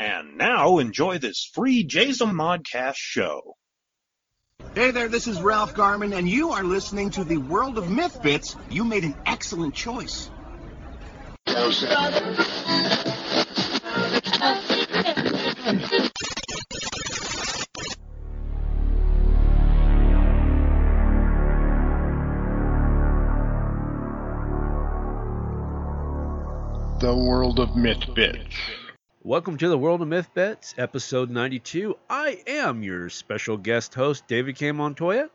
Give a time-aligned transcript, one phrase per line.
[0.00, 3.58] And now enjoy this free Jason Modcast show.
[4.74, 8.22] Hey there, this is Ralph Garman, and you are listening to the World of Myth
[8.22, 8.56] Bits.
[8.70, 10.30] You made an excellent choice.
[27.00, 28.56] The World of Myth Bits.
[29.22, 31.94] Welcome to the World of Myth Bits, episode 92.
[32.08, 34.72] I am your special guest host, David K.
[34.72, 35.28] Montoya.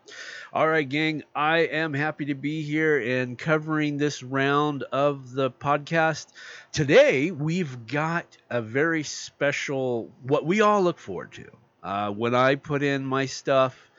[0.52, 5.52] All right, gang, I am happy to be here and covering this round of the
[5.52, 6.30] podcast.
[6.72, 11.52] Today, we've got a very special, what we all look forward to.
[11.84, 13.92] Uh, when I put in my stuff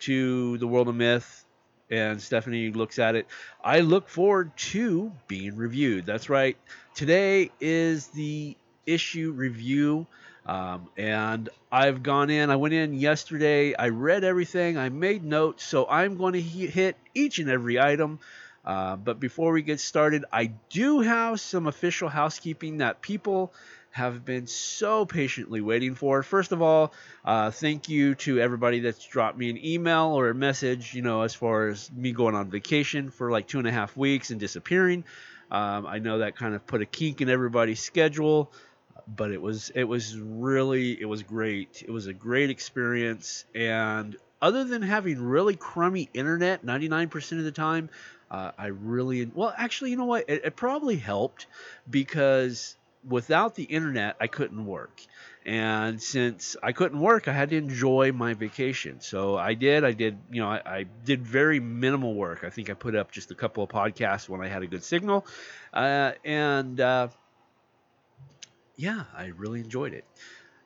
[0.00, 1.46] to the World of Myth,
[1.90, 3.26] and Stephanie looks at it.
[3.64, 6.06] I look forward to being reviewed.
[6.06, 6.56] That's right.
[6.94, 8.56] Today is the
[8.92, 10.06] issue review.
[10.46, 15.64] Um, and I've gone in, I went in yesterday, I read everything, I made notes,
[15.64, 18.18] so I'm going to hit each and every item.
[18.64, 23.52] Uh, but before we get started, I do have some official housekeeping that people
[23.92, 26.22] have been so patiently waiting for.
[26.22, 26.92] First of all,
[27.24, 31.22] uh, thank you to everybody that's dropped me an email or a message, you know,
[31.22, 34.38] as far as me going on vacation for like two and a half weeks and
[34.38, 35.04] disappearing.
[35.50, 38.52] Um, I know that kind of put a kink in everybody's schedule,
[39.06, 41.82] but it was it was really it was great.
[41.86, 47.52] It was a great experience, and other than having really crummy internet 99% of the
[47.52, 47.90] time,
[48.30, 51.46] uh, I really well actually you know what it, it probably helped
[51.88, 55.00] because without the internet, I couldn't work.
[55.46, 59.00] And since I couldn't work, I had to enjoy my vacation.
[59.00, 59.84] So I did.
[59.84, 62.44] I did, you know, I, I did very minimal work.
[62.44, 64.84] I think I put up just a couple of podcasts when I had a good
[64.84, 65.26] signal.
[65.72, 67.08] Uh, and uh,
[68.80, 70.04] yeah, I really enjoyed it.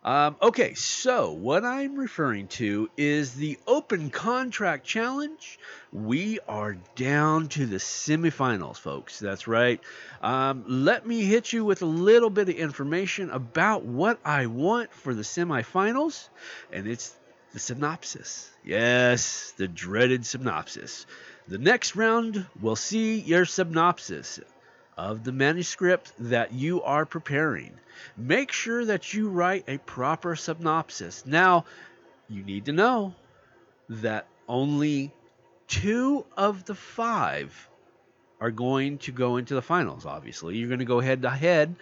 [0.04, 5.58] Um, okay, so what I'm referring to is the Open Contract Challenge.
[5.92, 9.18] We are down to the semifinals, folks.
[9.18, 9.80] That's right.
[10.20, 14.92] Um, let me hit you with a little bit of information about what I want
[14.92, 16.28] for the semifinals,
[16.70, 17.16] and it's
[17.52, 18.50] the synopsis.
[18.62, 21.06] Yes, the dreaded synopsis.
[21.48, 24.38] The next round will see your synopsis
[24.96, 27.72] of the manuscript that you are preparing.
[28.16, 31.24] Make sure that you write a proper synopsis.
[31.26, 31.64] Now,
[32.28, 33.14] you need to know
[33.88, 35.12] that only
[35.68, 37.68] two of the five
[38.40, 40.56] are going to go into the finals, obviously.
[40.56, 41.76] You're going to go head to head.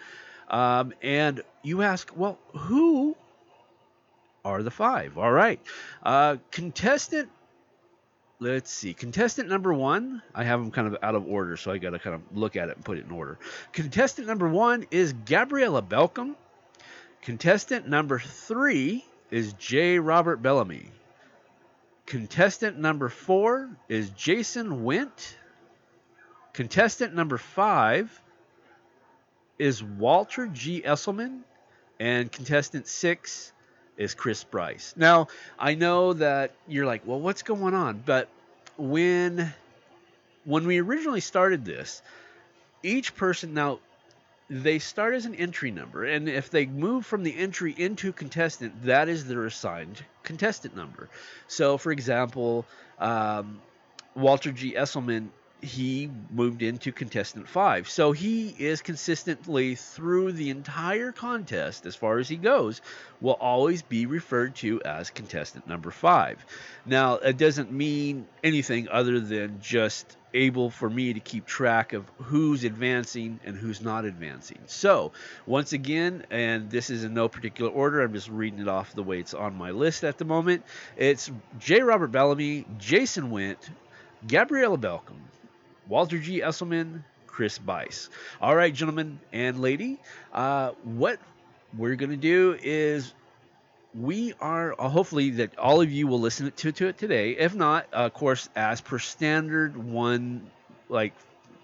[0.49, 3.15] Um, and you ask, well, who
[4.45, 5.17] are the five?
[5.17, 5.59] All right.
[6.03, 7.29] Uh, contestant
[8.43, 8.93] let's see.
[8.93, 11.99] Contestant number one, I have them kind of out of order, so I got to
[11.99, 13.39] kind of look at it and put it in order.
[13.71, 16.35] Contestant number one is Gabriella Belcom.
[17.21, 19.97] Contestant number three is J.
[19.97, 20.87] Robert Bellamy.
[22.05, 25.37] Contestant number four is Jason Wint.
[26.51, 28.21] Contestant number five
[29.57, 30.81] is Walter G.
[30.81, 31.39] Esselman.
[31.97, 33.52] And contestant six
[33.97, 34.93] is Chris Bice.
[34.97, 35.27] Now,
[35.57, 38.03] I know that you're like, well, what's going on?
[38.05, 38.29] But
[38.77, 39.53] when
[40.45, 42.01] when we originally started this,
[42.81, 43.79] each person now
[44.49, 48.85] they start as an entry number, and if they move from the entry into contestant,
[48.85, 51.09] that is their assigned contestant number.
[51.47, 52.65] So, for example,
[52.99, 53.61] um,
[54.15, 54.73] Walter G.
[54.73, 55.29] Esselman
[55.63, 57.89] he moved into contestant five.
[57.89, 62.81] So he is consistently through the entire contest, as far as he goes,
[63.21, 66.45] will always be referred to as contestant number five.
[66.85, 72.05] Now, it doesn't mean anything other than just able for me to keep track of
[72.17, 74.59] who's advancing and who's not advancing.
[74.65, 75.11] So,
[75.45, 79.03] once again, and this is in no particular order, I'm just reading it off the
[79.03, 80.63] way it's on my list at the moment.
[80.97, 81.81] It's J.
[81.81, 83.69] Robert Bellamy, Jason Wint,
[84.27, 85.19] Gabriella Belcom,
[85.87, 86.41] Walter G.
[86.41, 88.09] Esselman, Chris Bice.
[88.41, 89.99] All right, gentlemen and lady,
[90.33, 91.19] uh, what
[91.77, 93.13] we're going to do is
[93.93, 97.31] we are uh, hopefully that all of you will listen to, to it today.
[97.31, 100.49] If not, uh, of course, as per standard, one
[100.89, 101.13] like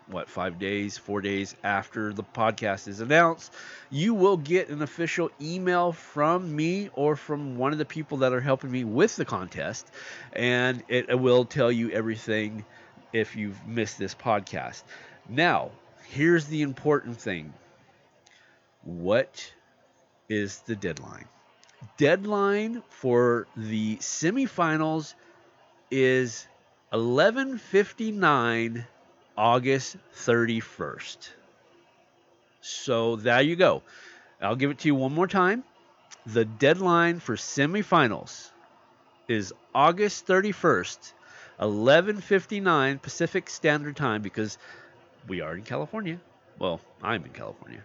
[0.07, 3.53] what five days, four days after the podcast is announced,
[3.91, 8.33] you will get an official email from me or from one of the people that
[8.33, 9.87] are helping me with the contest,
[10.33, 12.65] and it will tell you everything
[13.13, 14.83] if you've missed this podcast.
[15.27, 15.71] Now,
[16.09, 17.53] here's the important thing
[18.83, 19.53] what
[20.29, 21.27] is the deadline?
[21.97, 25.15] Deadline for the semifinals
[25.91, 26.47] is
[26.93, 28.87] 11:59
[29.37, 31.29] August 31st.
[32.61, 33.83] So there you go.
[34.41, 35.63] I'll give it to you one more time.
[36.25, 38.51] the deadline for semifinals
[39.27, 41.13] is August 31st,
[41.59, 44.57] 11:59 Pacific Standard Time because
[45.27, 46.19] we are in California.
[46.57, 47.81] Well, I'm in California.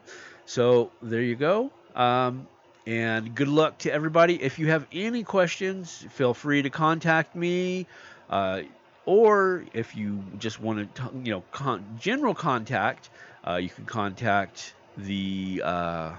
[0.46, 1.70] So there you go.
[1.94, 2.46] Um,
[2.86, 4.42] and good luck to everybody.
[4.42, 7.86] If you have any questions, feel free to contact me.
[8.28, 8.62] Uh,
[9.06, 13.10] or if you just want to, you know, con- general contact,
[13.46, 15.62] uh, you can contact the.
[15.64, 16.12] Uh,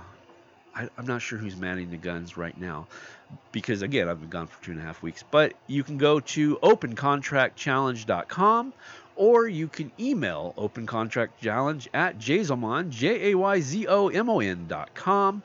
[0.75, 2.87] I, I'm not sure who's manning the guns right now,
[3.51, 5.23] because again, I've been gone for two and a half weeks.
[5.29, 8.73] But you can go to opencontractchallenge.com
[9.15, 15.41] or you can email opencontractchallenge at jayzomon, J-A-Y-Z-O-M-O-N dot com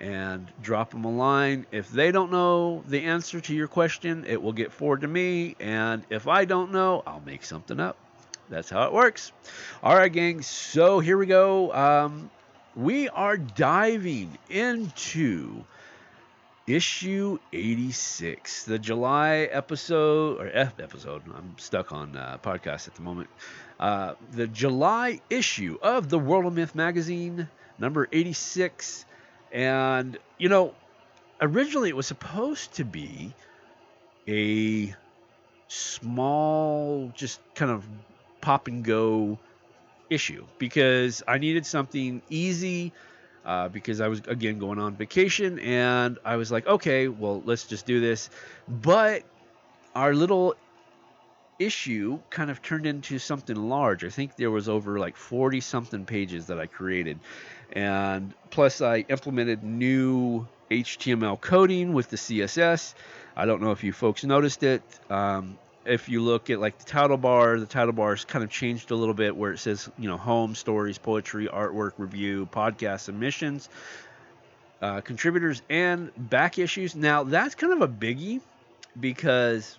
[0.00, 1.64] and drop them a line.
[1.70, 5.54] If they don't know the answer to your question, it will get forwarded to me.
[5.60, 7.96] And if I don't know, I'll make something up.
[8.50, 9.30] That's how it works.
[9.82, 10.42] All right, gang.
[10.42, 11.72] So here we go.
[11.72, 12.30] Um,
[12.74, 15.64] we are diving into
[16.66, 21.22] issue 86, the July episode, or F episode.
[21.34, 23.30] I'm stuck on uh, podcast at the moment.
[23.80, 27.48] Uh, the July issue of the World of Myth magazine,
[27.78, 29.04] number 86.
[29.50, 30.74] And, you know,
[31.40, 33.34] originally it was supposed to be
[34.28, 34.94] a
[35.68, 37.86] small, just kind of
[38.40, 39.38] pop and go
[40.10, 42.92] issue because I needed something easy.
[43.44, 47.64] Uh, because I was again going on vacation and I was like, okay, well, let's
[47.64, 48.30] just do this.
[48.68, 49.24] But
[49.96, 50.54] our little
[51.58, 54.04] issue kind of turned into something large.
[54.04, 57.18] I think there was over like 40 something pages that I created.
[57.72, 62.94] And plus, I implemented new HTML coding with the CSS.
[63.36, 64.82] I don't know if you folks noticed it.
[65.10, 68.50] Um, if you look at like the title bar, the title bar has kind of
[68.50, 73.00] changed a little bit where it says, you know, home, stories, poetry, artwork, review, podcast
[73.00, 73.68] submissions,
[74.80, 76.94] uh, contributors, and back issues.
[76.94, 78.40] Now, that's kind of a biggie
[78.98, 79.78] because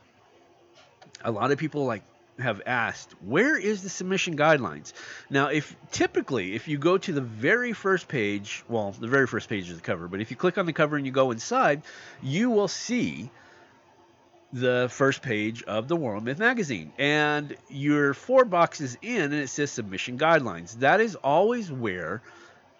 [1.23, 2.03] a lot of people like
[2.39, 4.93] have asked, where is the submission guidelines?
[5.29, 9.49] Now, if typically, if you go to the very first page, well, the very first
[9.49, 11.83] page is the cover, but if you click on the cover and you go inside,
[12.21, 13.29] you will see
[14.53, 16.93] the first page of the World Myth magazine.
[16.99, 20.79] And you're four boxes in, and it says submission guidelines.
[20.79, 22.21] That is always where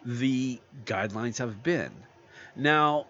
[0.06, 1.92] the guidelines have been.
[2.56, 3.08] Now,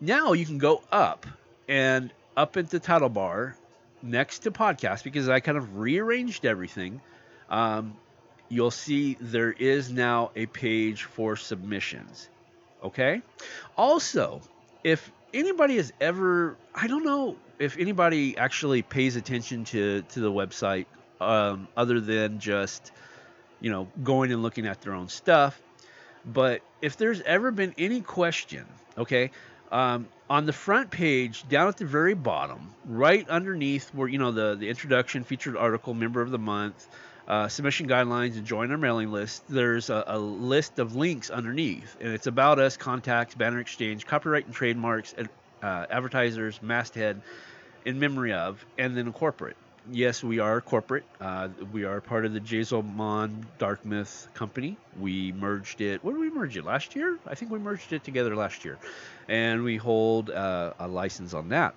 [0.00, 1.26] now you can go up
[1.68, 3.56] and up at the title bar
[4.02, 7.00] next to podcast because I kind of rearranged everything.
[7.50, 7.96] Um,
[8.48, 12.28] you'll see there is now a page for submissions.
[12.84, 13.22] Okay.
[13.76, 14.42] Also,
[14.84, 20.30] if anybody has ever, I don't know if anybody actually pays attention to to the
[20.30, 20.86] website
[21.20, 22.92] um, other than just
[23.60, 25.60] you know going and looking at their own stuff.
[26.24, 28.66] But if there's ever been any question,
[28.98, 29.30] okay,
[29.70, 34.32] um, on the front page, down at the very bottom, right underneath where you know
[34.32, 36.88] the the introduction, featured article, member of the month,
[37.28, 39.42] uh, submission guidelines, and join our mailing list.
[39.48, 44.46] There's a, a, list of links underneath, and it's about us, contacts, banner exchange, copyright
[44.46, 45.14] and trademarks,
[45.62, 47.20] uh, advertisers, masthead,
[47.84, 49.56] in memory of, and then corporate.
[49.90, 51.04] Yes, we are corporate.
[51.20, 54.76] Uh, we are part of the Jayzomon Dark Myth company.
[54.98, 56.02] We merged it.
[56.02, 57.18] What did we merge it last year?
[57.24, 58.78] I think we merged it together last year,
[59.28, 61.74] and we hold uh, a license on that.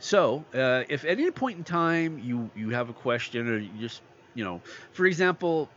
[0.00, 3.70] So, uh, if at any point in time you you have a question or you
[3.78, 4.00] just
[4.34, 5.70] you know, for example,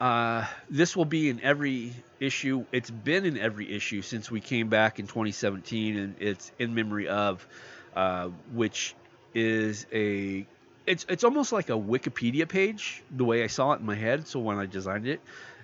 [0.00, 2.66] uh, this will be in every issue.
[2.72, 7.08] It's been in every issue since we came back in 2017, and it's in memory
[7.08, 7.46] of,
[7.94, 8.96] uh, which
[9.34, 10.46] is a
[10.86, 14.26] it's it's almost like a Wikipedia page the way I saw it in my head.
[14.26, 15.20] So when I designed it,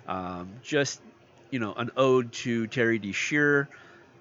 [0.07, 1.01] um, just
[1.51, 3.11] you know, an ode to Terry D.
[3.11, 3.69] Shearer.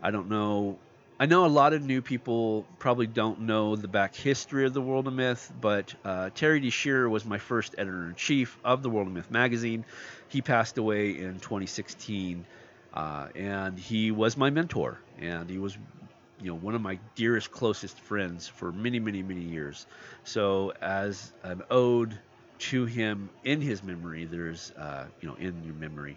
[0.02, 0.78] I don't know.
[1.20, 4.80] I know a lot of new people probably don't know the back history of the
[4.80, 6.70] World of Myth, but uh, Terry D.
[6.70, 9.84] Shearer was my first editor in chief of the World of Myth magazine.
[10.28, 12.44] He passed away in 2016,
[12.94, 15.76] uh, and he was my mentor, and he was
[16.40, 19.87] you know one of my dearest closest friends for many many many years
[20.22, 22.16] so as an ode
[22.60, 26.16] to him in his memory there's uh, you know in your memory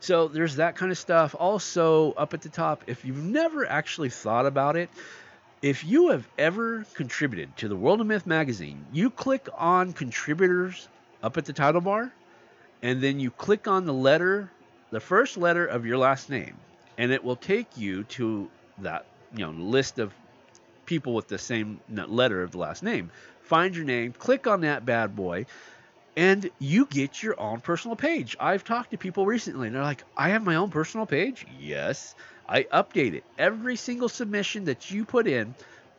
[0.00, 4.10] so there's that kind of stuff also up at the top if you've never actually
[4.10, 4.88] thought about it
[5.62, 10.88] if you have ever contributed to the world of myth magazine you click on contributors
[11.22, 12.12] up at the title bar
[12.82, 14.50] and then you click on the letter
[14.90, 16.56] the first letter of your last name
[16.98, 20.12] and it will take you to that you know list of
[20.86, 23.10] people with the same letter of the last name.
[23.42, 25.46] Find your name, click on that bad boy,
[26.16, 28.36] and you get your own personal page.
[28.38, 32.14] I've talked to people recently, and they're like, "I have my own personal page." Yes,
[32.48, 33.24] I update it.
[33.38, 35.54] Every single submission that you put in,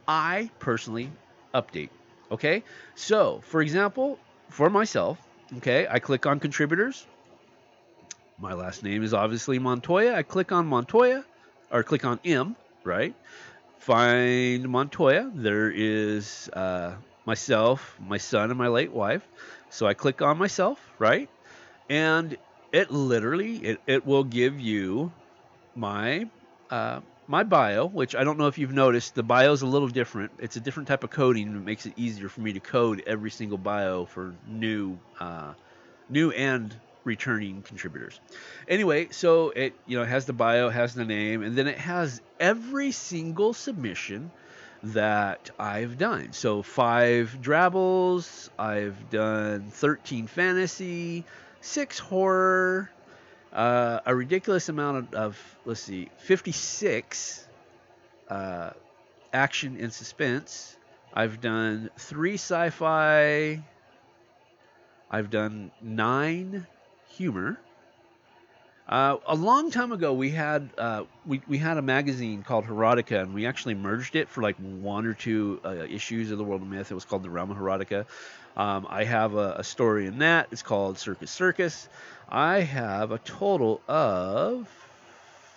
[0.08, 1.10] I personally
[1.54, 1.90] update.
[2.32, 2.64] Okay?
[2.96, 4.20] So, for example,
[4.50, 5.18] for myself,
[5.58, 7.06] okay, I click on contributors.
[8.38, 10.14] My last name is obviously Montoya.
[10.14, 11.24] I click on Montoya,
[11.72, 13.16] or click on M, right?
[13.80, 15.32] Find Montoya.
[15.34, 16.96] There is uh,
[17.26, 19.28] myself, my son, and my late wife.
[19.75, 21.27] So I click on myself, right?
[21.89, 22.38] And
[22.72, 25.12] it literally it, it will give you
[25.75, 26.27] my
[26.70, 29.89] uh, my bio, which I don't know if you've noticed, the bio is a little
[29.89, 30.32] different.
[30.39, 33.32] It's a different type of coding, that makes it easier for me to code every
[33.32, 35.53] single bio for new, uh,
[36.10, 38.22] new and returning contributors.
[38.70, 42.22] Anyway, so it you know has the bio, has the name, and then it has
[42.39, 44.32] every single submission
[44.94, 46.34] that I've done.
[46.34, 51.25] So five Drabbles, I've done 13 fantasy,
[51.62, 52.92] six horror,
[53.51, 57.48] uh, a ridiculous amount of, of let's see, 56
[58.30, 58.72] uh,
[59.34, 60.75] action and suspense.
[61.13, 63.63] I've done three sci-fi.
[65.10, 66.68] I've done nine
[67.08, 67.58] humor.
[68.88, 73.22] Uh, a long time ago, we had uh, we, we had a magazine called Herotica,
[73.22, 76.62] and we actually merged it for like one or two uh, issues of the World
[76.62, 76.92] of Myth.
[76.92, 78.06] It was called the Realm of.
[78.56, 80.48] Um, I have a, a, story in that.
[80.51, 81.89] It's called Circus Circus.
[82.30, 84.70] I have a total of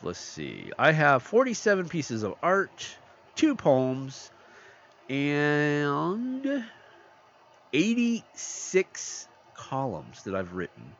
[0.03, 2.97] let's see, I have 47 pieces of art,
[3.35, 4.31] two poems,
[5.09, 6.65] and
[7.73, 10.93] 86 columns that I've written.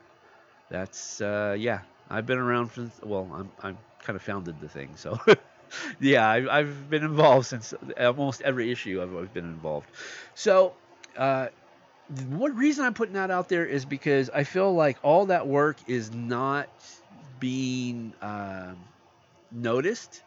[0.69, 1.79] That's uh, yeah,
[2.09, 2.99] I've been around since.
[3.03, 5.19] Well, I'm I'm kind of founded the thing, so
[5.99, 9.01] yeah, I, have I've been involved since almost every issue.
[9.01, 9.87] I've always been involved.
[10.35, 10.73] So.
[11.17, 11.47] Uh,
[12.29, 15.77] one reason I'm putting that out there is because I feel like all that work
[15.87, 16.67] is not
[17.39, 18.73] being uh,
[19.51, 20.23] noticed.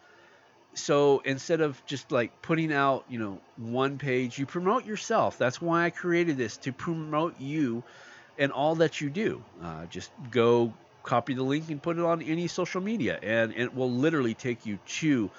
[0.75, 5.39] So instead of just like putting out, you know, one page, you promote yourself.
[5.39, 7.83] That's why I created this to promote you
[8.39, 9.43] and all that you do.
[9.63, 13.75] Uh, just go copy the link and put it on any social media, and it
[13.75, 15.31] will literally take you to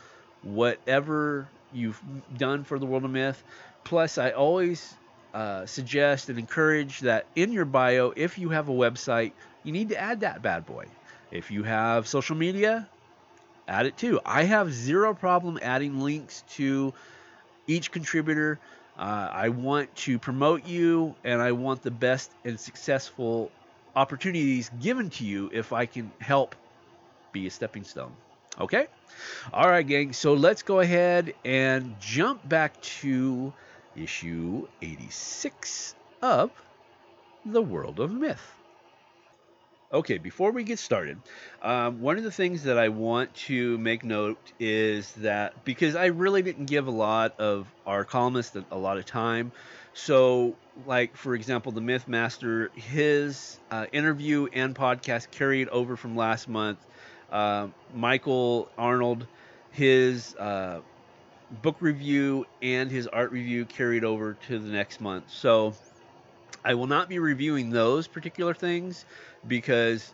[0.43, 2.01] whatever you've
[2.37, 3.41] done for the world of myth.
[3.83, 4.93] Plus, I always
[5.33, 9.31] uh, suggest and encourage that in your bio, if you have a website,
[9.63, 10.85] you need to add that bad boy.
[11.31, 12.87] If you have social media,
[13.67, 14.19] add it too.
[14.25, 16.93] I have zero problem adding links to
[17.67, 18.59] each contributor.
[18.97, 23.51] Uh, I want to promote you and I want the best and successful
[23.95, 26.55] opportunities given to you if I can help
[27.31, 28.13] be a stepping stone.
[28.59, 28.87] Okay?
[29.51, 30.13] All right, gang.
[30.13, 33.53] So let's go ahead and jump back to
[33.95, 36.51] issue 86 of
[37.45, 38.55] The World of Myth.
[39.91, 41.19] Okay, before we get started,
[41.61, 46.05] um, one of the things that I want to make note is that because I
[46.05, 49.51] really didn't give a lot of our columnists a lot of time,
[49.93, 56.15] so like for example, the Myth Master, his uh, interview and podcast carried over from
[56.15, 56.79] last month.
[57.31, 59.27] Uh, Michael Arnold,
[59.71, 60.81] his uh,
[61.61, 65.25] book review and his art review carried over to the next month.
[65.29, 65.73] So
[66.63, 69.05] I will not be reviewing those particular things
[69.47, 70.13] because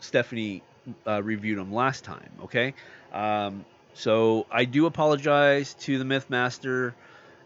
[0.00, 0.62] Stephanie
[1.06, 2.30] uh, reviewed them last time.
[2.44, 2.74] Okay.
[3.12, 6.94] Um, so I do apologize to the Mythmaster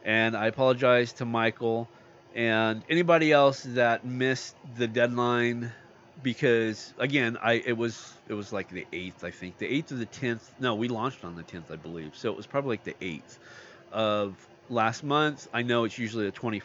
[0.04, 1.88] and I apologize to Michael
[2.34, 5.72] and anybody else that missed the deadline
[6.22, 9.96] because again, I it was it was like the eighth, I think, the eighth or
[9.96, 10.48] the tenth.
[10.60, 12.12] No, we launched on the tenth, I believe.
[12.16, 13.38] So it was probably like the eighth
[13.90, 14.34] of
[14.70, 15.48] last month.
[15.52, 16.62] I know it's usually the twenty.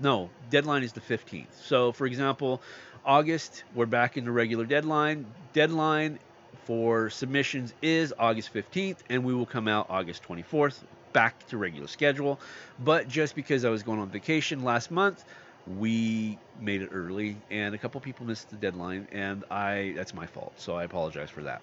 [0.00, 1.60] No, deadline is the fifteenth.
[1.64, 2.62] So for example,
[3.04, 5.26] August, we're back into regular deadline.
[5.52, 6.18] Deadline
[6.64, 10.78] for submissions is August 15th, and we will come out August 24th,
[11.12, 12.40] back to regular schedule.
[12.78, 15.24] But just because I was going on vacation last month,
[15.66, 20.26] we made it early and a couple people missed the deadline and i that's my
[20.26, 20.54] fault.
[20.56, 21.62] So i apologize for that.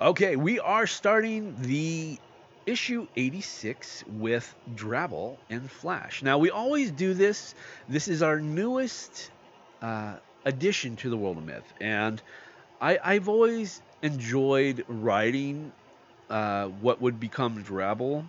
[0.00, 2.18] Okay we are starting the
[2.66, 6.22] issue 86 with drabble and flash.
[6.22, 7.54] Now we always do this.
[7.88, 9.30] This is our newest
[9.80, 11.72] uh, addition to the world of myth.
[11.80, 12.20] And
[12.80, 15.72] I, i've always enjoyed writing
[16.28, 18.28] uh, what would become drabble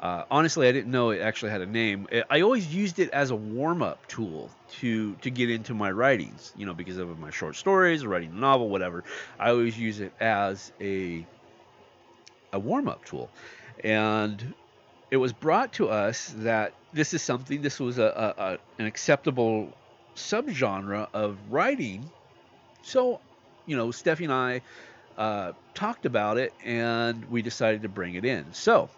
[0.00, 2.08] uh, honestly, I didn't know it actually had a name.
[2.30, 6.52] I always used it as a warm-up tool to to get into my writings.
[6.56, 9.04] You know, because of my short stories, or writing a novel, whatever.
[9.38, 11.26] I always use it as a
[12.52, 13.30] a warm-up tool,
[13.84, 14.54] and
[15.10, 17.60] it was brought to us that this is something.
[17.62, 19.76] This was a, a, a an acceptable
[20.16, 22.10] subgenre of writing.
[22.82, 23.20] So,
[23.66, 24.62] you know, Steffi and I
[25.18, 28.52] uh, talked about it, and we decided to bring it in.
[28.52, 28.88] So,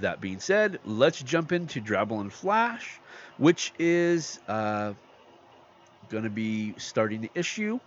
[0.00, 3.00] that being said, let's jump into Drabble and Flash,
[3.38, 4.94] which is uh,
[6.08, 7.78] going to be starting the issue.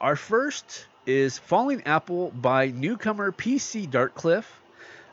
[0.00, 4.60] Our first is Falling Apple by newcomer PC Darkcliffe.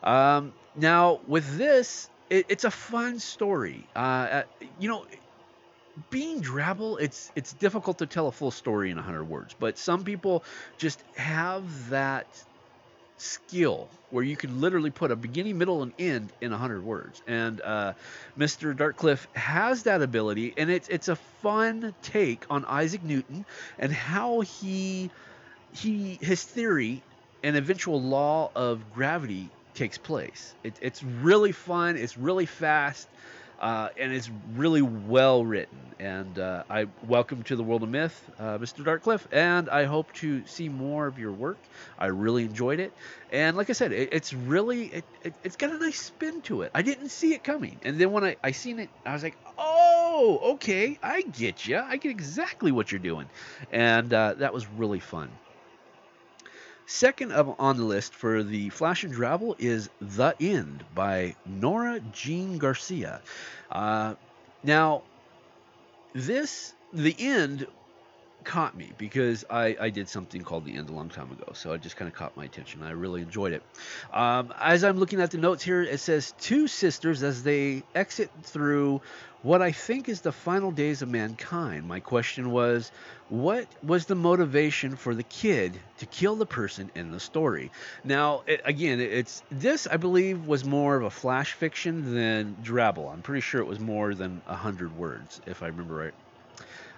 [0.03, 3.88] Um, now, with this, it, it's a fun story.
[3.95, 4.43] Uh, uh,
[4.79, 5.05] you know,
[6.09, 10.03] being Drabble, it's it's difficult to tell a full story in 100 words, but some
[10.03, 10.43] people
[10.77, 12.27] just have that
[13.21, 17.21] skill where you can literally put a beginning, middle, and end in 100 words.
[17.27, 17.93] And uh,
[18.38, 18.73] Mr.
[18.73, 23.45] Darkcliffe has that ability, and it's it's a fun take on Isaac Newton
[23.77, 25.11] and how he
[25.71, 27.05] he his theory
[27.43, 30.55] and eventual law of gravity takes place.
[30.63, 31.97] It, it's really fun.
[31.97, 33.09] It's really fast.
[33.59, 35.93] Uh, and it's really well written.
[35.99, 38.85] And uh, I welcome to the world of myth, uh, Mr.
[38.85, 41.57] Darkcliffe, and I hope to see more of your work.
[41.97, 42.93] I really enjoyed it,
[43.29, 46.61] and like I said, it, it's really it, it, has got a nice spin to
[46.61, 46.71] it.
[46.73, 49.37] I didn't see it coming, and then when I I seen it, I was like,
[49.57, 51.79] oh, okay, I get you.
[51.79, 53.29] I get exactly what you're doing,
[53.69, 55.39] and uh, that was really fun.
[56.91, 62.00] Second up on the list for the Flash and Drabble is The End by Nora
[62.12, 63.22] Jean Garcia.
[63.72, 64.15] Uh,
[64.63, 65.03] now,
[66.13, 67.67] this, The End,
[68.43, 71.53] caught me because I, I did something called The End a long time ago.
[71.53, 72.84] So it just kind of caught my attention.
[72.84, 73.63] I really enjoyed it.
[74.13, 78.31] Um, as I'm looking at the notes here, it says two sisters as they exit
[78.43, 79.01] through
[79.41, 81.88] what I think is the final days of mankind.
[81.88, 82.91] My question was,
[83.29, 87.72] what was the motivation for the kid to kill the person in the story?
[88.03, 93.12] Now, it, again, it's this I believe was more of a flash fiction than Drabble.
[93.13, 96.13] I'm pretty sure it was more than a hundred words, if I remember right.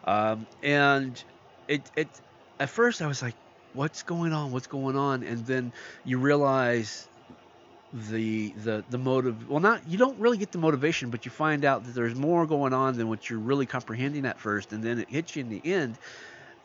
[0.03, 1.23] Um, and
[1.67, 2.19] it, it,
[2.59, 3.35] at first I was like,
[3.73, 4.51] what's going on?
[4.51, 5.23] What's going on?
[5.23, 7.09] And then you realize
[7.93, 11.65] the the the motive well not you don't really get the motivation but you find
[11.65, 14.97] out that there's more going on than what you're really comprehending at first and then
[14.99, 15.99] it hits you in the end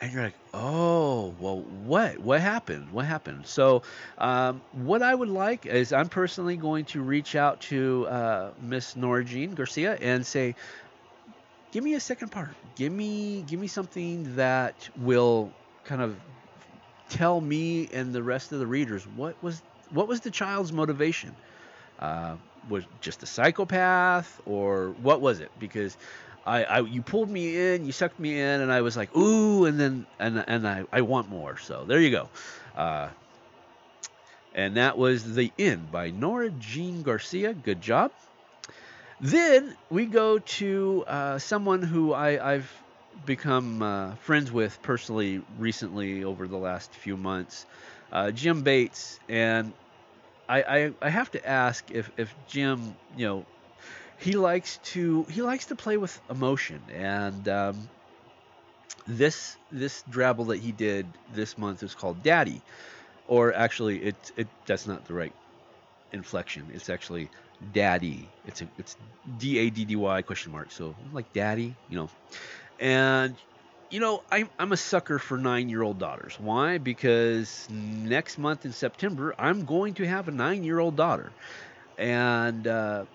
[0.01, 3.83] and you're like oh well what what happened what happened so
[4.19, 8.95] um, what i would like is i'm personally going to reach out to uh, miss
[9.25, 10.55] jean garcia and say
[11.73, 16.21] give me a second part give me give me something that will kind of
[17.09, 21.39] tell me and the rest of the readers what was what was the child's motivation?
[21.99, 22.37] Uh,
[22.69, 25.53] was just a psychopath, or what was it?
[25.59, 25.97] Because
[26.45, 29.67] I, I, you pulled me in, you sucked me in, and I was like, ooh,
[29.67, 31.57] and then and and I, I want more.
[31.59, 32.31] So there you go.
[32.75, 33.11] Uh,
[34.53, 37.55] and that was the end by Nora Jean Garcia.
[37.55, 38.13] Good job.
[39.21, 42.85] Then we go to uh, someone who I, I've
[43.25, 47.67] become uh, friends with personally recently over the last few months
[48.13, 49.75] uh, Jim Bates, and
[50.49, 53.49] I, I, I have to ask if if Jim, you know,
[54.19, 57.91] he likes to he likes to play with emotion, and um,
[59.07, 62.63] this this drabble that he did this month is called Daddy,
[63.27, 65.37] or actually it it that's not the right
[66.13, 66.71] inflection.
[66.73, 67.31] It's actually
[67.73, 68.35] Daddy.
[68.45, 68.97] It's a it's
[69.37, 70.71] D A D D Y question mark.
[70.73, 72.11] So like Daddy, you know,
[72.79, 73.39] and
[73.91, 76.39] you know, I'm, I'm a sucker for nine year old daughters.
[76.41, 76.79] Why?
[76.79, 81.37] Because next month in September, I'm going to have a nine year old daughter.
[81.99, 83.07] And, uh,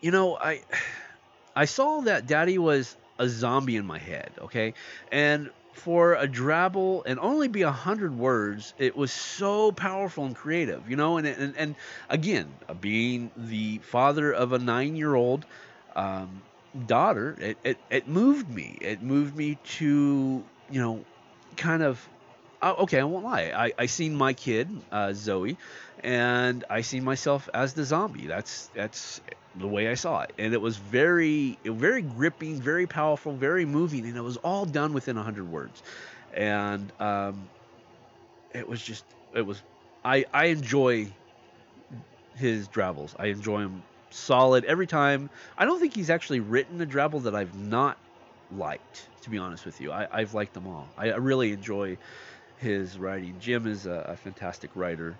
[0.00, 0.62] you know, I,
[1.56, 4.74] I saw that daddy was a zombie in my head, okay?
[5.10, 10.36] And for a drabble and only be a hundred words, it was so powerful and
[10.36, 11.16] creative, you know.
[11.18, 11.76] And and, and
[12.08, 15.46] again, being the father of a nine year old,
[15.96, 16.44] um,
[16.86, 18.78] daughter, it, it, it moved me.
[18.80, 21.06] It moved me to, you know,
[21.56, 22.08] kind of,
[22.62, 23.52] oh, okay, I won't lie.
[23.54, 25.58] I, I seen my kid, uh, Zoe,
[25.98, 28.26] and I seen myself as the zombie.
[28.26, 29.20] That's, that's
[29.56, 30.32] the way I saw it.
[30.38, 34.92] And it was very, very gripping, very powerful, very moving, and it was all done
[34.92, 35.82] within 100 words.
[36.34, 37.48] And um,
[38.54, 39.62] it was just, it was,
[40.04, 41.08] I, I enjoy
[42.36, 43.14] his drabbles.
[43.18, 45.30] I enjoy him solid every time.
[45.56, 47.98] I don't think he's actually written a Drabble that I've not
[48.56, 49.92] liked, to be honest with you.
[49.92, 50.88] I, have liked them all.
[50.96, 51.96] I, I, really enjoy
[52.58, 53.36] his writing.
[53.40, 55.16] Jim is a, a fantastic writer,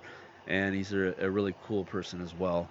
[0.47, 2.69] and he's a, a, really cool person as well.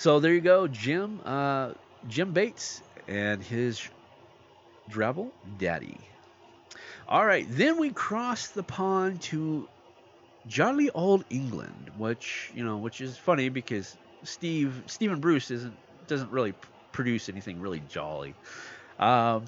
[0.00, 1.20] So there you go, Jim.
[1.26, 1.72] Uh,
[2.08, 3.86] Jim Bates and his
[4.90, 5.98] Drabble Daddy.
[7.06, 9.68] All right, then we cross the pond to
[10.46, 16.30] jolly old England, which you know, which is funny because Steve Stephen Bruce isn't doesn't
[16.30, 16.54] really
[16.92, 18.32] produce anything really jolly.
[18.98, 19.44] Um,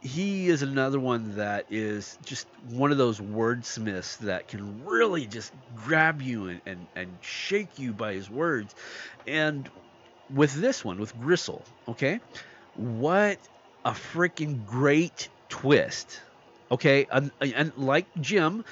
[0.00, 5.52] he is another one that is just one of those wordsmiths that can really just
[5.74, 8.74] grab you and, and, and shake you by his words.
[9.26, 9.68] And
[10.30, 12.20] with this one, with Gristle, okay,
[12.74, 13.40] what
[13.84, 16.20] a freaking great twist.
[16.70, 18.64] Okay, and, and like Jim,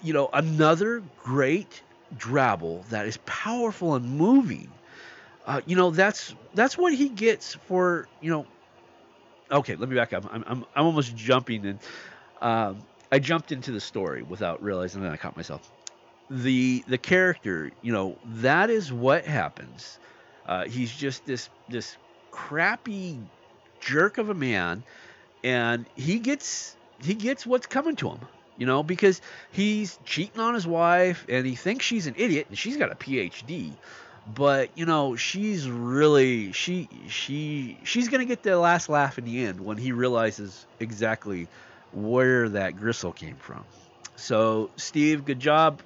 [0.00, 1.82] you know, another great
[2.16, 4.78] drabble that is powerful and moving.
[5.44, 8.46] Uh, you know, that's that's what he gets for you know.
[9.50, 10.26] Okay, let me back up.
[10.30, 11.80] I'm I'm, I'm almost jumping and
[12.40, 15.70] um, I jumped into the story without realizing that I caught myself.
[16.30, 20.00] The the character, you know, that is what happens.
[20.46, 21.98] Uh, he's just this this
[22.30, 23.22] crappy
[23.80, 24.84] jerk of a man,
[25.44, 28.26] and he gets he gets what's coming to him.
[28.56, 32.58] You know, because he's cheating on his wife, and he thinks she's an idiot, and
[32.58, 33.78] she's got a PhD.
[34.26, 39.44] But you know, she's really she she she's gonna get the last laugh in the
[39.44, 41.50] end when he realizes exactly
[41.90, 43.66] where that gristle came from.
[44.16, 45.82] So, Steve, good job.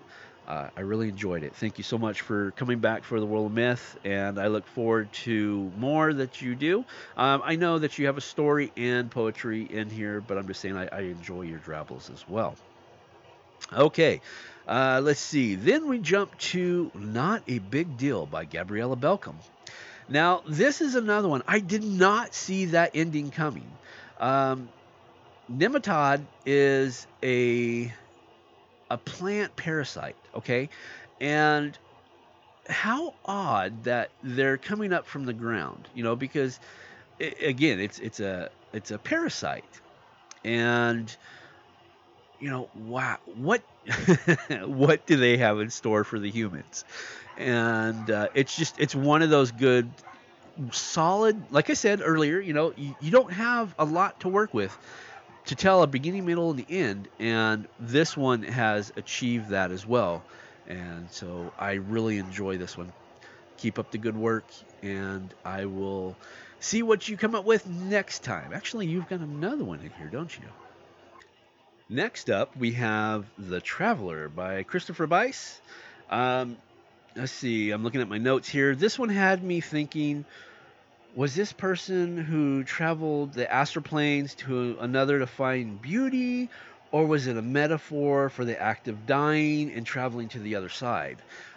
[0.47, 1.55] Uh, I really enjoyed it.
[1.57, 4.67] Thank you so much for coming back for the World of Myth, and I look
[4.67, 6.87] forward to more that you do.
[7.17, 10.61] Um, I know that you have a story and poetry in here, but I'm just
[10.61, 12.59] saying I, I enjoy your drabbles as well.
[13.73, 14.21] Okay,
[14.69, 15.55] uh, let's see.
[15.55, 19.35] Then we jump to Not a Big Deal by Gabriella Belcom.
[20.09, 21.43] Now, this is another one.
[21.49, 23.71] I did not see that ending coming.
[24.21, 24.69] Um,
[25.51, 27.93] nematode is a
[28.91, 30.71] a plant parasite, okay?
[31.21, 31.77] And
[32.69, 36.59] how odd that they're coming up from the ground, you know, because
[37.19, 39.65] it, again, it's it's a it's a parasite.
[40.45, 41.15] And
[42.39, 43.63] you know, wow, what
[44.65, 46.85] what do they have in store for the humans?
[47.37, 49.93] And uh, it's just it's one of those good
[50.73, 54.53] solid like i said earlier you know you, you don't have a lot to work
[54.53, 54.77] with
[55.47, 57.09] to tell a beginning, middle, and the end.
[57.19, 60.27] And this one has achieved that as well.
[60.67, 62.93] And so I really enjoy this one.
[63.59, 66.21] Keep up the good work, and I will
[66.61, 68.53] see what you come up with next time.
[68.53, 70.53] Actually, you've got another one in here, don't you?
[71.91, 75.59] Next up, we have The Traveler by Christopher Bice.
[76.11, 76.59] Um,
[77.17, 78.75] let's see, I'm looking at my notes here.
[78.75, 80.27] This one had me thinking
[81.15, 86.51] was this person who traveled the astral planes to another to find beauty,
[86.93, 90.69] or was it a metaphor for the act of dying and traveling to the other
[90.69, 91.17] side?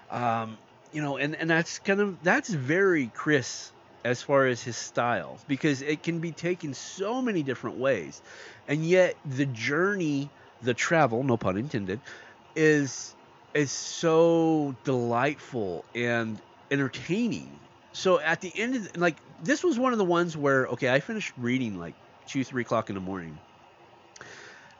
[0.09, 0.57] Um,
[0.93, 5.39] you know, and, and that's kind of that's very Chris as far as his style
[5.47, 8.21] because it can be taken so many different ways,
[8.67, 12.01] and yet the journey, the travel, no pun intended,
[12.55, 13.15] is
[13.53, 17.59] is so delightful and entertaining.
[17.93, 20.89] So at the end of the, like this was one of the ones where okay
[20.91, 23.41] i finished reading like two three o'clock in the morning.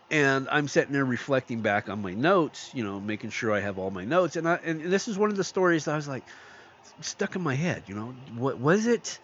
[0.10, 3.77] And i'm sitting there reflecting back on my notes you know making sure i have
[3.77, 4.36] all my notes.
[4.36, 6.27] And i and this is one of the stories i was like
[7.02, 9.20] stuck in my head you know what was it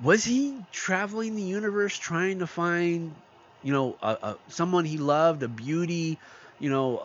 [0.00, 3.14] was he traveling the universe trying to find
[3.62, 6.18] you know a, a someone he loved a beauty
[6.58, 7.02] you know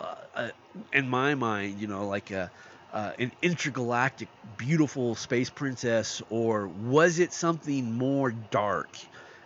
[0.92, 2.52] in my mind you know like a
[2.94, 9.00] an intergalactic, beautiful space princess, or was it something more dark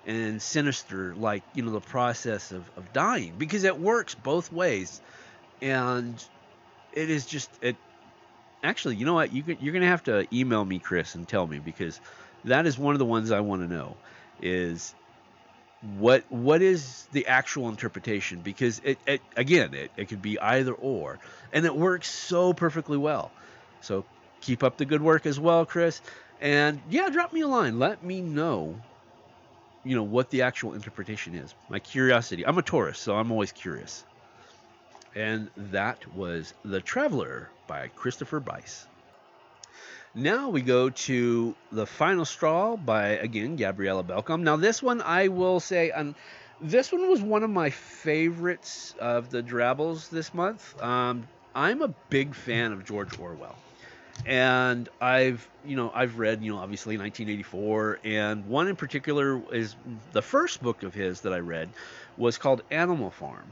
[0.05, 3.35] and sinister, like you know the process of, of dying?
[3.37, 5.01] Because it works both ways,
[5.61, 6.23] and
[6.91, 7.77] it is just it.
[8.63, 9.31] Actually, you know what?
[9.31, 12.01] You can, you're gonna have to email me, Chris, and tell me because
[12.43, 13.99] that is one of the ones I want to know.
[14.39, 14.95] Is
[15.81, 18.41] what what is the actual interpretation?
[18.41, 21.19] Because it, it again it, it could be either or
[21.51, 23.35] and it works so perfectly well.
[23.81, 24.07] So
[24.41, 26.01] keep up the good work as well chris.
[26.39, 27.79] And yeah drop me a line.
[27.79, 28.83] Let me know
[29.83, 31.55] you know what the actual interpretation is.
[31.69, 32.45] My curiosity.
[32.45, 34.05] I'm a Taurus so i'm always curious
[35.17, 38.85] and that was the traveler by christopher bice
[40.17, 44.41] now we go to The Final Straw by, again, Gabriella Belcom.
[44.41, 46.15] Now, this one I will say, um,
[46.59, 50.81] this one was one of my favorites of the Drabbles this month.
[50.81, 53.55] Um, I'm a big fan of George Orwell.
[54.25, 59.75] And I've, you know, I've read, you know, obviously 1984, and one in particular is
[60.13, 61.69] the first book of his that I read
[62.17, 63.45] was called Animal Farm.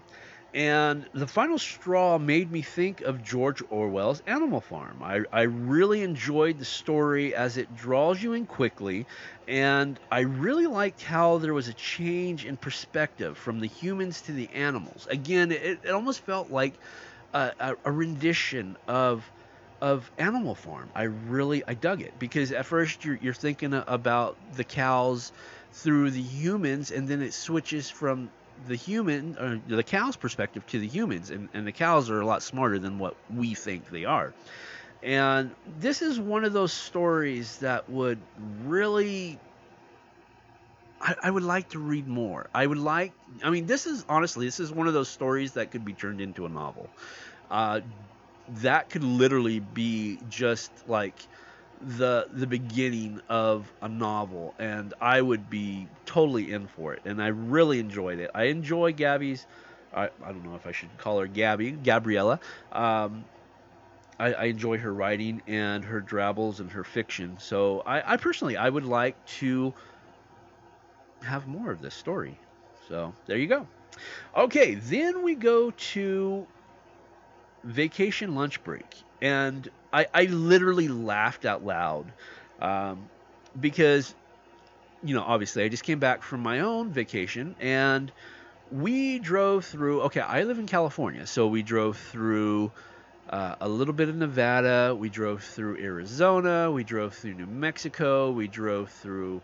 [0.55, 5.03] And the final straw made me think of George Orwell's Animal Farm.
[5.03, 9.05] I, I really enjoyed the story as it draws you in quickly,
[9.49, 14.31] and I really liked how there was a change in perspective from the humans to
[14.31, 15.07] the animals.
[15.11, 16.79] Again, it, it almost felt like
[17.33, 19.29] a, a, a rendition of
[19.81, 20.89] of Animal Farm.
[20.95, 25.33] I really I dug it because at first you're you're thinking about the cows
[25.73, 28.31] through the humans, and then it switches from
[28.67, 32.25] the human or the cow's perspective to the humans, and, and the cows are a
[32.25, 34.33] lot smarter than what we think they are.
[35.03, 38.19] And this is one of those stories that would
[38.63, 39.37] really
[40.99, 42.49] I, I, would like to read more.
[42.53, 43.13] I would like.
[43.43, 46.21] I mean, this is honestly, this is one of those stories that could be turned
[46.21, 46.89] into a novel.
[47.51, 47.81] Uh,
[48.47, 51.15] that could literally be just like
[51.85, 57.01] the the beginning of a novel, and I would be totally in for it.
[57.05, 58.31] And I really enjoyed it.
[58.33, 59.45] I enjoy Gabby's.
[59.93, 62.39] I, I don't know if I should call her Gabby, Gabriella.
[62.71, 63.23] Um,
[64.19, 67.37] I, I, enjoy her writing and her drabbles and her fiction.
[67.39, 69.73] So I, I personally, I would like to
[71.21, 72.37] have more of this story.
[72.89, 73.67] So there you go.
[74.35, 76.45] Okay, then we go to
[77.63, 79.04] vacation lunch break.
[79.21, 82.05] And I, I literally laughed out loud
[82.59, 83.07] um,
[83.59, 84.13] because,
[85.03, 88.11] you know, obviously I just came back from my own vacation and
[88.71, 90.01] we drove through.
[90.03, 92.71] Okay, I live in California, so we drove through.
[93.27, 94.95] Uh, a little bit of Nevada.
[94.95, 96.71] We drove through Arizona.
[96.71, 98.29] We drove through New Mexico.
[98.29, 99.41] We drove through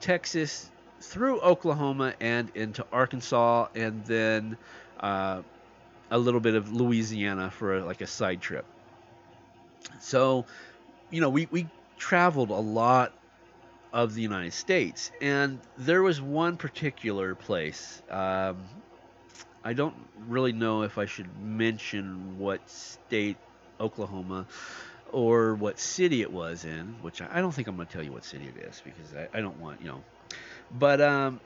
[0.00, 0.68] Texas,
[1.00, 4.56] through Oklahoma and into Arkansas, and then
[4.98, 5.42] uh,
[6.10, 8.64] a little bit of Louisiana for like a side trip.
[10.00, 10.46] So,
[11.10, 11.66] you know, we, we
[11.98, 13.12] traveled a lot
[13.92, 18.02] of the United States, and there was one particular place.
[18.08, 18.58] Um,
[19.64, 19.94] I don't
[20.28, 23.36] really know if I should mention what state
[23.78, 24.46] Oklahoma
[25.12, 28.12] or what city it was in, which I, don't think I'm going to tell you
[28.12, 30.02] what city it is because I, I don't want, you know,
[30.78, 31.40] but um,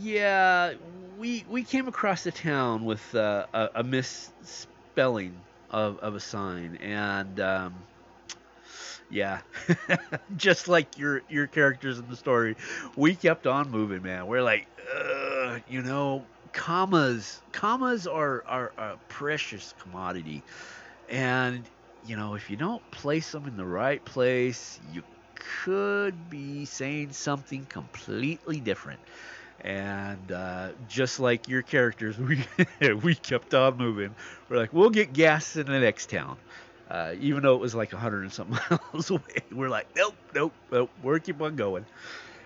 [0.00, 0.74] yeah,
[1.18, 5.34] we we came across the town with uh, a, a, misspelling
[5.70, 7.86] of, of a sign, and um,
[9.08, 9.40] yeah,
[10.36, 12.56] just like your your characters in the story,
[12.96, 14.26] we kept on moving, man.
[14.26, 14.68] We're like,
[15.66, 20.44] you know, commas, commas are, are a precious commodity,
[21.08, 21.68] and
[22.02, 25.04] you know, if you don't place them in the right place, you
[25.64, 29.00] could be saying something completely different.
[29.64, 32.44] And uh, just like your characters, we
[33.02, 34.14] we kept on moving.
[34.48, 36.38] We're like, we'll get gas in the next town,
[36.90, 38.58] uh, even though it was like hundred and something
[38.92, 39.22] miles away.
[39.50, 40.92] We're like, nope, nope, nope.
[41.02, 41.86] We're keep on going.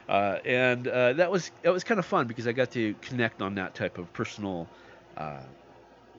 [0.08, 3.42] Uh, and uh, that was that was kind of fun because I got to connect
[3.42, 4.70] on that type of personal
[5.16, 5.42] uh,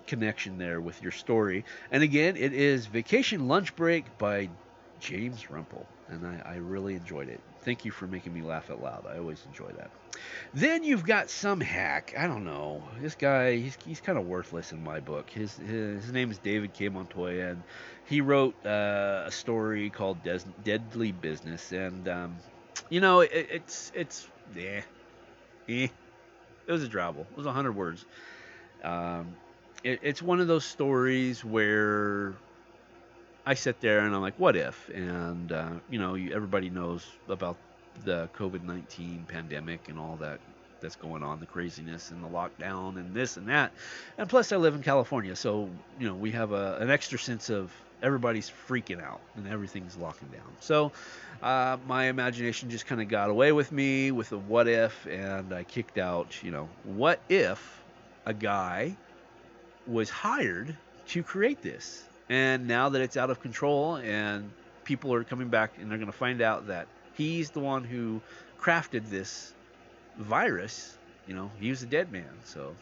[0.07, 1.65] connection there with your story.
[1.91, 4.51] And again, it is Vacation Lunch Break by
[4.99, 7.39] James Rumpel and I, I, really enjoyed it.
[7.61, 9.05] Thank you for making me laugh out loud.
[9.07, 9.91] I always enjoy that.
[10.53, 12.13] Then you've got some hack.
[12.17, 12.83] I don't know.
[13.01, 15.29] This guy, he's, he's kind of worthless in my book.
[15.29, 16.89] His, his, his name is David K.
[16.89, 17.63] Montoya, and
[18.07, 21.71] he wrote uh, a story called Des- Deadly Business.
[21.71, 22.37] And, um,
[22.89, 24.81] you know, it, it's, it's, yeah,
[25.67, 25.87] eh.
[26.67, 27.25] It was a drabble.
[27.31, 28.05] It was 100 words.
[28.83, 29.35] Um,
[29.83, 32.35] it, it's one of those stories where
[33.49, 34.89] I sit there and I'm like, what if?
[34.89, 37.57] And uh, you know, everybody knows about
[38.05, 40.39] the COVID nineteen pandemic and all that
[40.81, 43.71] that's going on, the craziness and the lockdown and this and that.
[44.19, 45.67] And plus, I live in California, so
[45.99, 47.71] you know we have a, an extra sense of
[48.03, 50.51] everybody's freaking out and everything's locking down.
[50.59, 50.91] So
[51.41, 55.51] uh, my imagination just kind of got away with me with a what if, and
[55.53, 57.81] I kicked out, you know, what if
[58.27, 58.95] a guy
[59.87, 62.03] was hired to create this?
[62.29, 66.11] And now that it's out of control and people are coming back and they're going
[66.11, 68.23] to find out that he's the one who
[68.59, 69.55] crafted this
[70.17, 72.41] virus, you know, he was a dead man.
[72.43, 72.79] So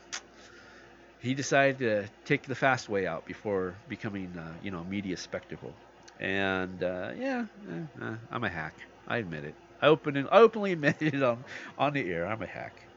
[1.20, 5.18] he decided to take the fast way out before becoming, uh, you know, a media
[5.18, 5.80] spectacle.
[6.20, 8.82] And uh, yeah, eh, eh, I'm a hack.
[9.08, 9.58] I admit it.
[9.82, 11.46] I open I openly admitted it on
[11.78, 12.28] on the air.
[12.28, 12.90] I'm a hack.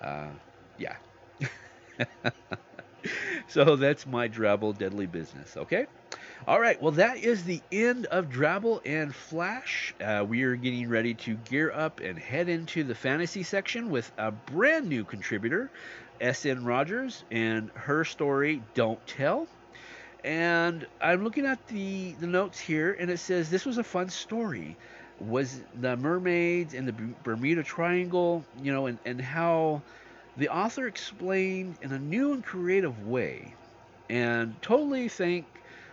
[0.00, 0.32] Uh,
[0.76, 0.96] yeah.
[3.48, 5.86] so that's my Drabble Deadly Business, okay?
[6.46, 9.94] All right, well, that is the end of Drabble and Flash.
[10.00, 14.10] Uh, we are getting ready to gear up and head into the fantasy section with
[14.16, 15.70] a brand new contributor,
[16.20, 16.64] S.N.
[16.64, 19.46] Rogers, and her story, Don't Tell.
[20.24, 24.08] And I'm looking at the, the notes here, and it says this was a fun
[24.08, 24.76] story.
[25.20, 29.82] Was the mermaids and the Bermuda Triangle, you know, and, and how
[30.40, 33.54] the author explained in a new and creative way.
[34.08, 35.44] And totally think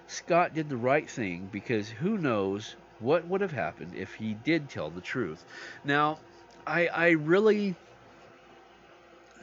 [0.08, 4.70] Scott did the right thing because who knows what would have happened if he did
[4.70, 5.44] tell the truth.
[5.84, 6.20] Now,
[6.66, 7.76] I, I really,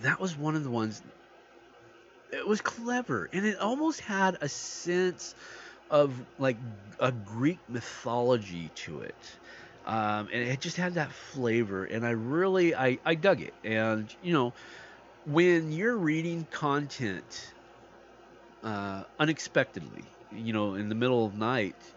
[0.00, 1.02] that was one of the ones,
[2.32, 5.34] it was clever and it almost had a sense
[5.90, 6.56] of like
[6.98, 9.38] a Greek mythology to it.
[9.84, 13.52] Um, and it just had that flavor, and I really I, I dug it.
[13.62, 14.54] And you know,
[15.24, 17.54] when you're reading content
[18.62, 21.94] uh, unexpectedly, you know, in the middle of night,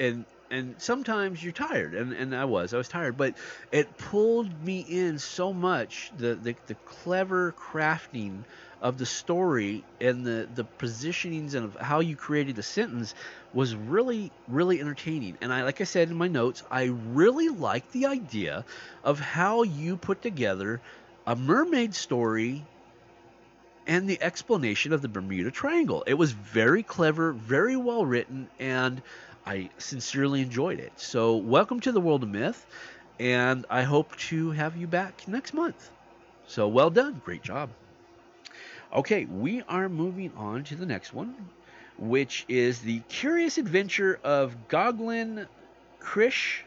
[0.00, 3.34] and and sometimes you're tired, and, and I was I was tired, but
[3.70, 8.44] it pulled me in so much the the, the clever crafting
[8.80, 13.14] of the story and the the positionings and of how you created the sentence
[13.52, 15.38] was really really entertaining.
[15.40, 18.64] And i like i said in my notes i really like the idea
[19.04, 20.82] of how you put together
[21.26, 22.64] a mermaid story
[23.86, 26.02] and the explanation of the bermuda triangle.
[26.06, 29.02] It was very clever very well written and
[29.46, 30.92] i sincerely enjoyed it.
[30.96, 32.66] So welcome to the world of myth
[33.20, 35.90] and i hope to have you back next month.
[36.46, 37.20] So well done.
[37.24, 37.70] Great job.
[38.92, 41.34] Okay, we are moving on to the next one,
[41.98, 45.46] which is the Curious Adventure of Goglin
[45.98, 46.60] Krish,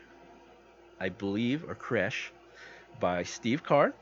[1.00, 2.30] I believe, or Kresh,
[3.00, 3.94] by Steve Carr.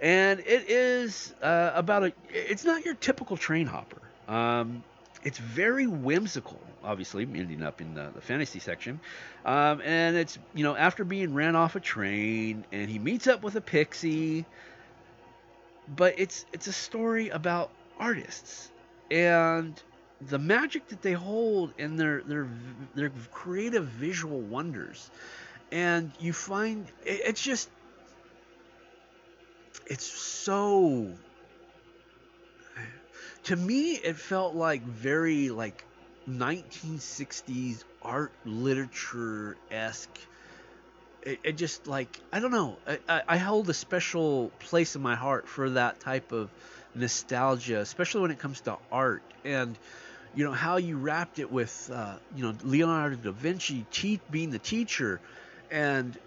[0.00, 2.12] And it is uh, about a.
[2.30, 4.02] It's not your typical train hopper.
[4.28, 4.82] Um,
[5.22, 9.00] it's very whimsical, obviously, ending up in the, the fantasy section.
[9.44, 13.42] Um, and it's, you know, after being ran off a train, and he meets up
[13.42, 14.44] with a pixie
[15.96, 18.70] but it's it's a story about artists
[19.10, 19.82] and
[20.28, 22.48] the magic that they hold and their their
[22.94, 25.10] their creative visual wonders
[25.72, 27.68] and you find it, it's just
[29.86, 31.14] it's so
[33.44, 35.84] to me it felt like very like
[36.26, 40.18] 1960s art literature esque
[41.22, 42.78] it, it just like I don't know.
[43.08, 46.50] I, I hold a special place in my heart for that type of
[46.94, 49.78] nostalgia, especially when it comes to art and
[50.34, 54.50] you know how you wrapped it with uh, you know Leonardo da Vinci te- being
[54.50, 55.20] the teacher,
[55.70, 56.18] and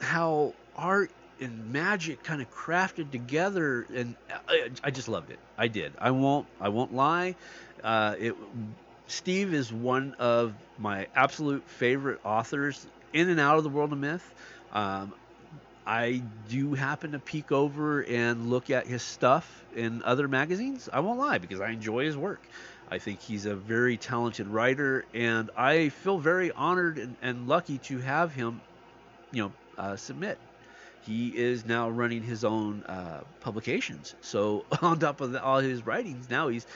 [0.00, 4.14] how art and magic kind of crafted together, and
[4.48, 5.38] I, I just loved it.
[5.58, 5.92] I did.
[5.98, 6.46] I won't.
[6.60, 7.34] I won't lie.
[7.82, 8.34] Uh, it.
[9.08, 13.98] Steve is one of my absolute favorite authors in and out of the world of
[13.98, 14.34] myth.
[14.72, 15.12] Um,
[15.86, 20.88] I do happen to peek over and look at his stuff in other magazines.
[20.92, 22.40] I won't lie because I enjoy his work.
[22.90, 27.78] I think he's a very talented writer, and I feel very honored and, and lucky
[27.78, 28.60] to have him,
[29.32, 30.38] you know, uh, submit.
[31.06, 34.14] He is now running his own uh, publications.
[34.20, 36.66] So on top of the, all his writings, now he's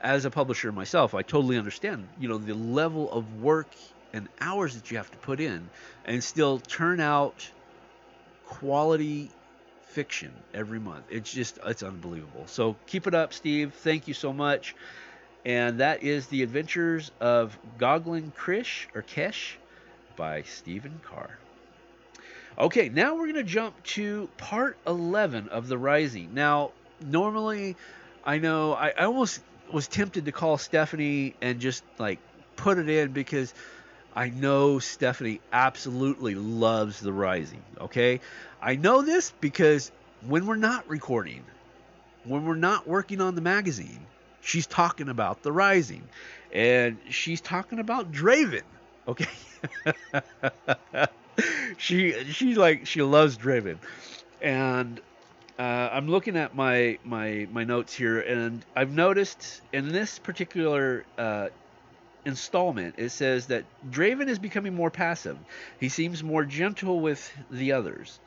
[0.00, 1.14] as a publisher myself.
[1.14, 3.68] I totally understand, you know, the level of work
[4.12, 5.68] and hours that you have to put in
[6.04, 7.50] and still turn out
[8.46, 9.30] quality
[9.82, 11.04] fiction every month.
[11.10, 12.46] It's just it's unbelievable.
[12.46, 13.74] So keep it up, Steve.
[13.74, 14.74] Thank you so much.
[15.44, 19.56] And that is The Adventures of Goglin Krish or Kesh
[20.16, 21.43] by Stephen Carr.
[22.56, 26.34] Okay, now we're going to jump to part 11 of The Rising.
[26.34, 26.70] Now,
[27.04, 27.74] normally
[28.24, 29.40] I know I, I almost
[29.72, 32.20] was tempted to call Stephanie and just like
[32.54, 33.52] put it in because
[34.14, 38.20] I know Stephanie absolutely loves The Rising, okay?
[38.62, 39.90] I know this because
[40.28, 41.42] when we're not recording,
[42.22, 44.06] when we're not working on the magazine,
[44.40, 46.04] she's talking about The Rising.
[46.52, 48.62] And she's talking about Draven,
[49.08, 49.26] okay?
[51.78, 53.78] she she like she loves Draven.
[54.40, 55.00] And
[55.58, 61.04] uh, I'm looking at my my my notes here, and I've noticed in this particular
[61.16, 61.48] uh,
[62.24, 65.38] installment, it says that Draven is becoming more passive.
[65.78, 68.18] He seems more gentle with the others.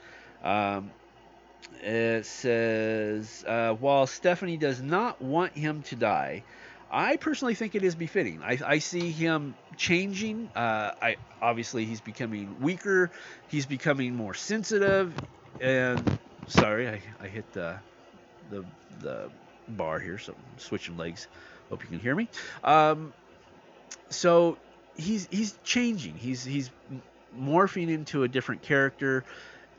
[0.43, 0.91] Um,
[1.81, 6.43] it says, uh, while Stephanie does not want him to die,
[6.89, 8.41] I personally think it is befitting.
[8.41, 10.49] I, I see him changing.
[10.55, 13.11] Uh, I obviously he's becoming weaker.
[13.49, 15.13] He's becoming more sensitive.
[15.59, 17.77] And sorry, I, I hit the
[18.49, 18.63] the
[19.01, 19.29] the
[19.67, 21.27] bar here, so I'm switching legs.
[21.69, 22.29] Hope you can hear me.
[22.63, 23.13] Um,
[24.09, 24.57] so
[24.95, 26.15] he's he's changing.
[26.15, 26.69] He's he's
[27.37, 29.25] morphing into a different character,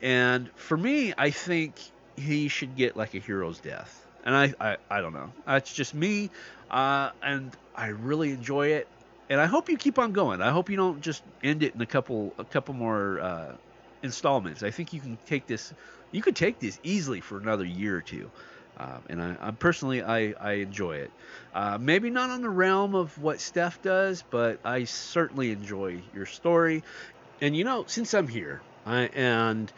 [0.01, 1.75] and for me, I think
[2.15, 4.05] he should get like a hero's death.
[4.23, 5.33] And I I, I don't know.
[5.45, 6.31] That's just me,
[6.69, 8.89] uh, and I really enjoy it.
[9.29, 10.41] And I hope you keep on going.
[10.41, 13.55] I hope you don't just end it in a couple a couple more uh,
[14.03, 14.63] installments.
[14.63, 15.71] I think you can take this.
[16.11, 18.31] You could take this easily for another year or two.
[18.77, 21.13] Um, and I, I, personally, I, I enjoy it.
[21.53, 26.25] Uh, maybe not on the realm of what Steph does, but I certainly enjoy your
[26.25, 26.83] story.
[27.41, 29.71] And you know, since I'm here, I, and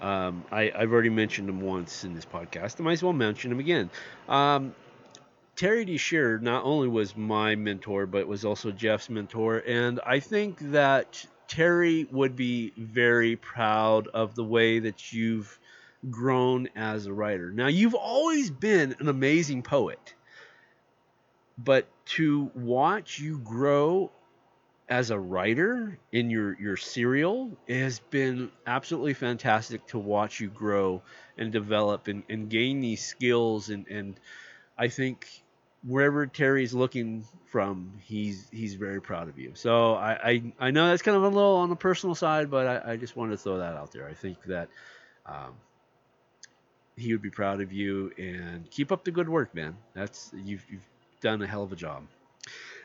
[0.00, 3.52] um, I, have already mentioned him once in this podcast, I might as well mention
[3.52, 3.90] him again.
[4.28, 4.74] Um,
[5.56, 5.96] Terry D.
[5.96, 9.62] Shearer not only was my mentor, but was also Jeff's mentor.
[9.66, 15.58] And I think that Terry would be very proud of the way that you've
[16.10, 17.50] grown as a writer.
[17.50, 20.14] Now, you've always been an amazing poet,
[21.56, 24.10] but to watch you grow
[24.88, 30.48] as a writer in your your serial it has been absolutely fantastic to watch you
[30.48, 31.02] grow
[31.36, 33.68] and develop and, and gain these skills.
[33.68, 34.18] And and
[34.78, 35.26] I think
[35.84, 39.52] wherever Terry's looking from he's he's very proud of you.
[39.54, 42.66] So I I, I know that's kind of a little on the personal side but
[42.66, 44.06] I, I just wanted to throw that out there.
[44.06, 44.68] I think that
[45.26, 45.54] um,
[46.96, 49.76] he would be proud of you and keep up the good work man.
[49.94, 50.88] That's you've you've
[51.20, 52.04] done a hell of a job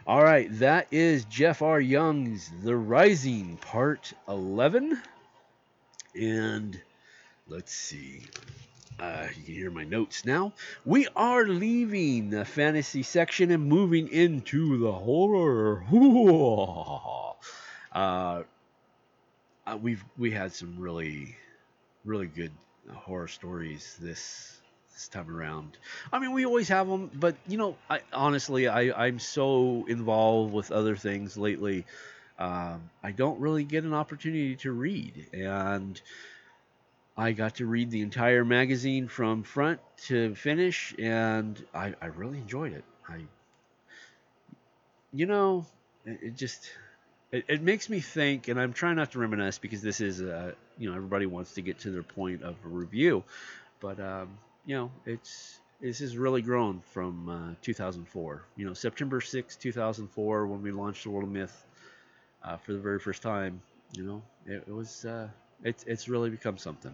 [0.08, 1.80] all right, that is Jeff R.
[1.80, 5.00] Young's The Rising, Part 11.
[6.20, 6.82] And
[7.48, 8.24] let's see.
[9.00, 10.54] Uh, you can hear my notes now.
[10.86, 15.84] We are leaving the fantasy section and moving into the horror.
[17.92, 18.44] uh,
[19.68, 21.36] uh, we've we had some really,
[22.06, 22.52] really good
[22.92, 24.61] horror stories this
[24.94, 25.78] this time around.
[26.12, 30.54] I mean, we always have them, but you know, I honestly, I I'm so involved
[30.54, 31.86] with other things lately.
[32.40, 36.02] Um, I don't really get an opportunity to read, and
[37.18, 42.40] I got to read the entire magazine from front to finish, and I, I really
[42.40, 42.84] enjoyed it.
[43.08, 43.20] I,
[45.14, 45.66] you know,
[46.06, 46.72] it, it just
[47.32, 50.54] it, it, makes me think, and I'm trying not to reminisce because this is, uh,
[50.78, 53.24] you know, everybody wants to get to their point of a review,
[53.80, 58.46] but um, you know, it's this has really grown from uh, 2004.
[58.56, 61.66] You know, September 6, 2004, when we launched the World of Myth
[62.44, 63.62] uh, for the very first time.
[63.94, 65.28] You know, it, it was uh,
[65.64, 66.94] it's it's really become something.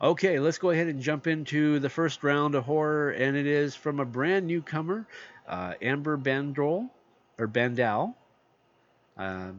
[0.00, 3.74] Okay, let's go ahead and jump into the first round of horror, and it is
[3.74, 5.06] from a brand newcomer,
[5.46, 6.88] uh, Amber Bandrol
[7.38, 8.14] or Bandal.
[9.16, 9.52] Uh,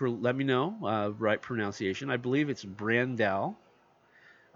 [0.00, 2.10] let me know uh, right pronunciation.
[2.10, 3.54] I believe it's Brandal.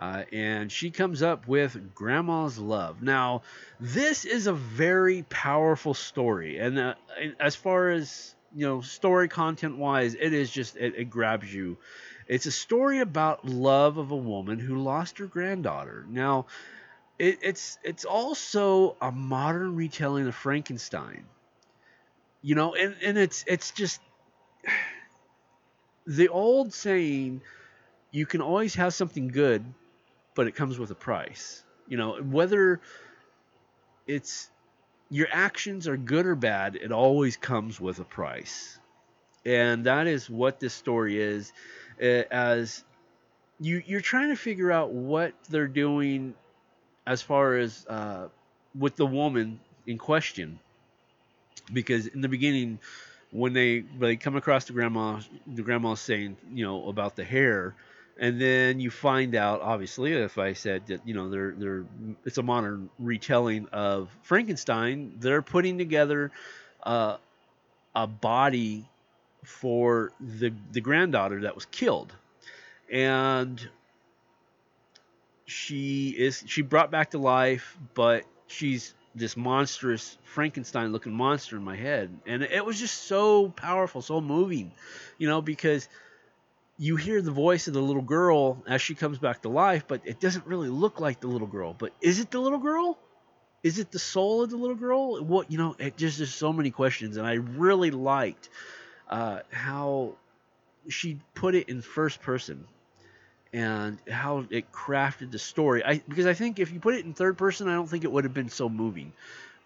[0.01, 3.03] Uh, and she comes up with Grandma's Love.
[3.03, 3.43] Now,
[3.79, 6.95] this is a very powerful story, and uh,
[7.39, 11.77] as far as you know, story content wise, it is just it, it grabs you.
[12.27, 16.07] It's a story about love of a woman who lost her granddaughter.
[16.09, 16.47] Now,
[17.19, 21.27] it, it's it's also a modern retelling of Frankenstein.
[22.41, 24.01] You know, and, and it's it's just
[26.07, 27.43] the old saying
[28.11, 29.63] you can always have something good
[30.35, 31.63] but it comes with a price.
[31.89, 32.81] You know, whether
[34.07, 34.51] it's
[35.11, 38.79] your actions are good or bad, it always comes with a price.
[39.45, 41.53] And that is what this story is
[42.01, 42.85] eh, as
[43.59, 46.35] you you're trying to figure out what they're doing
[47.07, 48.29] as far as uh,
[48.79, 50.59] with the woman in question
[51.73, 52.79] because in the beginning
[53.33, 57.75] when they they come across the grandma the grandma saying you know about the hair
[58.19, 61.85] and then you find out obviously if i said that you know they're they're
[62.25, 65.13] it's a modern retelling of frankenstein.
[65.19, 66.31] They're putting together
[66.83, 67.17] uh,
[67.95, 68.89] a body
[69.45, 72.13] for the the granddaughter that was killed.
[72.93, 73.61] And
[75.47, 81.65] she is she brought back to life but she's this monstrous frankenstein looking monster in
[81.65, 82.17] my head.
[82.27, 84.73] And it was just so powerful so moving
[85.19, 85.89] you know because
[86.81, 90.01] you hear the voice of the little girl as she comes back to life, but
[90.07, 91.77] it doesn't really look like the little girl.
[91.79, 92.99] But is it the little girl?
[93.63, 95.23] Is it the soul of the little girl?
[95.23, 95.77] What you know?
[95.79, 98.49] It just there's so many questions, and I really liked
[99.11, 100.15] uh, how
[100.89, 102.65] she put it in first person
[103.53, 105.85] and how it crafted the story.
[105.85, 108.11] I because I think if you put it in third person, I don't think it
[108.11, 109.13] would have been so moving.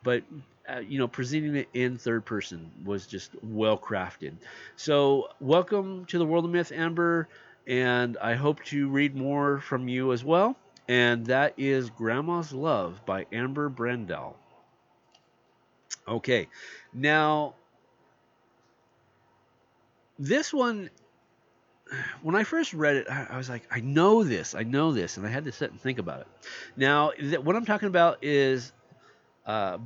[0.03, 0.25] But
[0.69, 4.35] uh, you know, presenting it in third person was just well crafted.
[4.77, 7.29] So, welcome to the world of myth, Amber,
[7.67, 10.57] and I hope to read more from you as well.
[10.89, 14.37] And that is Grandma's Love by Amber Brendel.
[16.07, 16.49] Okay,
[16.93, 17.55] now
[20.19, 20.91] this one,
[22.23, 25.27] when I first read it, I, was like, I know this, I know this, and
[25.27, 26.27] I had to sit and think about it.
[26.77, 27.13] Now,
[27.43, 28.73] what I'm talking about is
[29.47, 29.79] uh,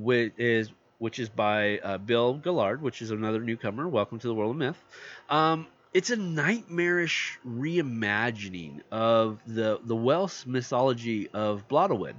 [0.00, 3.88] which is which is by uh, Bill Gillard, which is another newcomer.
[3.88, 4.84] Welcome to the world of myth.
[5.28, 12.14] Um, it's a nightmarish reimagining of the the Welsh mythology of Blodeuwedd,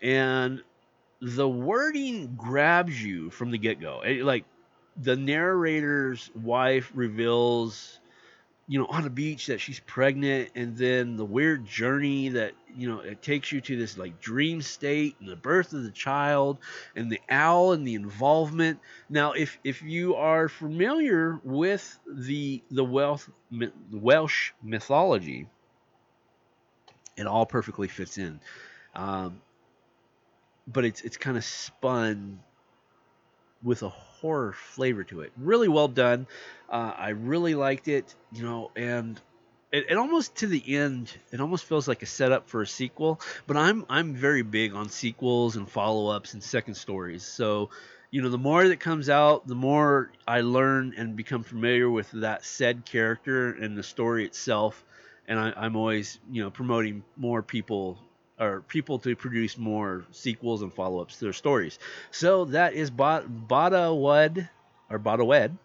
[0.00, 0.62] and
[1.20, 4.02] the wording grabs you from the get go.
[4.22, 4.44] Like
[4.96, 8.00] the narrator's wife reveals
[8.72, 12.88] you know, on a beach that she's pregnant, and then the weird journey that you
[12.88, 16.56] know it takes you to this like dream state and the birth of the child
[16.96, 18.80] and the owl and the involvement.
[19.10, 23.28] Now, if if you are familiar with the the Welsh
[23.90, 25.48] Welsh mythology,
[27.18, 28.40] it all perfectly fits in.
[28.94, 29.42] Um,
[30.66, 32.40] but it's it's kind of spun
[33.62, 33.92] with a
[34.22, 35.32] horror flavor to it.
[35.36, 36.26] Really well done.
[36.70, 39.20] Uh, I really liked it, you know, and
[39.72, 43.20] it, it, almost to the end, it almost feels like a setup for a sequel.
[43.46, 47.24] But I'm I'm very big on sequels and follow ups and second stories.
[47.24, 47.70] So,
[48.10, 52.10] you know, the more that comes out, the more I learn and become familiar with
[52.12, 54.84] that said character and the story itself.
[55.26, 57.98] And I, I'm always, you know, promoting more people
[58.42, 61.78] or people to produce more sequels and follow-ups to their stories.
[62.10, 64.48] So that is Bada Wed
[64.90, 65.56] or Bada Wed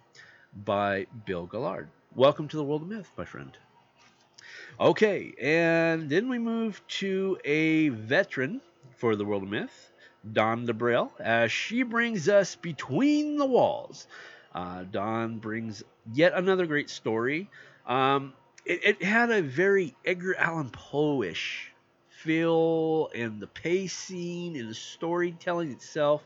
[0.63, 1.87] by Bill Gallard.
[2.15, 3.51] Welcome to the world of myth, my friend.
[4.79, 8.61] Okay, and then we move to a veteran
[8.97, 9.91] for the world of myth,
[10.33, 14.07] Dawn DeBrail, as she brings us between the walls.
[14.53, 17.49] Uh, Dawn brings yet another great story.
[17.87, 18.33] Um,
[18.65, 21.71] it, it, had a very Edgar Allan Poe-ish
[22.27, 26.21] feel and the pacing and the storytelling itself,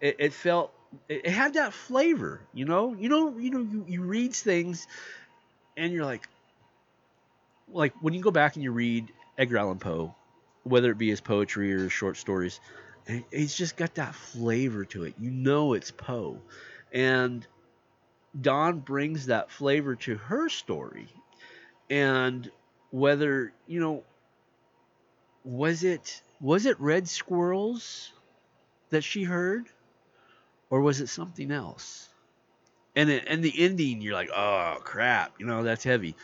[0.00, 0.70] it, it felt
[1.08, 2.94] it had that flavor, you know.
[2.94, 4.86] You know, you know, you, you read things,
[5.76, 6.28] and you're like,
[7.72, 10.14] like when you go back and you read Edgar Allan Poe,
[10.64, 12.60] whether it be his poetry or his short stories,
[13.06, 15.14] it's just got that flavor to it.
[15.18, 16.38] You know, it's Poe,
[16.92, 17.46] and
[18.38, 21.08] Dawn brings that flavor to her story,
[21.88, 22.50] and
[22.90, 24.04] whether you know
[25.44, 28.12] was it was it red squirrels
[28.90, 29.68] that she heard
[30.70, 32.08] or was it something else?
[32.96, 36.14] And it, and the ending you're like oh crap you know that's heavy.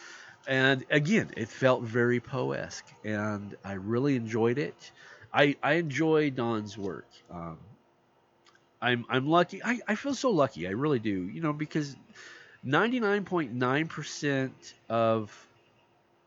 [0.46, 4.92] And again it felt very poesque and i really enjoyed it.
[5.32, 7.08] I i enjoy Dawn's work.
[7.30, 7.58] Um,
[8.82, 11.96] i'm i'm lucky I, I feel so lucky i really do you know because
[12.66, 14.50] 99.9%
[14.88, 15.45] of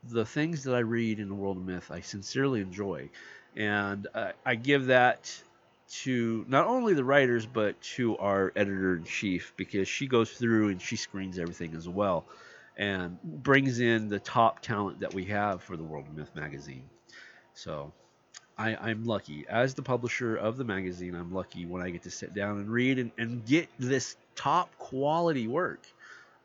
[0.04, 3.10] the things that I read in the world of myth, I sincerely enjoy,
[3.56, 5.42] and uh, I give that
[5.90, 10.68] to not only the writers but to our editor in chief because she goes through
[10.68, 12.24] and she screens everything as well,
[12.76, 16.84] and brings in the top talent that we have for the World of Myth magazine.
[17.54, 17.92] So.
[18.58, 19.46] I, am lucky.
[19.48, 22.70] As the publisher of the magazine, I'm lucky when I get to sit down and
[22.70, 25.80] read and, and get this top quality work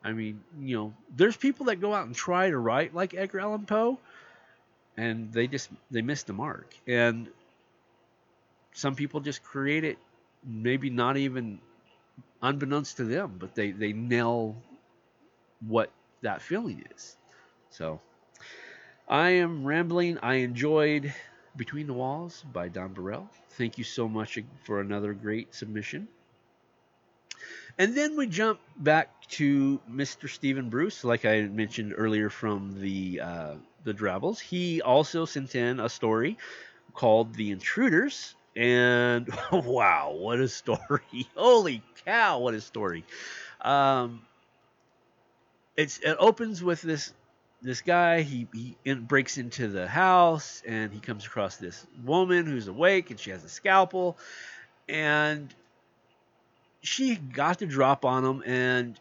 [0.06, 3.39] I mean, you know, there's people that go out and try to write like Edgar
[3.39, 3.99] Allan Poe,
[4.97, 6.76] and they just they miss the mark.
[6.88, 7.28] And
[8.74, 9.97] some people just create it,
[10.45, 11.60] maybe not even
[12.43, 14.56] unbeknownst to them, but they they nail
[15.68, 15.89] what
[16.22, 17.18] that feeling is.
[17.72, 17.99] So
[19.10, 20.20] I am rambling.
[20.20, 21.12] I enjoyed
[21.56, 23.28] Between the Walls by Dawn Burrell.
[23.51, 26.08] Thank you so much for another great submission.
[27.78, 30.30] And then we jump back to Mr.
[30.30, 34.39] Stephen Bruce, like I mentioned earlier from the uh, the Drabbles.
[34.39, 36.38] He also sent in a story
[36.93, 41.28] called "The Intruders," and wow, what a story!
[41.36, 43.03] Holy cow, what a story!
[43.61, 44.21] Um,
[45.76, 47.13] it's it opens with this
[47.61, 48.21] this guy.
[48.21, 53.11] He he in, breaks into the house and he comes across this woman who's awake
[53.11, 54.17] and she has a scalpel,
[54.88, 55.53] and
[56.86, 58.99] she got the drop on him and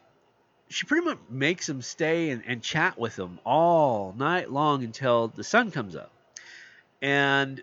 [0.69, 5.27] she pretty much makes him stay and, and chat with him all night long until
[5.27, 6.11] the sun comes up.
[7.01, 7.61] And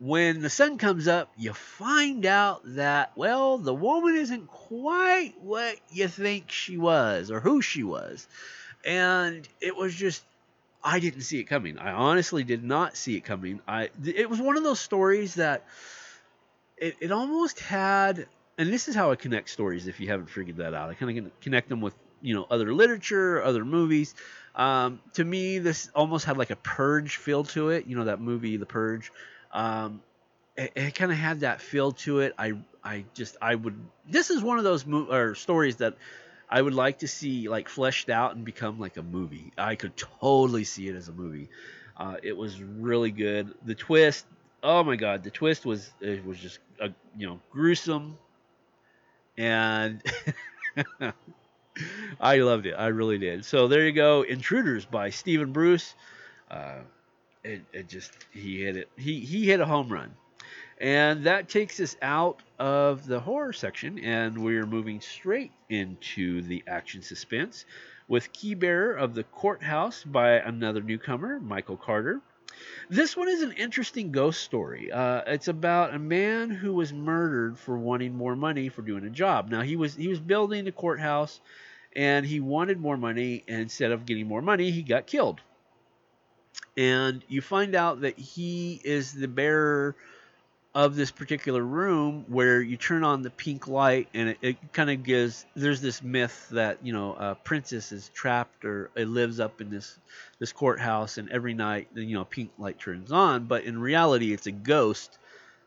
[0.00, 5.76] when the sun comes up, you find out that, well, the woman isn't quite what
[5.90, 8.26] you think she was or who she was.
[8.84, 10.24] And it was just,
[10.82, 11.78] I didn't see it coming.
[11.78, 13.60] I honestly did not see it coming.
[13.68, 15.64] I, it was one of those stories that
[16.76, 18.26] it, it almost had
[18.60, 19.86] and this is how I connect stories.
[19.86, 22.74] If you haven't figured that out, I kind of connect them with you know other
[22.74, 24.14] literature, other movies.
[24.54, 27.86] Um, to me, this almost had like a Purge feel to it.
[27.86, 29.12] You know that movie, The Purge.
[29.50, 30.02] Um,
[30.58, 32.34] it, it kind of had that feel to it.
[32.38, 32.52] I
[32.84, 33.74] I just I would.
[34.06, 35.96] This is one of those mo- or stories that
[36.50, 39.54] I would like to see like fleshed out and become like a movie.
[39.56, 41.48] I could totally see it as a movie.
[41.96, 43.54] Uh, it was really good.
[43.64, 44.26] The twist,
[44.62, 48.18] oh my god, the twist was it was just a, you know gruesome,
[49.40, 50.02] and
[52.20, 52.74] I loved it.
[52.74, 53.44] I really did.
[53.44, 55.94] So there you go, Intruders by Stephen Bruce.
[56.50, 56.80] Uh,
[57.42, 58.90] it, it just he hit it.
[58.96, 60.14] He he hit a home run,
[60.78, 66.62] and that takes us out of the horror section, and we're moving straight into the
[66.66, 67.64] action suspense
[68.08, 72.20] with key bearer of the courthouse by another newcomer, Michael Carter.
[72.88, 74.90] This one is an interesting ghost story.
[74.90, 79.10] Uh, it's about a man who was murdered for wanting more money for doing a
[79.10, 79.50] job.
[79.50, 81.40] Now he was he was building the courthouse,
[81.94, 83.44] and he wanted more money.
[83.48, 85.40] And instead of getting more money, he got killed.
[86.76, 89.96] And you find out that he is the bearer
[90.74, 94.88] of this particular room where you turn on the pink light and it, it kind
[94.88, 99.40] of gives there's this myth that you know a princess is trapped or it lives
[99.40, 99.98] up in this
[100.38, 103.46] this courthouse and every night you know pink light turns on.
[103.46, 105.18] But in reality it's a ghost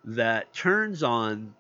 [0.06, 1.54] that turns on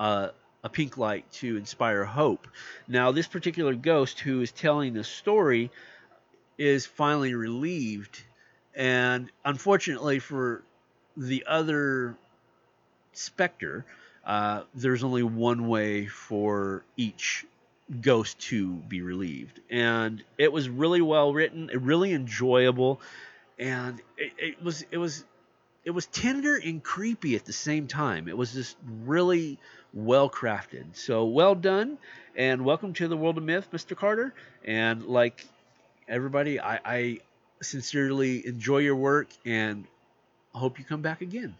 [0.00, 0.28] uh,
[0.64, 2.48] a pink light to inspire hope.
[2.88, 5.70] Now this particular ghost who is telling the story
[6.58, 8.20] is finally relieved.
[8.74, 10.64] And unfortunately for
[11.16, 12.16] the other
[13.12, 13.84] specter,
[14.24, 17.44] uh, there's only one way for each
[18.00, 19.60] ghost to be relieved.
[19.70, 23.00] And it was really well written, really enjoyable,
[23.58, 25.24] and it, it was it was
[25.84, 28.28] it was tender and creepy at the same time.
[28.28, 29.58] It was just really
[29.92, 30.84] well crafted.
[30.94, 31.98] So well done,
[32.36, 33.96] and welcome to the world of myth, Mr.
[33.96, 34.32] Carter.
[34.64, 35.46] And like
[36.08, 37.18] everybody, I, I
[37.60, 39.84] sincerely enjoy your work and
[40.54, 41.54] hope you come back again.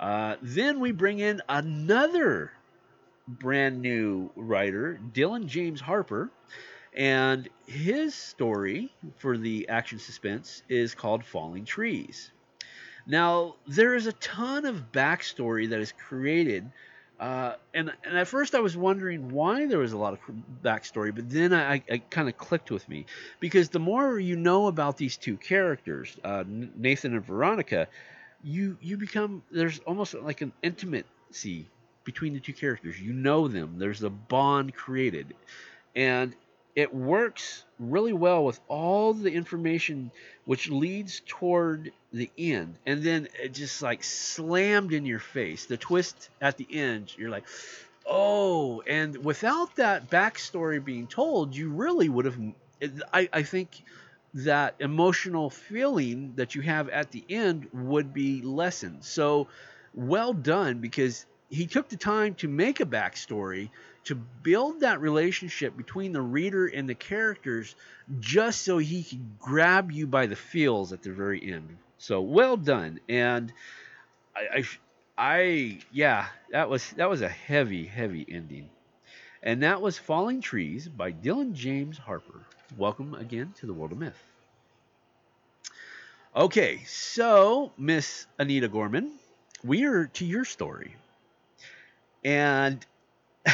[0.00, 2.50] Uh, then we bring in another
[3.28, 6.30] brand new writer, Dylan James Harper,
[6.94, 12.32] and his story for the action suspense is called Falling Trees.
[13.06, 16.70] Now, there is a ton of backstory that is created.
[17.18, 20.20] Uh, and, and at first I was wondering why there was a lot of
[20.64, 23.04] backstory, but then I, I, kind of clicked with me
[23.40, 27.88] because the more you know about these two characters, uh, Nathan and Veronica,
[28.42, 31.66] you you become there's almost like an intimacy
[32.04, 33.00] between the two characters.
[33.00, 33.78] You know them.
[33.78, 35.34] There's a bond created,
[35.94, 36.34] and
[36.76, 40.10] it works really well with all the information
[40.44, 45.76] which leads toward the end and then it just like slammed in your face the
[45.76, 47.44] twist at the end you're like
[48.06, 52.38] oh and without that backstory being told you really would have
[53.12, 53.82] i, I think
[54.34, 59.04] that emotional feeling that you have at the end would be lessened.
[59.04, 59.48] So
[59.94, 63.70] well done because he took the time to make a backstory
[64.04, 67.74] to build that relationship between the reader and the characters
[68.20, 71.76] just so he could grab you by the feels at the very end.
[71.98, 73.00] So well done.
[73.08, 73.52] And
[74.34, 74.64] I, I,
[75.18, 78.70] I yeah, that was that was a heavy, heavy ending.
[79.42, 82.46] And that was Falling Trees by Dylan James Harper.
[82.78, 84.22] Welcome again to the World of Myth.
[86.36, 89.12] Okay, so Miss Anita Gorman,
[89.64, 90.94] we are to your story.
[92.24, 92.84] And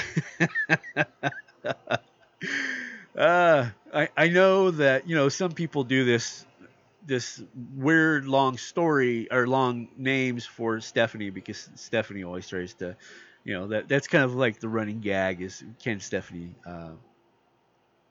[3.17, 6.45] uh, I, I know that, you know, some people do this
[7.07, 7.41] this
[7.77, 12.97] weird long story or long names for Stephanie because Stephanie always tries to,
[13.45, 16.91] you know, that that's kind of like the running gag is can Stephanie uh,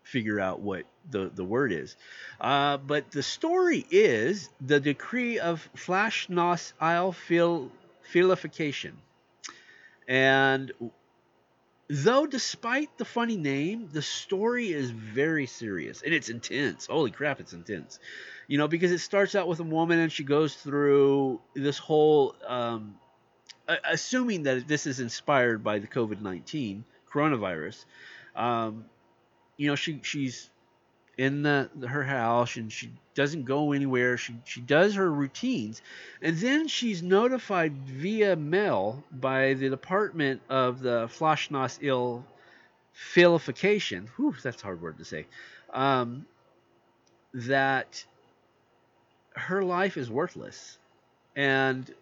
[0.05, 1.97] figure out what the, the word is.
[2.39, 7.71] Uh, but the story is the decree of Flashnos Isle fil-
[8.03, 8.95] filification.
[10.07, 10.71] And
[11.89, 16.85] though despite the funny name, the story is very serious and it's intense.
[16.85, 17.99] Holy crap, it's intense.
[18.47, 22.35] You know, because it starts out with a woman and she goes through this whole,
[22.47, 22.95] um,
[23.83, 27.85] assuming that this is inspired by the COVID 19 coronavirus.
[28.35, 28.85] Um,
[29.57, 30.49] you know, she she's
[31.17, 34.17] in the, her house and she doesn't go anywhere.
[34.17, 35.81] She she does her routines,
[36.21, 42.25] and then she's notified via mail by the Department of the Flashnos Ill
[42.93, 44.09] Filification.
[44.17, 45.25] Whew, that's a hard word to say.
[45.73, 46.25] Um,
[47.33, 48.05] that
[49.35, 50.77] her life is worthless,
[51.35, 51.93] and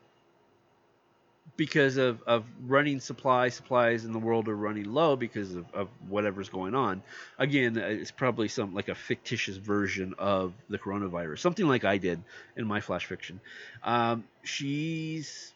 [1.55, 5.87] because of, of running supply supplies in the world are running low because of, of
[6.07, 7.03] whatever's going on.
[7.37, 12.21] Again it's probably some like a fictitious version of the coronavirus something like i did
[12.55, 13.39] in my flash fiction.
[13.83, 15.53] Um, she's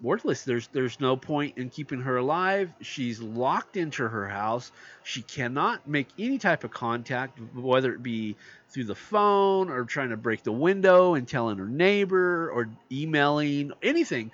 [0.00, 0.44] worthless.
[0.44, 2.70] There's there's no point in keeping her alive.
[2.80, 4.70] She's locked into her house.
[5.02, 8.36] She cannot make any type of contact whether it be
[8.70, 13.72] through the phone or trying to break the window and telling her neighbor or emailing
[13.82, 14.30] anything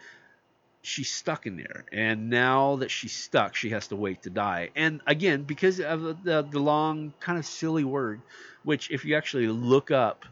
[0.88, 4.70] she's stuck in there and now that she's stuck she has to wait to die
[4.76, 8.20] and again because of the, the long kind of silly word
[8.64, 10.24] which if you actually look up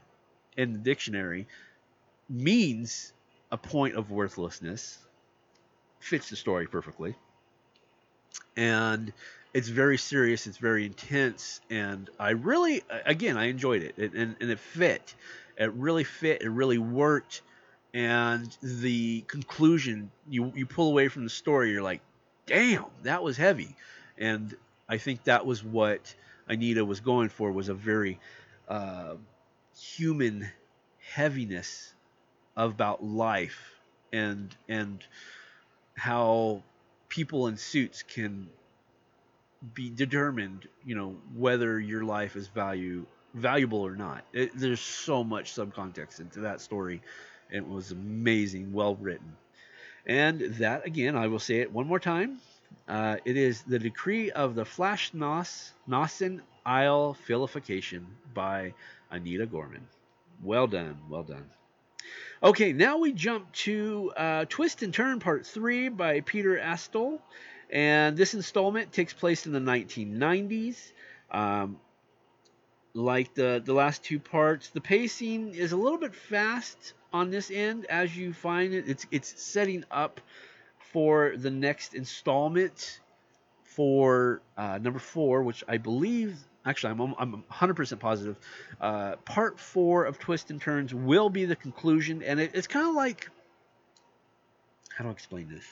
[0.57, 1.47] in the dictionary
[2.29, 3.13] means
[3.53, 4.99] a point of worthlessness
[6.01, 7.15] fits the story perfectly
[8.57, 9.13] and
[9.57, 14.37] it's very serious, it's very intense, and I really, again, I enjoyed it, it and,
[14.39, 15.15] and it fit.
[15.57, 16.43] It really fit.
[16.43, 17.41] It really worked.
[17.97, 22.03] And the conclusion, you you pull away from the story, you're like,
[22.45, 23.75] damn, that was heavy.
[24.19, 24.55] And
[24.87, 26.15] I think that was what
[26.47, 28.21] Anita was going for was a very
[28.69, 29.15] uh,
[29.81, 30.47] human
[31.11, 31.95] heaviness
[32.55, 33.81] about life
[34.13, 35.03] and and
[35.97, 36.63] how
[37.09, 38.51] people in suits can
[39.73, 44.23] be determined, you know, whether your life is value valuable or not.
[44.35, 47.01] It, there's so much subcontext into that story.
[47.51, 49.37] It was amazing, well written.
[50.07, 52.39] And that, again, I will say it one more time.
[52.89, 58.75] Uh, it is the decree of the Flash Nos, Nossen Isle Filification by
[59.11, 59.87] Anita Gorman.
[60.43, 61.47] Well done, well done.
[62.43, 67.21] Okay, now we jump to uh, Twist and Turn Part 3 by Peter Astle.
[67.71, 70.93] And this installment takes place in the 1990s.
[71.31, 71.81] Um,
[72.95, 77.51] like the, the last two parts, the pacing is a little bit fast on this
[77.51, 78.85] end as you find it.
[78.89, 80.21] It's, it's setting up
[80.93, 83.01] for the next installment
[83.65, 88.37] for uh, number four, which I believe, actually, I'm, I'm 100% positive.
[88.81, 92.89] Uh, part four of Twist and Turns will be the conclusion, and it, it's kind
[92.89, 93.29] of like,
[94.97, 95.65] how do I explain this?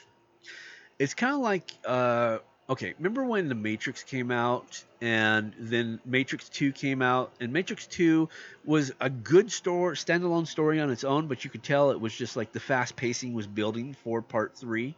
[0.99, 2.39] it's kind of like uh,
[2.69, 7.31] okay remember when the matrix came out and then matrix 2 came out?
[7.39, 8.29] And matrix 2
[8.65, 12.15] was a good story standalone story on its own but you could tell it was
[12.15, 14.95] just like the fast pacing was building for part 3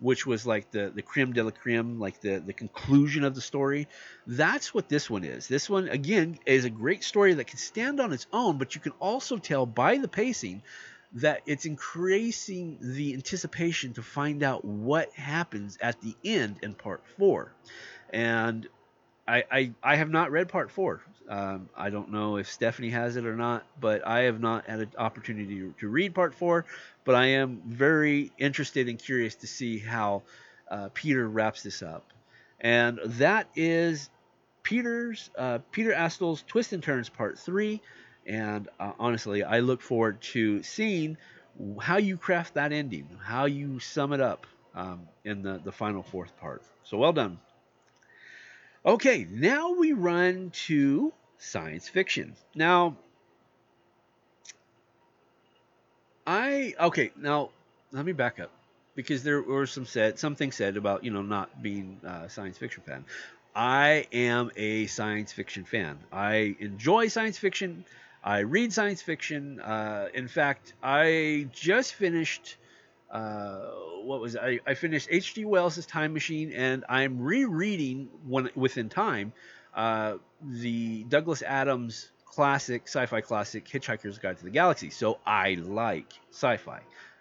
[0.00, 3.40] which was like the the creme de la creme like the the conclusion of the
[3.40, 3.88] story.
[4.26, 5.48] That's what this one is.
[5.48, 8.80] This one again is a great story that can stand on its own but you
[8.80, 10.62] can also tell by the pacing
[11.12, 17.02] that it's increasing the anticipation to find out what happens at the end in part
[17.16, 17.52] four.
[18.10, 18.68] And
[19.26, 21.02] I, I, I have not read part four.
[21.28, 24.80] Um, I don't know if Stephanie has it or not, but I have not had
[24.80, 26.64] an opportunity to, to read part four.
[27.04, 30.22] But I am very interested and curious to see how
[30.70, 32.12] uh, Peter wraps this up.
[32.60, 34.10] And that is
[34.62, 37.80] Peter's uh, Peter Astle's Twist and Turns Part Three.
[38.26, 41.16] And uh, honestly, I look forward to seeing
[41.80, 46.02] how you craft that ending, how you sum it up um, in the, the final
[46.02, 46.62] fourth part.
[46.84, 47.38] So well done.
[48.84, 52.36] Okay, now we run to science fiction.
[52.54, 52.96] Now,
[56.26, 57.10] I okay.
[57.16, 57.50] Now
[57.92, 58.50] let me back up
[58.94, 62.82] because there were some said something said about you know not being a science fiction
[62.86, 63.04] fan.
[63.54, 65.98] I am a science fiction fan.
[66.12, 67.84] I enjoy science fiction.
[68.26, 69.60] I read science fiction.
[69.60, 72.56] Uh, in fact, I just finished.
[73.08, 73.60] Uh,
[74.02, 74.40] what was it?
[74.42, 75.44] I, I finished H.G.
[75.44, 79.32] Wells' Time Machine, and I'm rereading one within time
[79.76, 84.90] uh, the Douglas Adams classic, sci-fi classic, Hitchhiker's Guide to the Galaxy.
[84.90, 86.80] So I like sci-fi.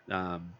[0.10, 0.54] Um,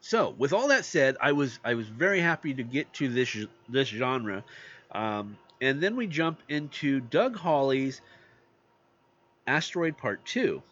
[0.00, 3.36] so with all that said, I was I was very happy to get to this
[3.68, 4.42] this genre,
[4.92, 8.00] um, and then we jump into Doug Hawley's
[9.46, 10.62] Asteroid Part 2.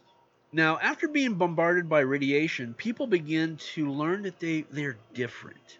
[0.52, 5.78] Now, after being bombarded by radiation, people begin to learn that they, they're different.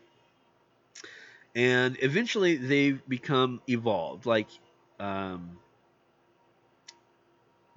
[1.55, 4.27] And eventually they become evolved.
[4.27, 4.49] Like,
[4.99, 5.59] um,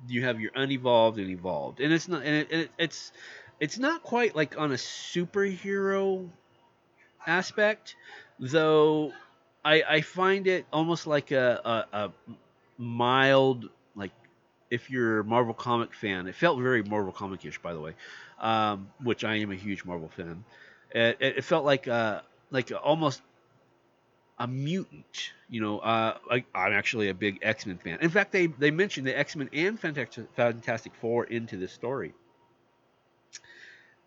[0.07, 1.80] you have your unevolved and evolved.
[1.80, 3.11] And it's not, and it, it, it's,
[3.59, 6.28] it's not quite like on a superhero
[7.28, 7.95] aspect,
[8.39, 9.11] though
[9.63, 12.11] I, I find it almost like a, a, a
[12.78, 13.70] mild
[14.70, 17.93] if you're a Marvel comic fan, it felt very Marvel comic-ish, by the way,
[18.39, 20.43] um, which I am a huge Marvel fan.
[20.91, 23.22] It, it, felt like uh, like almost
[24.39, 25.32] a mutant.
[25.49, 27.99] You know, uh, I, am actually a big X-Men fan.
[28.01, 32.13] In fact, they they mentioned the X-Men and Fantastic, Fantastic Four into this story,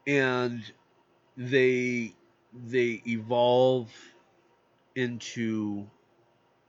[0.07, 0.63] and
[1.37, 2.15] they
[2.53, 3.91] they evolve
[4.95, 5.87] into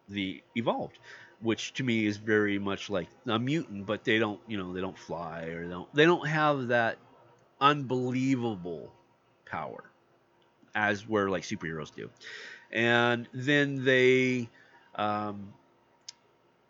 [0.10, 1.00] the evolved
[1.42, 4.82] which to me is very much like a mutant, but they don't, you know, they
[4.82, 6.98] don't fly or they don't, they don't have that
[7.60, 8.92] unbelievable
[9.46, 9.84] power
[10.76, 12.10] as where like superheroes do.
[12.72, 14.50] And then they,
[14.96, 15.54] um,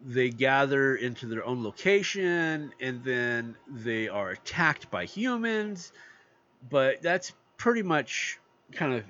[0.03, 5.91] they gather into their own location and then they are attacked by humans,
[6.69, 8.39] but that's pretty much
[8.73, 9.03] kind of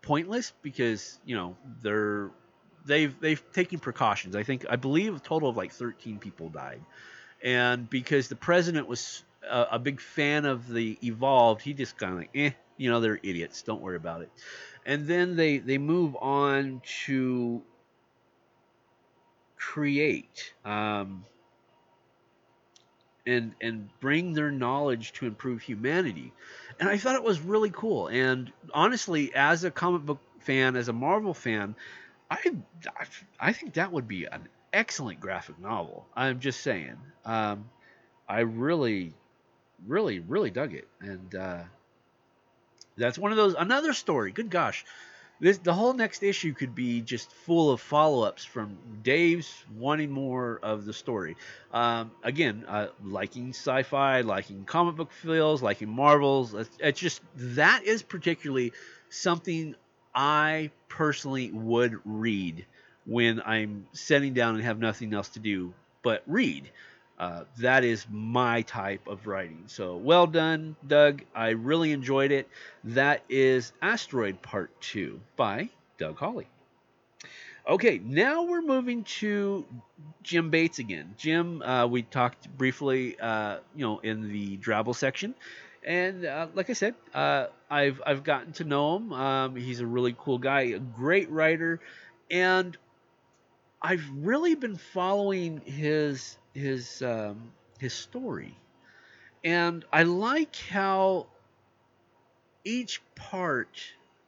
[0.00, 2.30] pointless because you know they're
[2.84, 4.36] they've they've taken precautions.
[4.36, 6.82] I think I believe a total of like 13 people died,
[7.42, 12.12] and because the president was a, a big fan of the evolved, he just kind
[12.14, 13.62] of like, eh, you know, they're idiots.
[13.62, 14.30] Don't worry about it.
[14.86, 17.62] and then they they move on to
[19.56, 21.24] create um,
[23.26, 26.32] and and bring their knowledge to improve humanity.
[26.80, 28.08] And I thought it was really cool.
[28.08, 31.76] And honestly, as a comic book fan, as a Marvel fan,
[32.30, 32.38] I
[33.38, 36.06] I think that would be an excellent graphic novel.
[36.16, 36.96] I'm just saying.
[37.24, 37.70] Um,
[38.28, 39.12] I really,
[39.86, 41.62] really, really dug it, and uh,
[42.96, 44.32] that's one of those another story.
[44.32, 44.84] Good gosh,
[45.40, 50.58] this the whole next issue could be just full of follow-ups from Dave's wanting more
[50.62, 51.36] of the story.
[51.72, 56.54] Um, again, uh, liking sci-fi, liking comic book feels, liking Marvels.
[56.54, 58.72] It's, it's just that is particularly
[59.10, 59.74] something
[60.14, 62.66] I personally would read
[63.06, 66.70] when I'm sitting down and have nothing else to do but read.
[67.18, 69.64] Uh, that is my type of writing.
[69.66, 71.22] So well done, Doug.
[71.34, 72.48] I really enjoyed it.
[72.84, 76.48] That is Asteroid Part 2 by Doug Hawley.
[77.66, 79.64] Okay, now we're moving to
[80.22, 81.14] Jim Bates again.
[81.16, 85.34] Jim, uh, we talked briefly, uh, you know, in the Drabble section,
[85.82, 89.12] and uh, like I said, uh, I've I've gotten to know him.
[89.12, 91.80] Um, he's a really cool guy, a great writer,
[92.30, 92.76] and
[93.82, 97.50] I've really been following his his um,
[97.80, 98.56] his story,
[99.42, 101.26] and I like how
[102.64, 103.76] each part,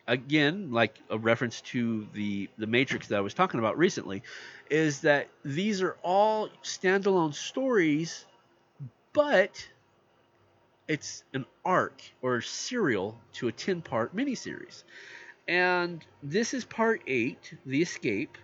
[0.08, 4.24] again, like a reference to the the Matrix that I was talking about recently,
[4.68, 8.24] is that these are all standalone stories,
[9.12, 9.68] but
[10.88, 14.84] it's an arc or serial to a 10 part miniseries.
[15.48, 18.36] And this is part 8, The Escape,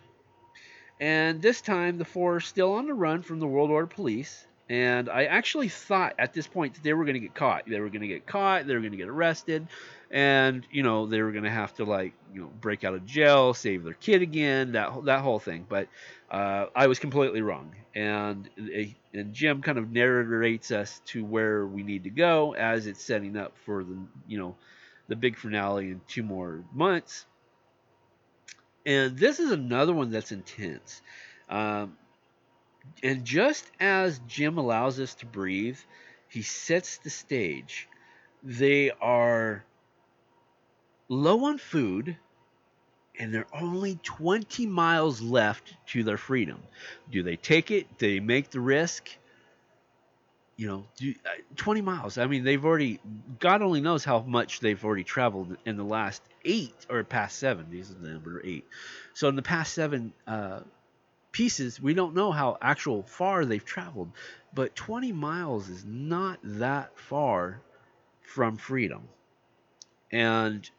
[1.03, 4.47] and this time, the four are still on the run from the World Order police.
[4.70, 7.64] And I actually thought at this point that they were going to get caught.
[7.66, 8.68] They were going to get caught.
[8.68, 9.66] They were going to get arrested.
[10.12, 13.06] And, you know, they were going to have to, like, you know, break out of
[13.06, 15.64] jail, save their kid again, that, that whole thing.
[15.66, 15.88] But
[16.30, 17.74] uh, I was completely wrong.
[17.94, 18.50] And,
[19.14, 23.38] and Jim kind of narrates us to where we need to go as it's setting
[23.38, 23.96] up for the,
[24.28, 24.54] you know,
[25.08, 27.24] the big finale in two more months.
[28.84, 31.00] And this is another one that's intense.
[31.48, 31.96] Um,
[33.02, 35.78] and just as Jim allows us to breathe,
[36.28, 37.88] he sets the stage.
[38.42, 39.64] They are
[41.12, 42.16] low on food,
[43.18, 46.62] and they're only 20 miles left to their freedom.
[47.10, 47.98] Do they take it?
[47.98, 49.10] Do they make the risk?
[50.56, 52.16] You know, do, uh, 20 miles.
[52.16, 52.98] I mean, they've already,
[53.38, 57.66] God only knows how much they've already traveled in the last eight or past seven.
[57.70, 58.66] These are the number eight.
[59.12, 60.60] So in the past seven uh,
[61.30, 64.12] pieces, we don't know how actual far they've traveled,
[64.54, 67.60] but 20 miles is not that far
[68.22, 69.08] from freedom.
[70.10, 70.70] And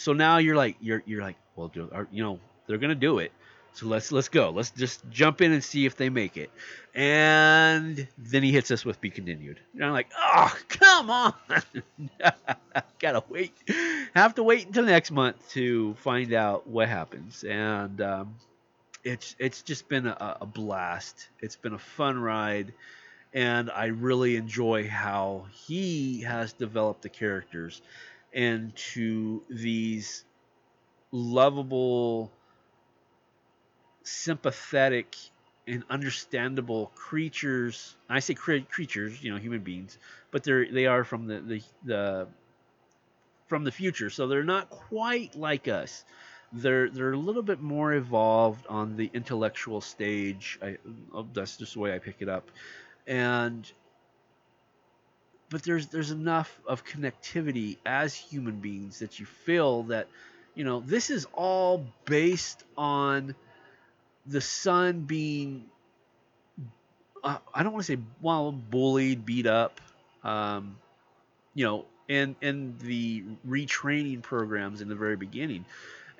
[0.00, 1.70] so now you're like you're you're like well
[2.10, 3.32] you know they're gonna do it
[3.72, 4.50] so let's let's go.
[4.50, 6.50] Let's just jump in and see if they make it.
[6.94, 9.60] And then he hits us with be continued.
[9.74, 11.34] And I'm like, oh come on,
[12.98, 13.52] gotta wait.
[14.14, 17.44] Have to wait until next month to find out what happens.
[17.44, 18.34] And um,
[19.04, 21.28] it's it's just been a, a blast.
[21.40, 22.72] It's been a fun ride,
[23.32, 27.82] and I really enjoy how he has developed the characters
[28.32, 30.24] into these
[31.12, 32.30] lovable
[34.02, 35.16] sympathetic
[35.66, 37.96] and understandable creatures.
[38.08, 39.98] I say creatures, you know, human beings,
[40.30, 42.28] but they're they are from the the, the
[43.46, 46.04] from the future, so they're not quite like us.
[46.52, 50.58] They're they're a little bit more evolved on the intellectual stage.
[50.62, 50.78] I,
[51.14, 52.50] oh, that's just the way I pick it up,
[53.06, 53.70] and
[55.50, 60.06] but there's there's enough of connectivity as human beings that you feel that
[60.54, 63.34] you know this is all based on
[64.26, 65.64] the son being
[67.22, 69.80] uh, I don't want to say well bullied, beat up,
[70.24, 70.76] um,
[71.54, 75.64] you know, and and the retraining programs in the very beginning,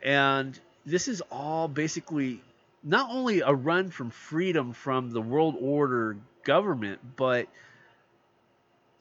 [0.02, 2.42] and this is all basically
[2.82, 7.46] not only a run from freedom from the world order government, but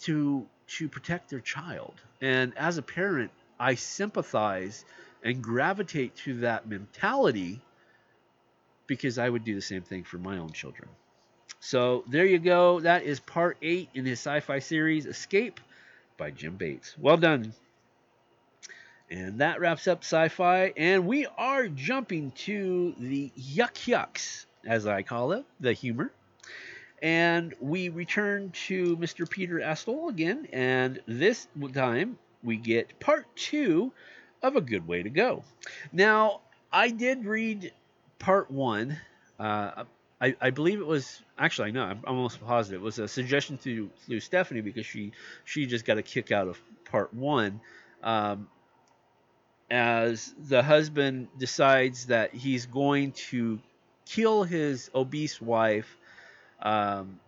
[0.02, 1.96] to to protect their child.
[2.22, 4.86] And as a parent, I sympathize
[5.24, 7.62] and gravitate to that mentality
[8.88, 10.90] because I would do the same thing for my own children.
[11.60, 12.80] So there you go.
[12.80, 15.60] That is part eight in his sci fi series, Escape
[16.18, 16.96] by Jim Bates.
[16.98, 17.54] Well done.
[19.12, 20.74] And that wraps up sci fi.
[20.78, 26.12] And we are jumping to the yuck yucks, as I call it, the humor.
[27.02, 29.30] And we return to Mr.
[29.30, 30.48] Peter Astle again.
[30.52, 33.92] And this time we get part two
[34.42, 35.44] of A Good Way to Go.
[35.92, 36.42] Now,
[36.72, 37.74] I did read
[38.20, 38.98] part one.
[39.40, 39.86] Uh,
[40.22, 43.58] I, I believe it was actually I know I'm almost positive it was a suggestion
[43.60, 45.14] to through Stephanie because she
[45.46, 47.62] she just got a kick out of part one.
[48.04, 48.48] Um,
[49.72, 53.60] as the husband decides that he's going to
[54.06, 55.98] kill his obese wife
[56.62, 57.20] um,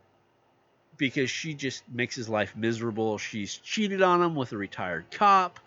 [0.98, 3.18] because she just makes his life miserable.
[3.18, 5.60] She's cheated on him with a retired cop.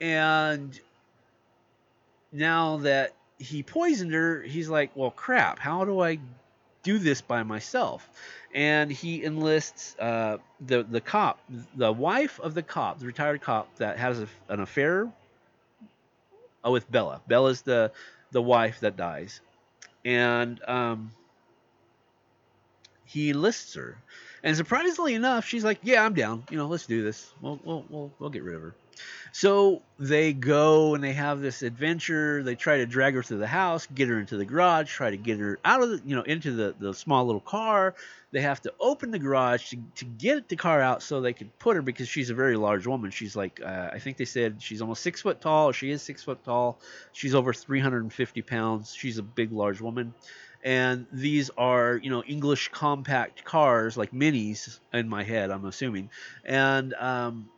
[0.00, 0.78] And
[2.32, 6.18] now that he poisoned her, he's like, well, crap, how do I
[6.82, 8.08] do this by myself?
[8.54, 11.40] And he enlists uh, the, the cop,
[11.76, 15.10] the wife of the cop, the retired cop that has a, an affair
[16.64, 17.20] with Bella.
[17.26, 17.92] Bella's the,
[18.32, 19.40] the wife that dies.
[20.04, 21.12] And um,
[23.10, 23.96] he lists her.
[24.42, 26.44] And surprisingly enough, she's like, "Yeah, I'm down.
[26.50, 27.32] You know, let's do this.
[27.42, 28.74] We'll we'll we'll, we'll get rid of her."
[29.32, 32.42] So they go and they have this adventure.
[32.42, 35.16] They try to drag her through the house, get her into the garage, try to
[35.16, 37.94] get her out of the, you know, into the, the small little car.
[38.32, 41.50] They have to open the garage to, to get the car out so they can
[41.58, 43.10] put her because she's a very large woman.
[43.10, 45.72] She's like, uh, I think they said she's almost six foot tall.
[45.72, 46.78] She is six foot tall.
[47.12, 48.94] She's over 350 pounds.
[48.94, 50.12] She's a big, large woman
[50.62, 56.10] and these are you know English compact cars like minis in my head I'm assuming.
[56.44, 57.48] And um,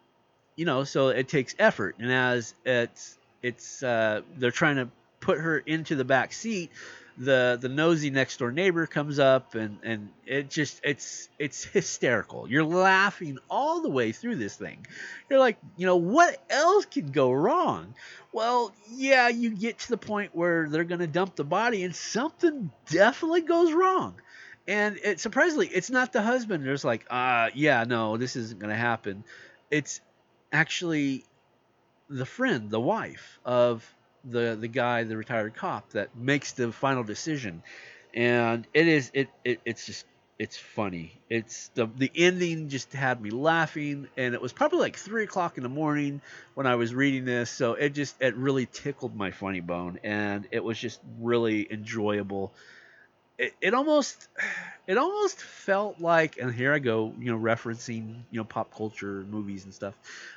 [0.57, 1.97] you know so it takes effort.
[1.99, 4.89] And as it's it's uh, they're trying to
[5.21, 6.71] put her into the back seat
[7.19, 12.49] the the nosy next door neighbor comes up and and it just it's it's hysterical.
[12.49, 14.87] You're laughing all the way through this thing.
[15.29, 17.95] You're like you know what else could go wrong?
[18.33, 21.95] Well yeah you get to the point where they're going to dump the body and
[21.95, 24.15] something definitely goes wrong.
[24.67, 26.65] And it surprisingly it's not the husband.
[26.65, 29.25] There's like uh yeah no this isn't going to happen.
[29.71, 30.01] It's
[30.51, 31.25] actually
[32.09, 33.87] the friend the wife of
[34.25, 37.63] the the guy, the retired cop, that makes the final decision,
[38.15, 40.07] and it is it, it it's just
[40.39, 41.21] it's funny.
[41.29, 45.57] It's the the ending just had me laughing, and it was probably like three o'clock
[45.57, 46.21] in the morning
[46.55, 50.47] when I was reading this, so it just it really tickled my funny bone, and
[50.51, 52.55] it was just really enjoyable.
[53.39, 54.29] It, it almost
[54.87, 59.25] it almost felt like, and here I go, you know, referencing you know pop culture
[59.29, 59.95] movies and stuff,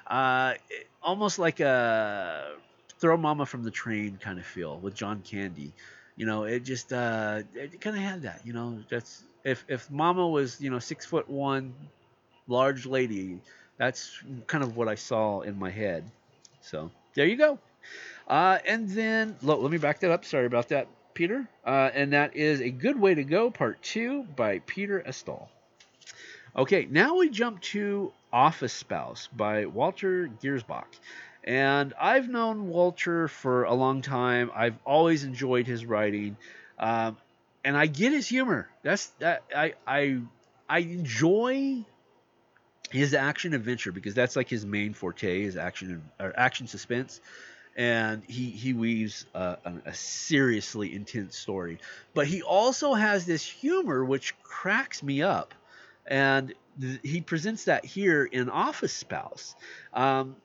[0.07, 2.55] uh, it, almost like a
[2.99, 5.73] throw Mama from the train kind of feel with John Candy.
[6.15, 8.41] You know, it just uh, it kind of had that.
[8.45, 11.73] You know, that's if if Mama was you know six foot one,
[12.47, 13.39] large lady,
[13.77, 14.11] that's
[14.47, 16.03] kind of what I saw in my head.
[16.61, 17.59] So there you go.
[18.27, 20.25] Uh, and then look, let me back that up.
[20.25, 21.47] Sorry about that, Peter.
[21.65, 25.47] Uh, and that is a good way to go, part two by Peter Astle.
[26.55, 30.85] Okay, now we jump to Office Spouse by Walter Giersbach.
[31.45, 34.49] And I've known Walter for a long time.
[34.53, 36.37] I've always enjoyed his writing,
[36.79, 37.17] um,
[37.63, 38.67] and I get his humor.
[38.81, 40.21] That's that I I
[40.67, 41.85] I enjoy
[42.89, 47.21] his action adventure because that's like his main forte is action or action suspense.
[47.77, 51.79] And he he weaves a, a, seriously intense story.
[52.13, 55.53] But he also has this humor which cracks me up.
[56.07, 59.55] And th- he presents that here in office spouse.
[59.93, 60.37] Um,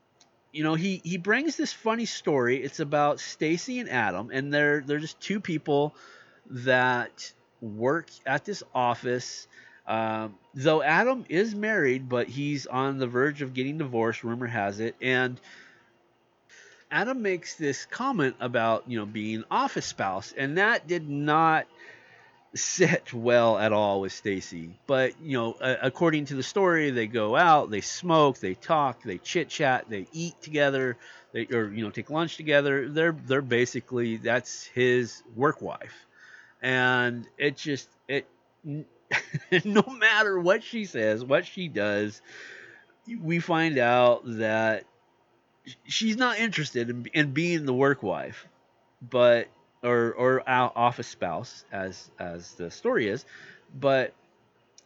[0.53, 2.63] you know, he he brings this funny story.
[2.63, 5.95] It's about Stacy and Adam, and they're they're just two people
[6.51, 9.47] that work at this office.
[9.87, 14.25] Um, though Adam is married, but he's on the verge of getting divorced.
[14.25, 15.41] Rumor has it, and
[16.91, 21.67] Adam makes this comment about you know being office spouse, and that did not
[22.55, 24.71] sit well at all with Stacy.
[24.87, 29.03] But you know, uh, according to the story, they go out, they smoke, they talk,
[29.03, 30.97] they chit chat, they eat together,
[31.33, 32.89] they or you know take lunch together.
[32.89, 36.07] They're they're basically that's his work wife,
[36.63, 38.27] and it just it.
[39.65, 42.23] no matter what she says, what she does,
[43.21, 44.85] we find out that
[45.85, 48.47] she's not interested in, in being the work wife,
[49.03, 49.49] but
[49.83, 53.25] or or office spouse as as the story is,
[53.79, 54.15] but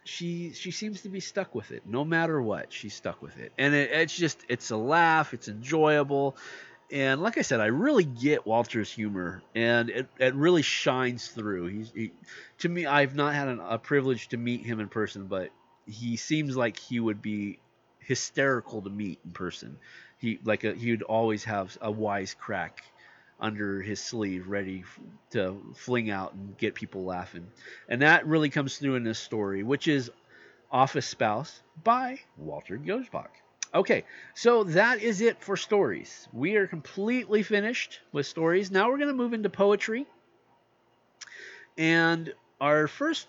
[0.04, 3.52] she she seems to be stuck with it no matter what she's stuck with it.
[3.58, 6.36] And it, it's just it's a laugh it's enjoyable
[6.92, 11.68] and like i said i really get walter's humor and it, it really shines through.
[11.68, 12.12] He's he,
[12.58, 15.50] to me i've not had an, a privilege to meet him in person but
[15.86, 17.58] he seems like he would be
[17.98, 19.78] hysterical to meet in person.
[20.18, 22.84] He like a, he would always have a wise crack
[23.44, 24.84] under his sleeve, ready
[25.28, 27.46] to fling out and get people laughing.
[27.90, 30.10] And that really comes through in this story, which is
[30.72, 33.28] Office Spouse by Walter Giersbach.
[33.74, 36.26] Okay, so that is it for stories.
[36.32, 38.70] We are completely finished with stories.
[38.70, 40.06] Now we're going to move into poetry.
[41.76, 42.32] And
[42.62, 43.28] our first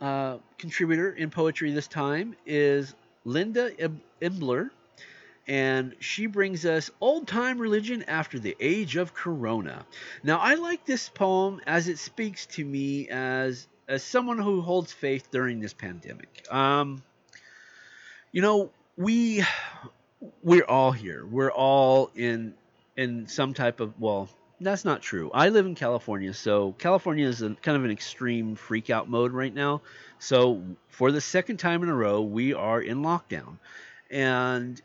[0.00, 2.92] uh, contributor in poetry this time is
[3.24, 3.70] Linda
[4.20, 4.70] Imbler.
[5.48, 9.86] And she brings us Old Time Religion After the Age of Corona.
[10.22, 14.92] Now, I like this poem as it speaks to me as, as someone who holds
[14.92, 16.46] faith during this pandemic.
[16.50, 17.02] Um,
[18.30, 19.42] you know, we
[20.42, 21.24] we're all here.
[21.24, 22.54] We're all in
[22.96, 24.28] in some type of well,
[24.60, 25.30] that's not true.
[25.32, 29.32] I live in California, so California is a, kind of an extreme freak out mode
[29.32, 29.82] right now.
[30.18, 33.58] So for the second time in a row, we are in lockdown,
[34.10, 34.80] and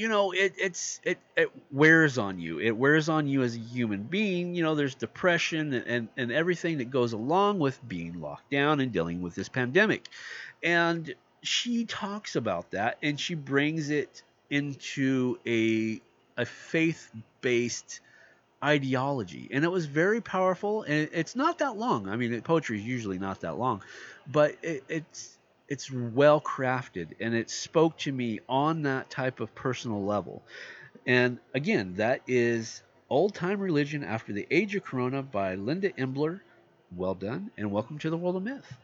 [0.00, 2.58] you know it it's it, it wears on you.
[2.58, 4.54] It wears on you as a human being.
[4.54, 8.80] You know, there's depression and, and and everything that goes along with being locked down
[8.80, 10.08] and dealing with this pandemic,
[10.62, 16.00] and she talks about that and she brings it into a
[16.38, 17.10] a faith
[17.42, 18.00] based
[18.64, 19.48] ideology.
[19.52, 20.82] And it was very powerful.
[20.82, 22.08] And it's not that long.
[22.08, 23.82] I mean poetry is usually not that long.
[24.26, 25.38] But it, it's
[25.70, 30.42] it's well crafted and it spoke to me on that type of personal level
[31.06, 36.40] and again that is old time religion after the age of corona by linda imbler
[36.96, 38.76] well done and welcome to the world of myth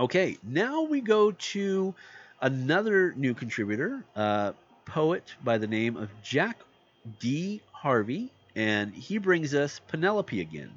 [0.00, 1.94] Okay, now we go to
[2.40, 4.54] another new contributor, a
[4.86, 6.58] poet by the name of Jack
[7.18, 7.60] D.
[7.70, 10.70] Harvey, and he brings us Penelope again.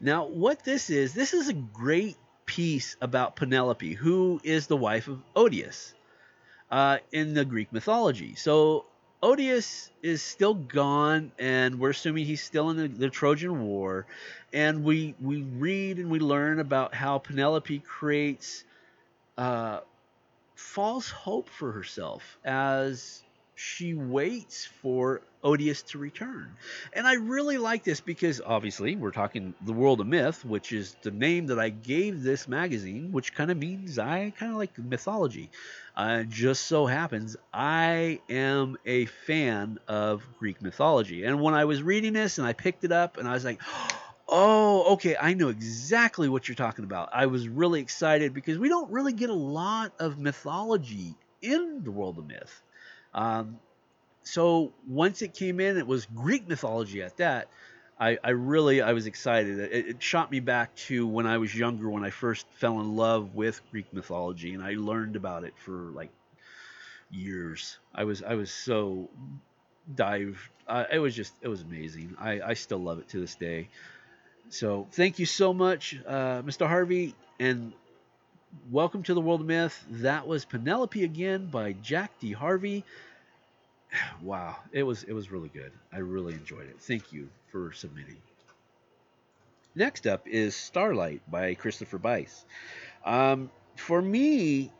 [0.00, 2.18] Now, what this is, this is a great
[2.48, 5.92] piece about Penelope, who is the wife of Odius
[6.70, 8.34] uh, in the Greek mythology.
[8.34, 8.86] So,
[9.22, 14.06] Odius is still gone, and we're assuming he's still in the, the, Trojan War.
[14.52, 18.64] And we we read and we learn about how Penelope creates
[19.36, 19.80] uh,
[20.54, 23.22] false hope for herself as
[23.56, 26.56] she waits for Odius to return.
[26.92, 30.96] And I really like this because obviously we're talking the world of myth, which is
[31.02, 34.76] the name that I gave this magazine, which kind of means I kind of like
[34.78, 35.50] mythology.
[35.96, 41.24] Uh, just so happens I am a fan of Greek mythology.
[41.24, 43.60] And when I was reading this and I picked it up and I was like,
[44.28, 47.10] oh, okay, I know exactly what you're talking about.
[47.12, 51.90] I was really excited because we don't really get a lot of mythology in the
[51.90, 52.62] world of myth.
[53.14, 53.58] Um,
[54.28, 57.48] so once it came in, it was Greek mythology at that.
[57.98, 59.58] I, I really I was excited.
[59.58, 62.94] It, it, shot me back to when I was younger, when I first fell in
[62.94, 66.10] love with Greek mythology, and I learned about it for like
[67.10, 67.78] years.
[67.94, 69.08] I was I was so
[69.94, 70.38] dived.
[70.68, 72.14] Uh, it was just it was amazing.
[72.20, 73.68] I, I still love it to this day.
[74.50, 76.68] So thank you so much, uh, Mr.
[76.68, 77.72] Harvey, and
[78.70, 79.84] welcome to the world of myth.
[79.90, 82.32] That was Penelope again by Jack D.
[82.32, 82.84] Harvey
[84.22, 85.72] wow, it was it was really good.
[85.92, 86.76] I really enjoyed it.
[86.80, 88.16] Thank you for submitting.
[89.74, 92.44] Next up is Starlight by Christopher Bice.
[93.04, 94.72] Um, for me,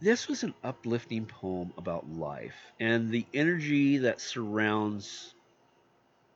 [0.00, 5.34] this was an uplifting poem about life and the energy that surrounds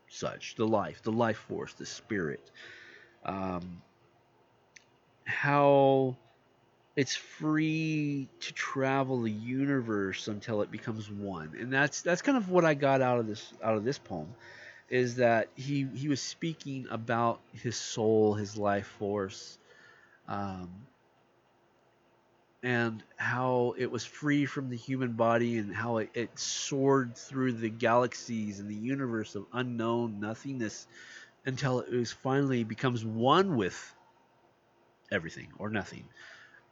[0.09, 2.51] such the life, the life force, the spirit.
[3.25, 3.83] Um,
[5.25, 6.17] how
[7.01, 11.51] it's free to travel the universe until it becomes one.
[11.59, 14.29] And that's that's kind of what i got out of this out of this poem
[14.91, 19.59] is that he he was speaking about his soul his life force
[20.29, 20.69] um,
[22.63, 27.53] and how it was free from the human body and how it, it soared through
[27.53, 30.87] the galaxies and the universe of unknown nothingness
[31.47, 33.95] until it was finally becomes one with
[35.11, 36.05] everything or nothing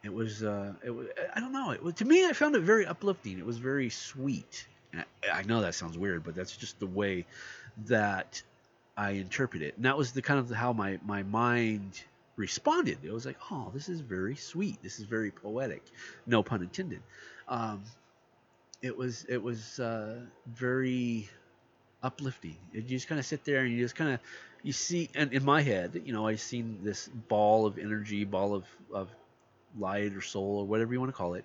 [0.09, 1.07] it was, uh, it was,
[1.37, 1.73] I don't know.
[1.73, 3.39] It was, to me, I found it very uplifting.
[3.39, 4.67] It was very sweet.
[4.95, 7.27] I, I, know that sounds weird, but that's just the way
[7.85, 8.43] that
[8.97, 9.77] I interpret it.
[9.77, 12.03] And that was the kind of how my, my mind
[12.37, 12.97] responded.
[13.03, 14.83] It was like, oh, this is very sweet.
[14.83, 15.83] This is very poetic.
[16.27, 17.03] No pun intended.
[17.47, 17.83] Um,
[18.81, 21.29] it was, it was, uh, very
[22.03, 22.57] uplifting.
[22.73, 24.21] You just kind of sit there and you just kind of,
[24.63, 28.55] you see, and in my head, you know, I seen this ball of energy, ball
[28.55, 29.11] of, of
[29.79, 31.45] light or soul or whatever you want to call it,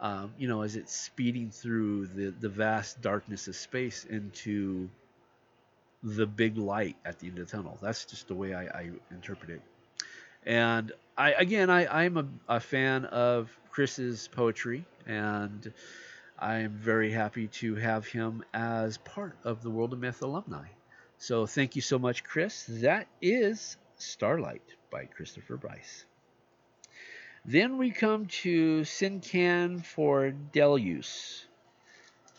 [0.00, 4.88] um, you know, as it's speeding through the, the vast darkness of space into
[6.02, 7.78] the big light at the end of the tunnel.
[7.82, 9.62] That's just the way I, I interpret it.
[10.46, 15.72] And I again, I, I'm a, a fan of Chris's poetry, and
[16.38, 20.66] I am very happy to have him as part of the World of Myth alumni.
[21.18, 22.64] So thank you so much, Chris.
[22.68, 26.04] That is Starlight by Christopher Bice.
[27.44, 31.44] Then we come to Sincan for Deluse.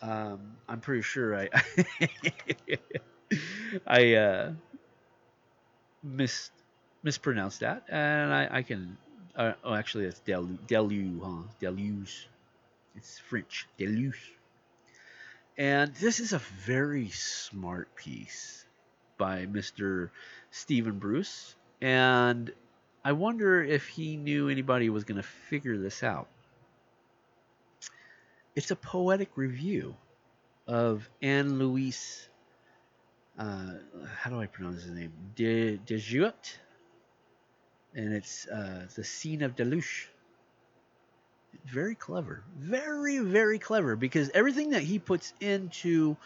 [0.02, 1.48] Um, I'm pretty sure I
[3.86, 4.52] I uh,
[6.02, 6.50] mis
[7.02, 8.96] mispronounced that, and I, I can.
[9.36, 11.48] Uh, oh, actually, it's delu, delu, huh?
[11.60, 12.28] Deluge.
[12.96, 13.68] It's French.
[13.78, 14.14] Deluse.
[15.56, 18.64] And this is a very smart piece
[19.18, 20.10] by Mr.
[20.50, 22.50] Stephen Bruce, and
[23.04, 26.28] I wonder if he knew anybody was going to figure this out.
[28.54, 29.96] It's a poetic review
[30.66, 32.28] of Anne Louise.
[33.38, 33.74] Uh,
[34.18, 35.12] how do I pronounce his name?
[35.34, 36.58] De Dejuet,
[37.94, 40.08] and it's uh, the scene of Deluche.
[41.64, 46.16] Very clever, very very clever because everything that he puts into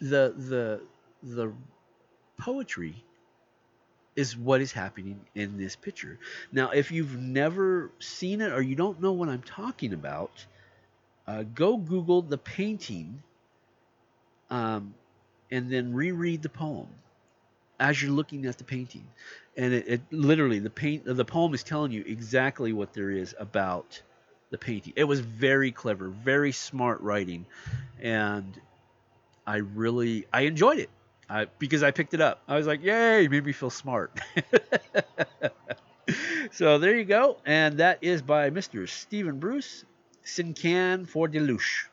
[0.00, 0.80] the the
[1.22, 1.52] the
[2.38, 3.04] poetry
[4.16, 6.18] is what is happening in this picture.
[6.52, 10.44] Now, if you've never seen it or you don't know what I'm talking about,
[11.26, 13.22] uh, go Google the painting
[14.50, 14.94] um,
[15.50, 16.88] and then reread the poem
[17.78, 19.06] as you're looking at the painting.
[19.56, 23.34] And it, it literally the paint the poem is telling you exactly what there is
[23.38, 24.02] about
[24.50, 24.92] the painting.
[24.96, 27.46] It was very clever, very smart writing,
[28.00, 28.60] and
[29.46, 30.90] I really I enjoyed it.
[31.30, 32.42] I, because I picked it up.
[32.48, 34.10] I was like, "Yay!" Made me feel smart.
[36.50, 38.88] so there you go, and that is by Mr.
[38.88, 39.84] Stephen Bruce,
[40.24, 41.88] Sincan for Deluche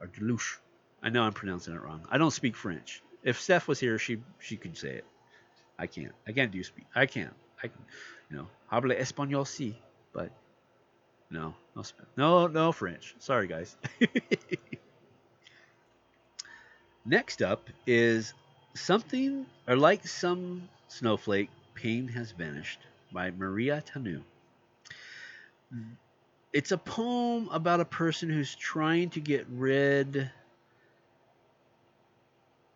[0.00, 0.58] or Deluche.
[1.02, 2.06] I know I'm pronouncing it wrong.
[2.10, 3.02] I don't speak French.
[3.22, 5.04] If Steph was here, she she could say it.
[5.78, 6.14] I can't.
[6.26, 6.86] I can't do speak.
[6.94, 7.34] I can't.
[7.62, 7.84] I can,
[8.30, 9.74] you know, habla español sí,
[10.12, 10.30] but
[11.30, 11.82] no, no,
[12.16, 13.14] no, no French.
[13.18, 13.76] Sorry, guys.
[17.04, 18.34] Next up is
[18.74, 22.80] something, or like some snowflake, pain has vanished
[23.12, 24.22] by Maria Tanu.
[26.52, 30.30] It's a poem about a person who's trying to get rid.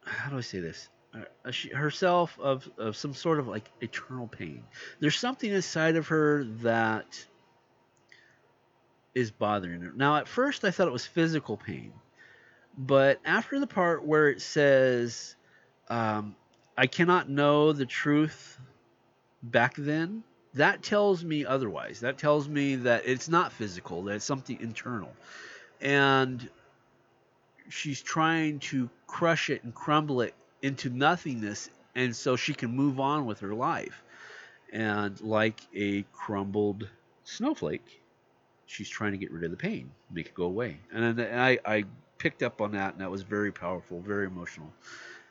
[0.04, 0.88] How do I say this?
[1.14, 4.62] Uh, herself of, of some sort of like eternal pain.
[5.00, 7.26] There's something inside of her that
[9.14, 9.92] is bothering her.
[9.94, 11.92] Now, at first, I thought it was physical pain,
[12.76, 15.36] but after the part where it says,
[15.88, 16.34] um,
[16.76, 18.58] I cannot know the truth
[19.42, 20.22] back then,
[20.54, 22.00] that tells me otherwise.
[22.00, 25.12] That tells me that it's not physical, that it's something internal.
[25.80, 26.48] And
[27.68, 33.00] she's trying to crush it and crumble it into nothingness, and so she can move
[33.00, 34.02] on with her life.
[34.72, 36.88] And like a crumbled
[37.24, 38.02] snowflake,
[38.66, 40.78] she's trying to get rid of the pain, make it go away.
[40.92, 41.84] And, then I, I
[42.22, 44.72] picked up on that, and that was very powerful, very emotional.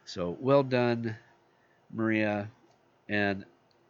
[0.03, 1.15] So well done,
[1.93, 2.49] Maria.
[3.07, 3.45] And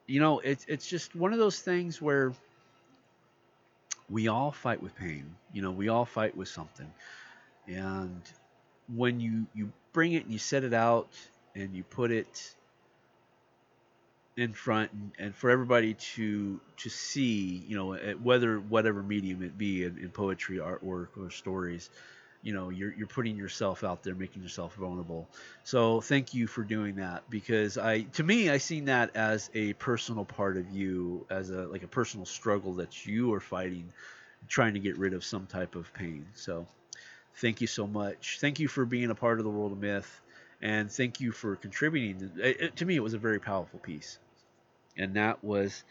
[0.06, 2.32] you know, it's it's just one of those things where
[4.08, 5.36] we all fight with pain.
[5.52, 6.92] You know, we all fight with something,
[7.68, 8.22] and
[8.96, 11.10] when you you bring it and you set it out
[11.56, 12.54] and you put it
[14.38, 19.58] in front and, and, for everybody to to see you know whether whatever medium it
[19.58, 21.90] be in, in, poetry artwork or stories
[22.42, 25.30] you know you're, you're putting yourself out there making yourself vulnerable.
[25.64, 29.74] So thank you for doing that because i to me i seen that as a
[29.74, 33.92] personal part of you as a like a personal struggle that you are fighting
[34.48, 36.26] trying to get rid of some type of pain.
[36.34, 36.68] So
[37.36, 38.40] thank you so much.
[38.40, 40.22] Thank you for being a part of the world of myth
[40.62, 42.32] and thank you for contributing.
[42.38, 44.20] It, it, to me, it was a very powerful piece,
[44.98, 45.84] and that was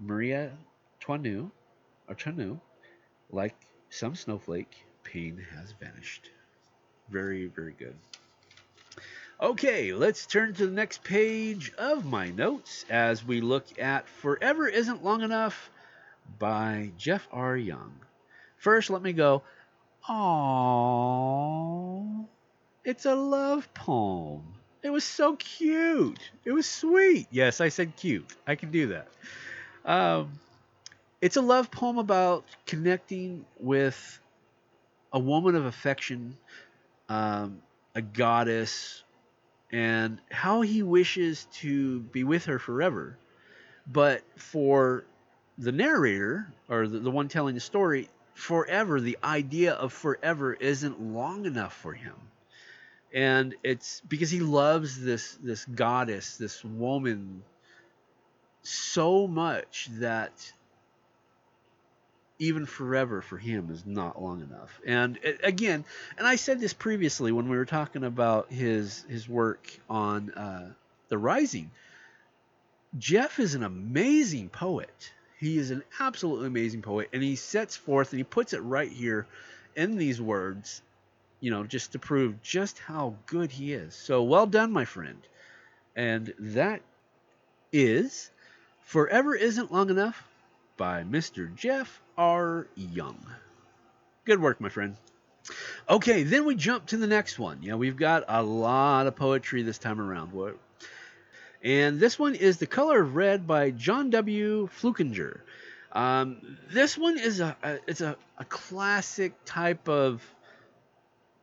[0.00, 0.52] Maria
[1.00, 1.50] Toinu,
[2.08, 2.60] or Toinu,
[3.30, 3.54] like
[3.90, 6.30] some snowflake, pain has vanished.
[7.10, 7.94] Very, very good.
[9.40, 14.68] Okay, let's turn to the next page of my notes as we look at Forever
[14.68, 15.70] Isn't Long Enough
[16.38, 17.56] by Jeff R.
[17.56, 17.92] Young.
[18.56, 19.42] First, let me go,
[20.08, 21.42] Aww.
[22.84, 24.42] It's a love poem.
[24.82, 26.18] It was so cute.
[26.44, 27.28] It was sweet.
[27.30, 28.26] Yes, I said cute.
[28.46, 29.06] I can do that.
[29.84, 30.40] Um,
[31.20, 34.18] it's a love poem about connecting with
[35.12, 36.36] a woman of affection,
[37.08, 37.62] um,
[37.94, 39.02] a goddess,
[39.70, 43.16] and how he wishes to be with her forever.
[43.86, 45.04] But for
[45.58, 51.00] the narrator, or the, the one telling the story, forever, the idea of forever isn't
[51.00, 52.14] long enough for him
[53.12, 57.42] and it's because he loves this this goddess, this woman
[58.62, 60.52] so much that
[62.42, 64.80] even forever for him is not long enough.
[64.84, 65.84] And again,
[66.18, 70.72] and I said this previously when we were talking about his his work on uh,
[71.08, 71.70] the Rising.
[72.98, 75.12] Jeff is an amazing poet.
[75.38, 78.90] He is an absolutely amazing poet, and he sets forth and he puts it right
[78.90, 79.24] here
[79.76, 80.82] in these words,
[81.38, 83.94] you know, just to prove just how good he is.
[83.94, 85.20] So well done, my friend.
[85.94, 86.82] And that
[87.72, 88.30] is
[88.80, 90.20] Forever Isn't Long Enough
[90.82, 91.54] by Mr.
[91.54, 92.66] Jeff R.
[92.74, 93.24] Young.
[94.24, 94.96] Good work, my friend.
[95.88, 97.62] Okay, then we jump to the next one.
[97.62, 100.32] Yeah, we've got a lot of poetry this time around.
[101.62, 104.68] And this one is The Color of Red by John W.
[104.80, 105.42] Flukinger.
[105.92, 110.20] Um, this one is a, a it's a, a classic type of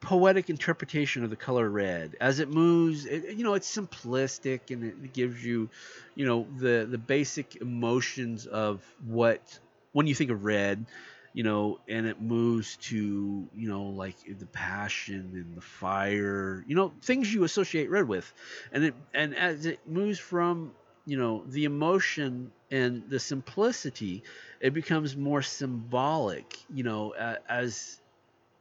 [0.02, 2.16] poetic interpretation of the color red.
[2.22, 5.70] As it moves it, you know it's simplistic and it gives you
[6.16, 9.60] you know the the basic emotions of what
[9.92, 10.86] when you think of red
[11.34, 16.76] you know and it moves to you know like the passion and the fire you
[16.76, 18.32] know things you associate red with.
[18.72, 20.72] And it and as it moves from
[21.06, 24.24] you know the emotion and the simplicity
[24.62, 27.14] it becomes more symbolic you know
[27.50, 28.00] as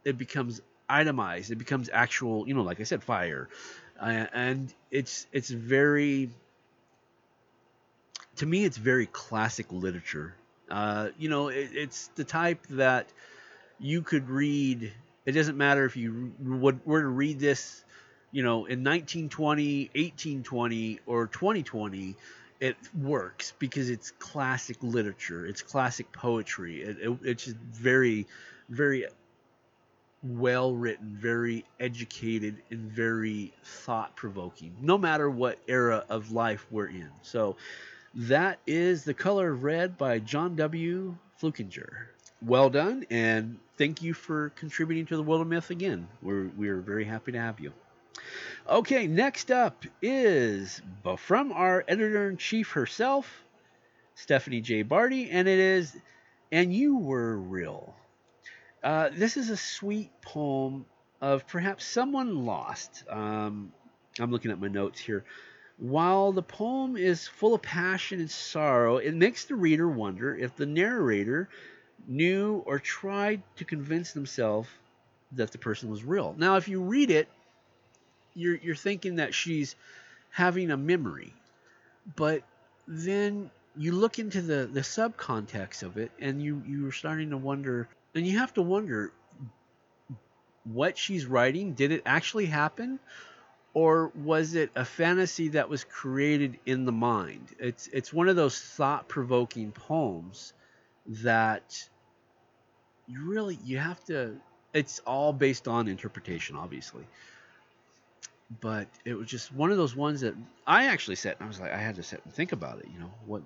[0.05, 3.47] it becomes itemized it becomes actual you know like i said fire.
[3.99, 6.29] Uh, and it's it's very
[8.37, 10.33] to me it's very classic literature.
[10.71, 13.07] Uh, you know it, it's the type that
[13.79, 14.91] you could read
[15.25, 17.83] it doesn't matter if you would were to read this
[18.31, 22.15] you know in 1920 1820 or 2020
[22.59, 26.83] it works because it's classic literature it's classic poetry.
[26.83, 28.27] It, it, it's just very
[28.69, 29.07] very
[30.21, 36.87] well written, very educated, and very thought provoking, no matter what era of life we're
[36.87, 37.09] in.
[37.21, 37.55] So
[38.13, 41.15] that is The Color of Red by John W.
[41.41, 42.07] Flukinger.
[42.41, 46.07] Well done, and thank you for contributing to the World of Myth again.
[46.21, 47.73] We're, we're very happy to have you.
[48.67, 50.81] Okay, next up is
[51.17, 53.43] from our editor in chief herself,
[54.15, 54.83] Stephanie J.
[54.83, 55.95] Barty, and it is
[56.51, 57.95] And You Were Real.
[58.83, 60.85] Uh, this is a sweet poem
[61.21, 63.03] of perhaps someone lost.
[63.09, 63.71] Um,
[64.19, 65.25] I'm looking at my notes here.
[65.77, 70.55] While the poem is full of passion and sorrow, it makes the reader wonder if
[70.55, 71.49] the narrator
[72.07, 74.69] knew or tried to convince themselves
[75.33, 76.35] that the person was real.
[76.37, 77.27] Now, if you read it,
[78.33, 79.75] you're, you're thinking that she's
[80.31, 81.33] having a memory,
[82.15, 82.43] but
[82.87, 87.87] then you look into the, the subcontext of it and you, you're starting to wonder
[88.15, 89.13] and you have to wonder
[90.63, 91.73] what she's writing.
[91.73, 92.99] Did it actually happen?
[93.73, 97.55] Or was it a fantasy that was created in the mind?
[97.59, 100.53] It's it's one of those thought-provoking poems
[101.05, 101.87] that
[103.07, 104.35] you really you have to
[104.73, 107.03] it's all based on interpretation obviously.
[108.59, 110.33] But it was just one of those ones that
[110.65, 112.87] I actually sat and I was like I had to sit and think about it
[112.91, 113.43] you know what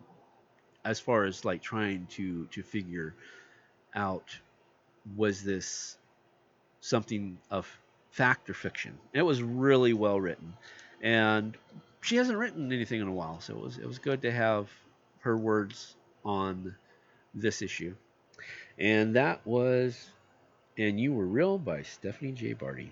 [0.85, 3.13] as far as like trying to to figure
[3.93, 4.39] out
[5.15, 5.97] was this
[6.81, 7.67] something of
[8.11, 8.97] fact or fiction?
[9.13, 10.53] It was really well written,
[11.01, 11.57] and
[12.01, 14.69] she hasn't written anything in a while, so it was it was good to have
[15.19, 16.75] her words on
[17.33, 17.95] this issue.
[18.77, 20.09] And that was
[20.77, 22.53] And You Were Real by Stephanie J.
[22.53, 22.91] Barty.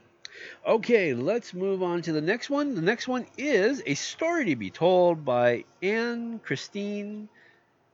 [0.66, 2.76] Okay, let's move on to the next one.
[2.76, 7.28] The next one is A Story to Be Told by Ann Christine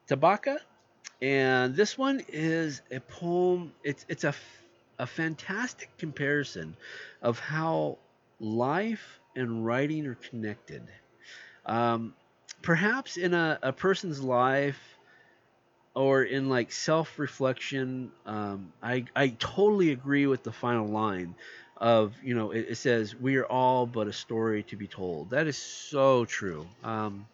[0.08, 0.58] Tabaka
[1.22, 3.74] and this one is a poem.
[3.84, 4.34] It's it's a
[5.00, 6.76] a fantastic comparison
[7.22, 7.98] of how
[8.40, 10.84] life and writing are connected.
[11.66, 12.14] Um,
[12.62, 14.80] perhaps in a, a person's life
[15.94, 21.36] or in like self reflection, um, I, I totally agree with the final line
[21.76, 25.32] of, you know, it, it, says, We are all but a story to be told.
[25.32, 26.68] That is so true.
[26.84, 27.28] Um,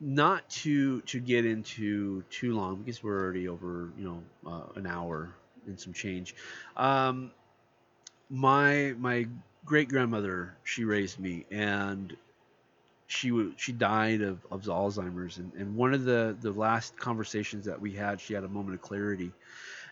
[0.00, 4.86] not to to get into too long because we're already over you know uh, an
[4.86, 5.34] hour
[5.66, 6.34] and some change.
[6.76, 7.30] Um,
[8.30, 9.26] my my
[9.64, 12.16] great grandmother she raised me and
[13.06, 17.66] she would she died of, of alzheimer's and, and one of the the last conversations
[17.66, 19.32] that we had she had a moment of clarity.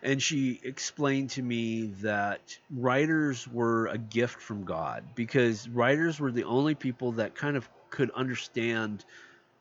[0.01, 6.31] And she explained to me that writers were a gift from god because writers were
[6.31, 9.05] the only people that kind of could understand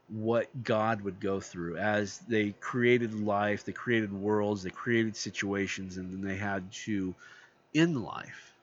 [0.10, 5.98] what God would go through as they created life, they created worlds, they created situations,
[5.98, 7.14] and then they had to
[7.76, 8.54] end life.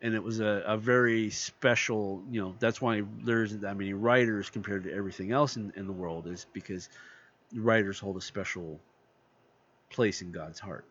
[0.00, 3.92] And it was a, a very special, you know, that's why there isn't that many
[3.92, 6.88] writers compared to everything else in, in the world, is because
[7.54, 8.80] writers hold a special
[9.90, 10.84] place in God's heart.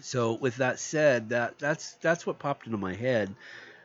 [0.00, 3.34] So with that said, that that's that's what popped into my head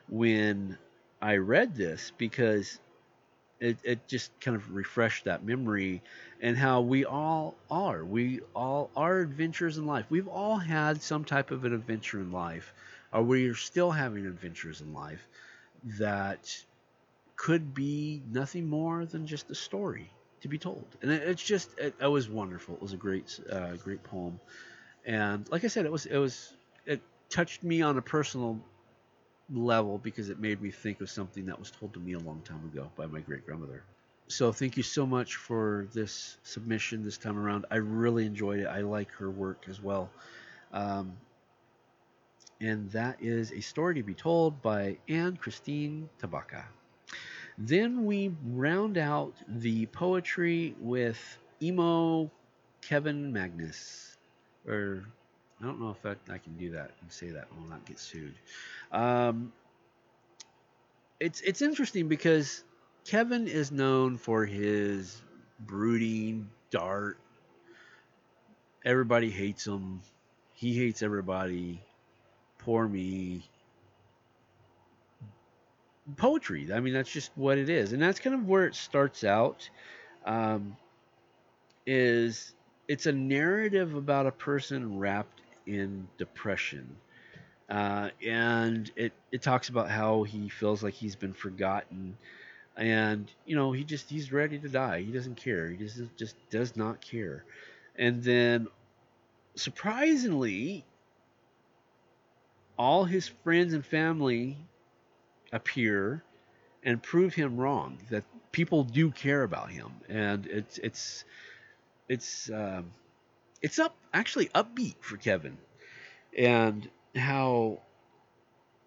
[0.09, 0.77] when
[1.21, 2.79] I read this because
[3.61, 6.01] it, it just kind of refreshed that memory
[6.41, 8.03] and how we all are.
[8.03, 10.05] We all are adventures in life.
[10.09, 12.73] We've all had some type of an adventure in life,
[13.13, 15.25] or we are still having adventures in life
[15.99, 16.63] that
[17.35, 20.09] could be nothing more than just a story
[20.41, 20.85] to be told.
[21.03, 22.75] And it, it's just, it, it, was wonderful.
[22.75, 24.39] It was a great, uh, great poem.
[25.05, 26.53] And like I said, it was, it was,
[26.87, 28.59] it touched me on a personal
[29.53, 32.41] level because it made me think of something that was told to me a long
[32.41, 33.83] time ago by my great grandmother.
[34.27, 37.65] So thank you so much for this submission this time around.
[37.69, 38.67] I really enjoyed it.
[38.67, 40.09] I like her work as well.
[40.71, 41.17] Um,
[42.61, 46.63] and that is a story to be told by Ann Christine Tabaka.
[47.57, 51.19] Then we round out the poetry with
[51.61, 52.31] emo
[52.81, 54.17] Kevin Magnus,
[54.67, 55.05] or
[55.61, 57.85] I don't know if I, I can do that and say that and will not
[57.85, 58.33] get sued.
[58.91, 59.53] Um,
[61.19, 62.63] it's it's interesting because
[63.05, 65.21] Kevin is known for his
[65.59, 67.19] brooding, dark.
[68.83, 70.01] Everybody hates him.
[70.53, 71.81] He hates everybody.
[72.57, 73.43] Poor me.
[76.17, 76.73] Poetry.
[76.73, 79.69] I mean, that's just what it is, and that's kind of where it starts out.
[80.25, 80.75] Um,
[81.85, 82.53] is
[82.87, 86.95] it's a narrative about a person wrapped in depression.
[87.69, 92.17] Uh, and it, it talks about how he feels like he's been forgotten.
[92.77, 95.01] And you know he just he's ready to die.
[95.01, 95.69] He doesn't care.
[95.69, 97.43] He just just does not care.
[97.97, 98.67] And then
[99.55, 100.85] surprisingly
[102.77, 104.57] all his friends and family
[105.53, 106.23] appear
[106.83, 109.91] and prove him wrong that people do care about him.
[110.09, 111.25] And it's it's
[112.09, 112.91] it's um,
[113.61, 115.57] it's up actually upbeat for Kevin
[116.37, 117.79] and how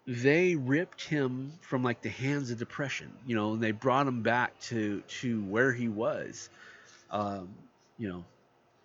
[0.07, 4.21] they ripped him from like the hands of depression, you know, and they brought him
[4.21, 6.49] back to to where he was,
[7.09, 7.49] um,
[7.97, 8.23] you know,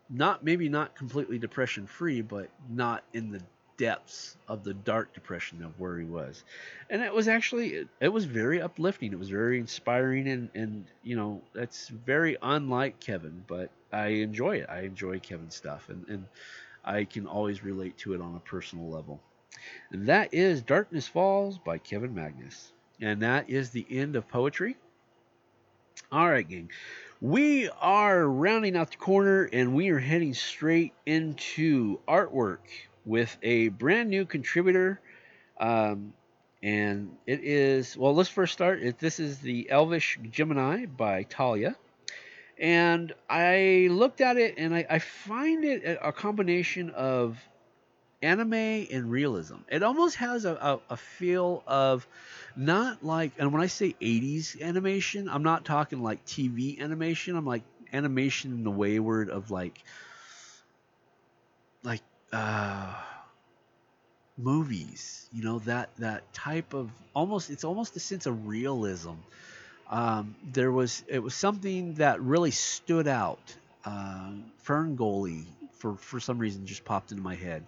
[0.08, 3.42] not maybe not completely depression free, but not in the
[3.76, 6.42] depths of the dark depression of where he was,
[6.88, 9.12] and it was actually it, it was very uplifting.
[9.12, 14.58] It was very inspiring, and and you know that's very unlike Kevin, but I enjoy
[14.58, 14.66] it.
[14.68, 16.24] I enjoy Kevin's stuff, and and
[16.84, 19.20] I can always relate to it on a personal level.
[19.90, 22.72] And that is Darkness Falls by Kevin Magnus.
[23.00, 24.76] And that is the end of poetry.
[26.12, 26.70] All right, gang.
[27.20, 32.58] We are rounding out the corner and we are heading straight into artwork
[33.04, 35.00] with a brand new contributor.
[35.58, 36.14] Um,
[36.62, 38.98] and it is, well, let's first start.
[38.98, 41.76] This is the Elvish Gemini by Talia.
[42.61, 47.39] And I looked at it and I, I find it a combination of
[48.23, 49.57] anime and realism.
[49.70, 52.07] It almost has a, a, a, feel of
[52.55, 57.35] not like, and when I say 80s animation, I'm not talking like TV animation.
[57.35, 57.62] I'm like
[57.95, 59.82] animation in the wayward of like,
[61.82, 62.95] like, uh,
[64.37, 69.12] movies, you know, that, that type of almost, it's almost a sense of realism
[69.90, 73.54] um, there was it was something that really stood out.
[73.84, 77.66] Uh, Fern Gully, for for some reason, just popped into my head.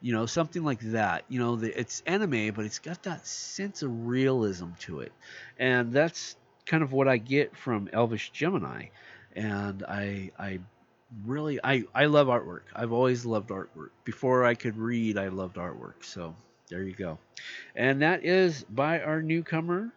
[0.00, 1.24] You know, something like that.
[1.28, 5.12] You know, the, it's anime, but it's got that sense of realism to it,
[5.58, 8.86] and that's kind of what I get from Elvish Gemini.
[9.34, 10.60] And I I
[11.26, 12.62] really I I love artwork.
[12.72, 13.90] I've always loved artwork.
[14.04, 16.04] Before I could read, I loved artwork.
[16.04, 16.36] So
[16.68, 17.18] there you go.
[17.74, 19.92] And that is by our newcomer,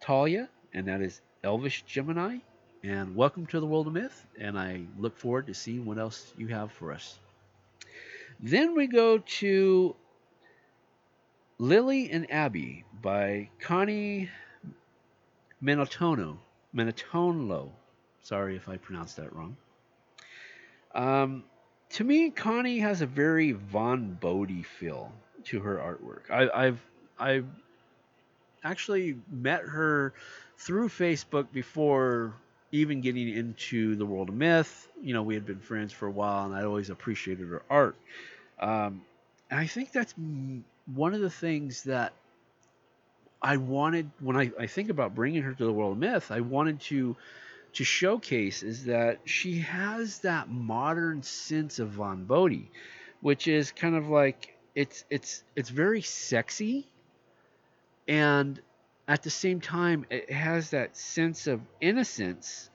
[0.00, 2.38] Talia and that is Elvish Gemini.
[2.82, 6.32] And welcome to the world of myth, and I look forward to seeing what else
[6.38, 7.18] you have for us.
[8.40, 9.94] Then we go to
[11.58, 14.30] Lily and Abby by Connie
[15.62, 16.38] Menatono.
[16.74, 17.70] Menatonlo.
[18.22, 19.56] Sorry if I pronounced that wrong.
[20.94, 21.44] Um,
[21.90, 25.12] to me, Connie has a very Vaughn Bodē feel
[25.44, 26.30] to her artwork.
[26.30, 26.80] I, I've
[27.18, 27.46] I've
[28.64, 30.12] actually met her
[30.58, 32.34] through Facebook before
[32.72, 34.88] even getting into the world of myth.
[35.02, 37.96] You know, we had been friends for a while, and I always appreciated her art.
[38.58, 39.02] Um,
[39.50, 40.14] and I think that's
[40.94, 42.12] one of the things that
[43.42, 46.30] I wanted when I, I think about bringing her to the world of myth.
[46.30, 47.16] I wanted to
[47.72, 52.66] to showcase is that she has that modern sense of Vaughn Bodē,
[53.20, 56.86] which is kind of like it's it's it's very sexy
[58.08, 58.60] and
[59.08, 62.70] at the same time it has that sense of innocence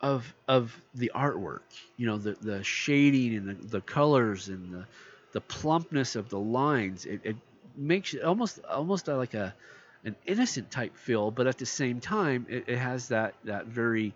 [0.00, 1.62] of of the artwork
[1.96, 4.86] you know the the shading and the, the colors and the
[5.36, 7.04] the plumpness of the lines.
[7.04, 7.36] It, it
[7.76, 9.54] makes it almost almost like a
[10.02, 14.14] an innocent type feel, but at the same time, it, it has that that very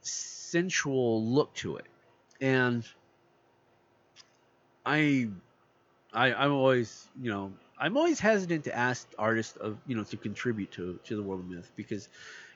[0.00, 1.86] sensual look to it,
[2.40, 2.84] and
[4.84, 5.28] I,
[6.12, 10.16] I I'm always you know I'm always hesitant to ask artists of you know to
[10.16, 12.08] contribute to to the world of myth because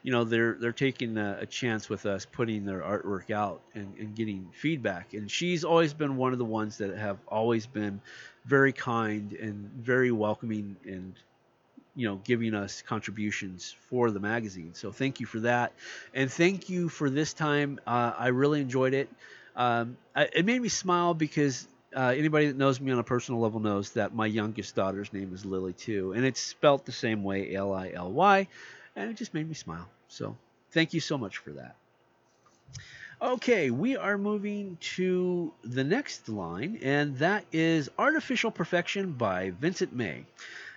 [0.02, 3.96] you know they're they're taking a, a chance with us putting their artwork out and,
[3.98, 5.14] and getting feedback.
[5.14, 8.00] And she's always been one of the ones that have always been
[8.44, 11.14] very kind and very welcoming and
[11.94, 14.72] you know giving us contributions for the magazine.
[14.74, 15.72] So thank you for that.
[16.14, 17.80] And thank you for this time.
[17.86, 19.08] Uh, i really enjoyed it.
[19.56, 21.66] Um, I, it made me smile because
[21.96, 25.32] uh, anybody that knows me on a personal level knows that my youngest daughter's name
[25.32, 28.48] is Lily too, and it's spelt the same way, L-I-L-Y,
[28.94, 29.88] and it just made me smile.
[30.08, 30.36] So
[30.72, 31.76] thank you so much for that.
[33.20, 39.94] Okay, we are moving to the next line, and that is Artificial Perfection by Vincent
[39.94, 40.26] May.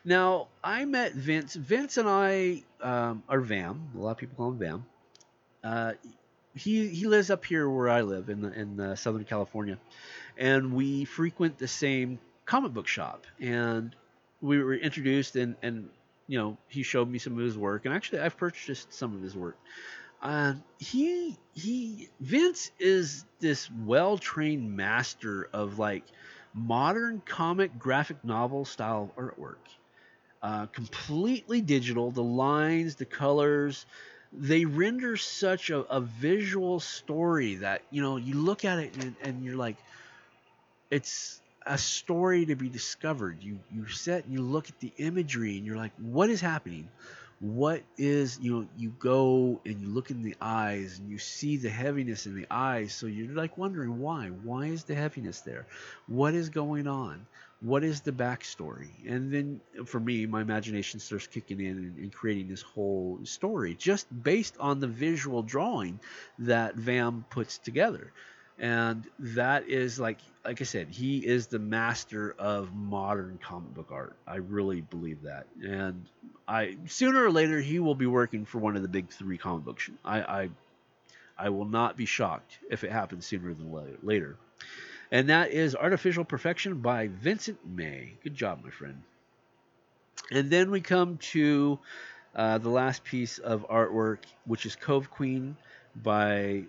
[0.06, 1.54] Now, I met Vince.
[1.54, 3.94] Vince and I um, are Vam.
[3.94, 4.82] A lot of people call him Vam.
[5.62, 5.94] Uh,
[6.56, 9.78] he he lives up here where I live in the, in the Southern California,
[10.40, 13.28] and we frequent the same comic book shop.
[13.40, 13.96] And
[14.42, 15.90] we were introduced, and and
[16.28, 19.22] you know he showed me some of his work, and actually I've purchased some of
[19.22, 19.58] his work.
[20.22, 26.04] Uh, he he Vince is this well trained master of like
[26.54, 29.58] modern comic graphic novel style artwork.
[30.42, 32.12] Uh, completely digital.
[32.12, 33.86] The lines, the colors,
[34.32, 39.16] they render such a, a visual story that you know you look at it and,
[39.22, 39.78] and you're like
[40.92, 43.38] it's a story to be discovered.
[43.42, 46.90] You you sit and you look at the imagery and you're like what is happening?
[47.40, 51.58] What is you know you go and you look in the eyes and you see
[51.58, 52.94] the heaviness in the eyes.
[52.94, 54.28] So you're like wondering why.
[54.28, 55.68] Why is the heaviness there?
[56.08, 57.26] What is going on?
[57.62, 58.90] What is the backstory?
[59.08, 63.76] And then for me my imagination starts kicking in and, and creating this whole story
[63.76, 66.00] just based on the visual drawing
[66.40, 68.12] that vam puts together
[68.60, 73.90] and that is like like i said he is the master of modern comic book
[73.92, 74.16] art.
[74.28, 75.48] I really believe that.
[75.64, 76.06] And
[76.48, 79.64] i sooner or later he will be working for one of the big three comic
[79.64, 80.50] books i i,
[81.38, 83.72] I will not be shocked if it happens sooner than
[84.04, 84.36] later.
[85.12, 88.14] And that is artificial perfection by vincent may.
[88.24, 89.02] Good job my friend.
[90.32, 91.80] And then we come to
[92.36, 95.58] uh, the last piece of artwork which is cove queen
[95.96, 96.64] by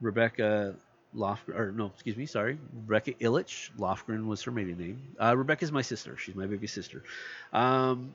[0.00, 0.74] rebecca
[1.16, 3.70] Lofgren, or no, excuse me, sorry, Rebecca Illich.
[3.78, 5.02] Lofgren was her maiden name.
[5.20, 6.16] Uh, Rebecca's my sister.
[6.16, 7.02] She's my baby sister.
[7.52, 8.14] Um,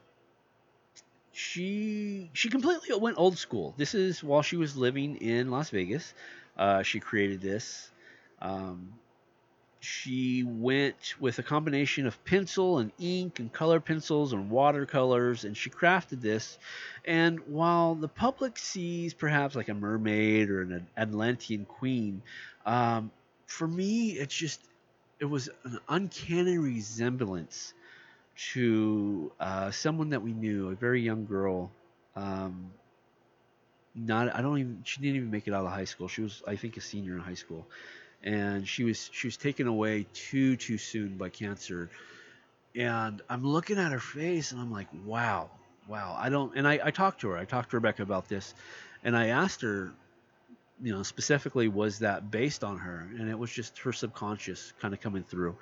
[1.31, 3.73] she she completely went old school.
[3.77, 6.13] This is while she was living in Las Vegas.
[6.57, 7.89] Uh, she created this.
[8.41, 8.93] Um,
[9.79, 15.55] she went with a combination of pencil and ink and color pencils and watercolors and
[15.55, 16.57] she crafted this.
[17.05, 22.21] And while the public sees perhaps like a mermaid or an atlantean queen
[22.65, 23.11] um,
[23.47, 24.61] for me it's just
[25.19, 27.73] it was an uncanny resemblance
[28.53, 31.71] to uh, someone that we knew a very young girl.
[32.15, 32.71] Um,
[33.95, 36.07] not i don't even she didn't even make it out of high school.
[36.07, 37.65] She was i think a senior in high school
[38.23, 41.89] and she was she was taken away too too soon by cancer.
[42.75, 45.49] And i'm looking at her face and i'm like wow
[45.87, 46.15] wow.
[46.19, 47.37] I don't and i, I talked to her.
[47.37, 48.53] I talked to rebecca about this
[49.03, 49.91] and i asked her
[50.81, 53.09] you know specifically was that based on her?
[53.17, 55.55] And it was just her subconscious kind of coming through.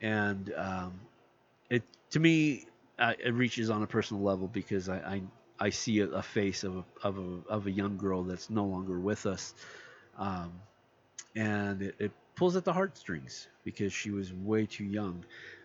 [0.00, 1.00] And um,
[1.70, 2.66] it to me
[2.98, 5.22] uh, it reaches on a personal level because i i,
[5.58, 8.98] I see a, face of a, of a of a young girl that's no longer
[8.98, 9.54] with us.
[10.18, 10.52] Um,
[11.34, 15.24] and it, it pulls at the heartstrings because she was way too young.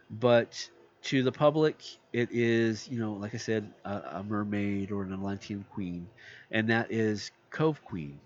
[0.09, 0.69] But
[1.03, 1.81] to the public,
[2.13, 6.07] it is, you know, like I said, a, a, mermaid or an Atlantean queen,
[6.51, 8.19] and that is Cove Queen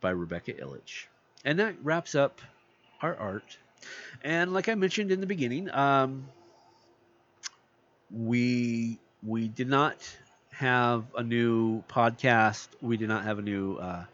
[0.00, 1.06] by Rebecca Illich.
[1.44, 2.40] And that wraps up
[3.00, 3.56] our art.
[4.22, 6.28] And like I mentioned in the beginning, um,
[8.10, 9.96] we we did not
[10.52, 12.68] have a new podcast.
[12.80, 14.04] We did not have a new uh,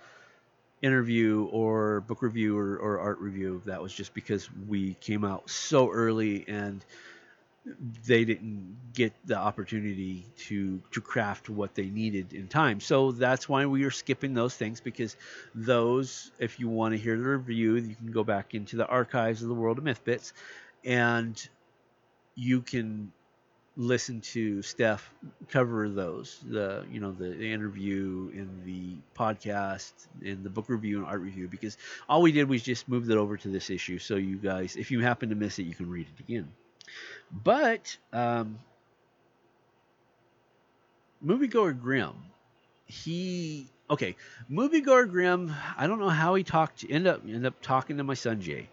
[0.82, 3.62] interview or book review or, or art review.
[3.66, 6.84] That was just because we came out so early and
[8.06, 12.80] they didn't get the opportunity to to craft what they needed in time.
[12.80, 15.16] So that's why we are skipping those things because
[15.54, 19.42] those, if you want to hear the review, you can go back into the archives
[19.42, 20.32] of the World of Myth Bits,
[20.84, 21.48] and
[22.34, 23.12] you can
[23.78, 25.10] listen to Steph
[25.48, 31.06] cover those the you know the, interview in the podcast in the book review and
[31.06, 31.78] art review because
[32.08, 34.90] all we did was just moved it over to this issue so you guys if
[34.90, 36.48] you happen to miss it you can read it again
[37.30, 38.58] but um,
[41.24, 42.14] moviegoer Grim,
[42.86, 44.16] he okay,
[44.50, 45.54] moviegoer Grim.
[45.76, 46.84] I don't know how he talked.
[46.88, 48.68] End up end up talking to my son Jay,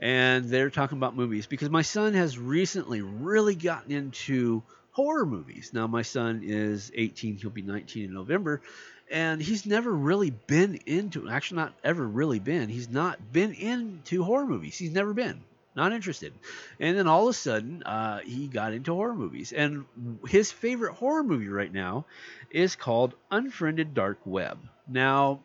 [0.00, 4.62] and they're talking about movies because my son has recently really gotten into
[4.92, 5.70] horror movies.
[5.72, 8.62] Now my son is 18; he'll be 19 in November,
[9.10, 11.28] and he's never really been into.
[11.28, 12.68] Actually, not ever really been.
[12.68, 14.76] He's not been into horror movies.
[14.78, 15.42] He's never been
[15.76, 16.32] not interested.
[16.78, 19.52] And then all of a sudden, uh, he got into horror movies.
[19.52, 19.84] And
[20.26, 22.06] his favorite horror movie right now
[22.50, 24.58] is called Unfriended Dark Web.
[24.88, 25.40] Now,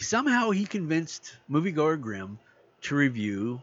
[0.00, 2.38] somehow he convinced moviegoer Grim
[2.82, 3.60] to review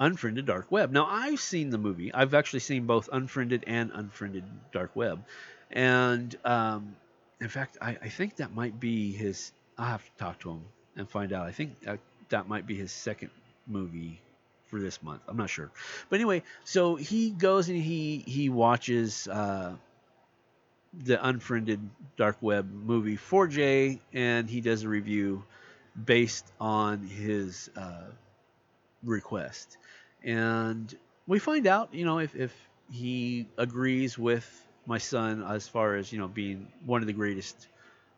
[0.00, 0.90] Unfriended Dark Web.
[0.92, 2.12] Now, I've seen the movie.
[2.12, 5.24] I've actually seen both Unfriended and Unfriended Dark Web.
[5.70, 6.96] And um,
[7.40, 9.52] in fact, I, I, think that might be his.
[9.76, 10.64] I'll have to talk to him
[10.96, 11.46] and find out.
[11.46, 11.98] I think that,
[12.30, 13.30] that might be his second
[13.66, 14.20] movie
[14.66, 15.22] for this month.
[15.28, 15.70] I'm not sure,
[16.08, 19.74] but anyway, so he goes and he he watches uh,
[20.94, 21.80] the Unfriended
[22.16, 25.44] Dark Web movie for Jay, and he does a review
[26.04, 28.10] based on his uh,
[29.02, 29.76] request,
[30.24, 30.94] and
[31.26, 32.54] we find out, you know, if if
[32.90, 34.46] he agrees with
[34.86, 37.68] my son as far as you know being one of the greatest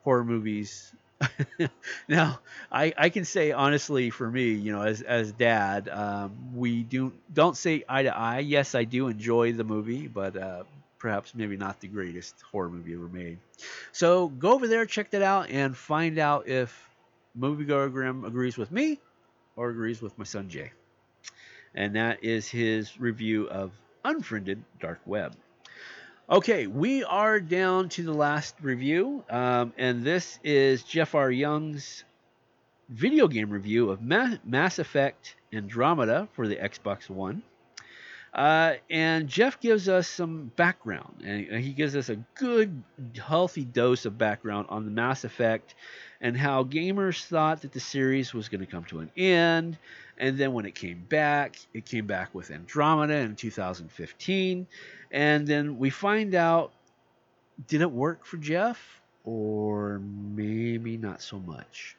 [0.04, 0.94] horror movies
[2.08, 2.40] now,
[2.72, 7.12] I, I can say honestly for me, you know, as as dad, um, we do
[7.32, 8.40] don't say eye to eye.
[8.40, 10.64] Yes, I do enjoy the movie, but uh,
[10.98, 13.38] perhaps maybe not the greatest horror movie ever made.
[13.92, 16.89] So go over there, check that out, and find out if
[17.38, 18.98] Moviegoer Grim agrees with me
[19.56, 20.72] or agrees with my son Jay.
[21.74, 23.72] And that is his review of
[24.04, 25.36] Unfriended Dark Web.
[26.28, 31.30] Okay, we are down to the last review, um, and this is Jeff R.
[31.30, 32.04] Young's
[32.88, 37.42] video game review of Ma- Mass Effect Andromeda for the Xbox One.
[38.32, 42.82] Uh, and Jeff gives us some background, and he gives us a good,
[43.16, 45.74] healthy dose of background on the Mass Effect
[46.20, 49.78] and how gamers thought that the series was going to come to an end.
[50.18, 54.66] And then when it came back, it came back with Andromeda in 2015
[55.10, 56.72] and then we find out
[57.66, 61.96] did it work for Jeff or maybe not so much.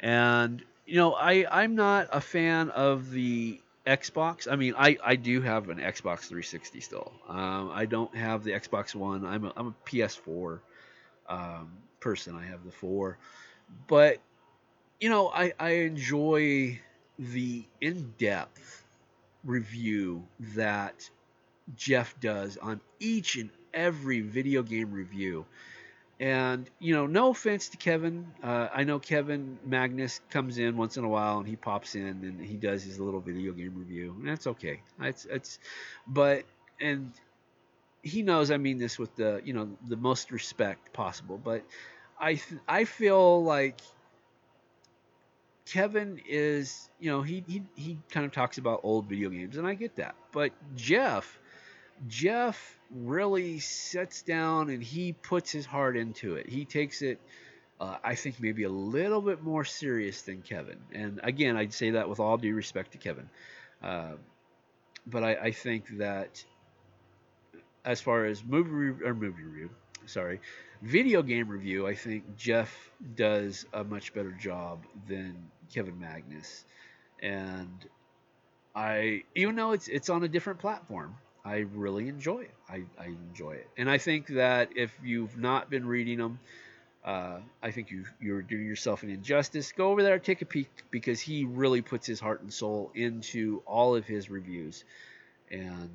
[0.00, 4.50] And you know, I I'm not a fan of the Xbox.
[4.50, 7.12] I mean, I, I do have an Xbox 360 still.
[7.28, 9.24] Um, I don't have the Xbox One.
[9.24, 10.58] I'm a, I'm a PS4
[11.28, 12.34] um, person.
[12.36, 13.16] I have the four,
[13.86, 14.18] but
[15.00, 16.80] you know, I I enjoy
[17.18, 18.84] the in-depth
[19.44, 21.08] review that
[21.76, 25.46] Jeff does on each and every video game review.
[26.18, 28.26] And, you know, no offense to Kevin.
[28.42, 32.06] Uh, I know Kevin Magnus comes in once in a while and he pops in
[32.06, 34.16] and he does his little video game review.
[34.18, 34.80] And that's okay.
[35.02, 35.58] It's, it's,
[36.06, 36.44] but,
[36.80, 37.12] and
[38.02, 41.38] he knows I mean this with the, you know, the most respect possible.
[41.42, 41.64] But
[42.18, 43.82] I, I feel like
[45.66, 49.66] Kevin is, you know, he, he, he kind of talks about old video games and
[49.66, 50.14] I get that.
[50.32, 51.38] But Jeff,
[52.08, 56.48] Jeff really sets down and he puts his heart into it.
[56.48, 57.20] He takes it,
[57.80, 60.78] uh, I think, maybe a little bit more serious than Kevin.
[60.92, 63.28] And again, I'd say that with all due respect to Kevin.
[63.82, 64.12] Uh,
[65.06, 66.42] but I, I, think that
[67.84, 69.70] as far as movie re- or movie review,
[70.06, 70.40] sorry,
[70.82, 75.36] video game review, I think Jeff does a much better job than
[75.72, 76.64] Kevin Magnus.
[77.22, 77.86] And
[78.74, 81.14] I, even though it's it's on a different platform,
[81.46, 82.54] I really enjoy it.
[82.68, 86.40] I, I enjoy it, and I think that if you've not been reading them,
[87.04, 89.70] uh, I think you you're doing yourself an injustice.
[89.70, 93.62] Go over there, take a peek, because he really puts his heart and soul into
[93.64, 94.84] all of his reviews,
[95.48, 95.90] and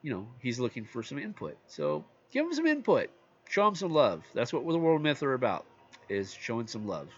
[0.00, 1.56] you know he's looking for some input.
[1.66, 3.10] So give him some input,
[3.48, 4.22] show him some love.
[4.32, 5.66] That's what the World Myth are about,
[6.08, 7.08] is showing some love.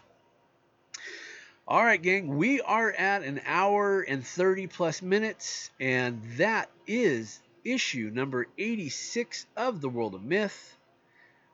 [1.69, 7.41] All right, gang, we are at an hour and 30 plus minutes, and that is
[7.73, 10.77] issue number 86 of The World of Myth.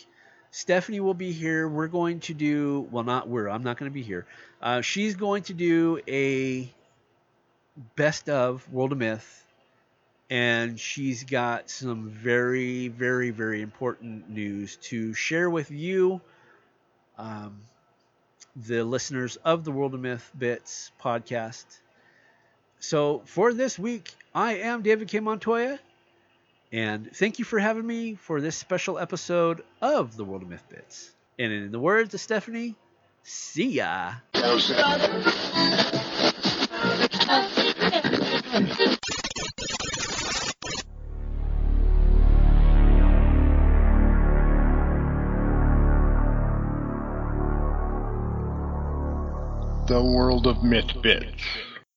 [0.50, 1.66] Stephanie will be here.
[1.66, 4.26] We're going to do, well, not we're, I'm not going to be here.
[4.60, 6.70] Uh, she's going to do a
[7.96, 9.46] best of World of Myth.
[10.28, 16.20] And she's got some very, very, very important news to share with you,
[17.20, 17.60] um,
[18.56, 21.64] the listeners of the World of Myth Bits podcast.
[22.78, 25.20] So for this week, I am David K.
[25.20, 25.78] Montoya.
[26.72, 30.64] And thank you for having me for this special episode of the World of Myth
[30.70, 31.10] Bits.
[31.38, 32.76] And in the words of Stephanie,
[33.22, 34.14] see ya.
[50.31, 51.69] World of Myth Bits.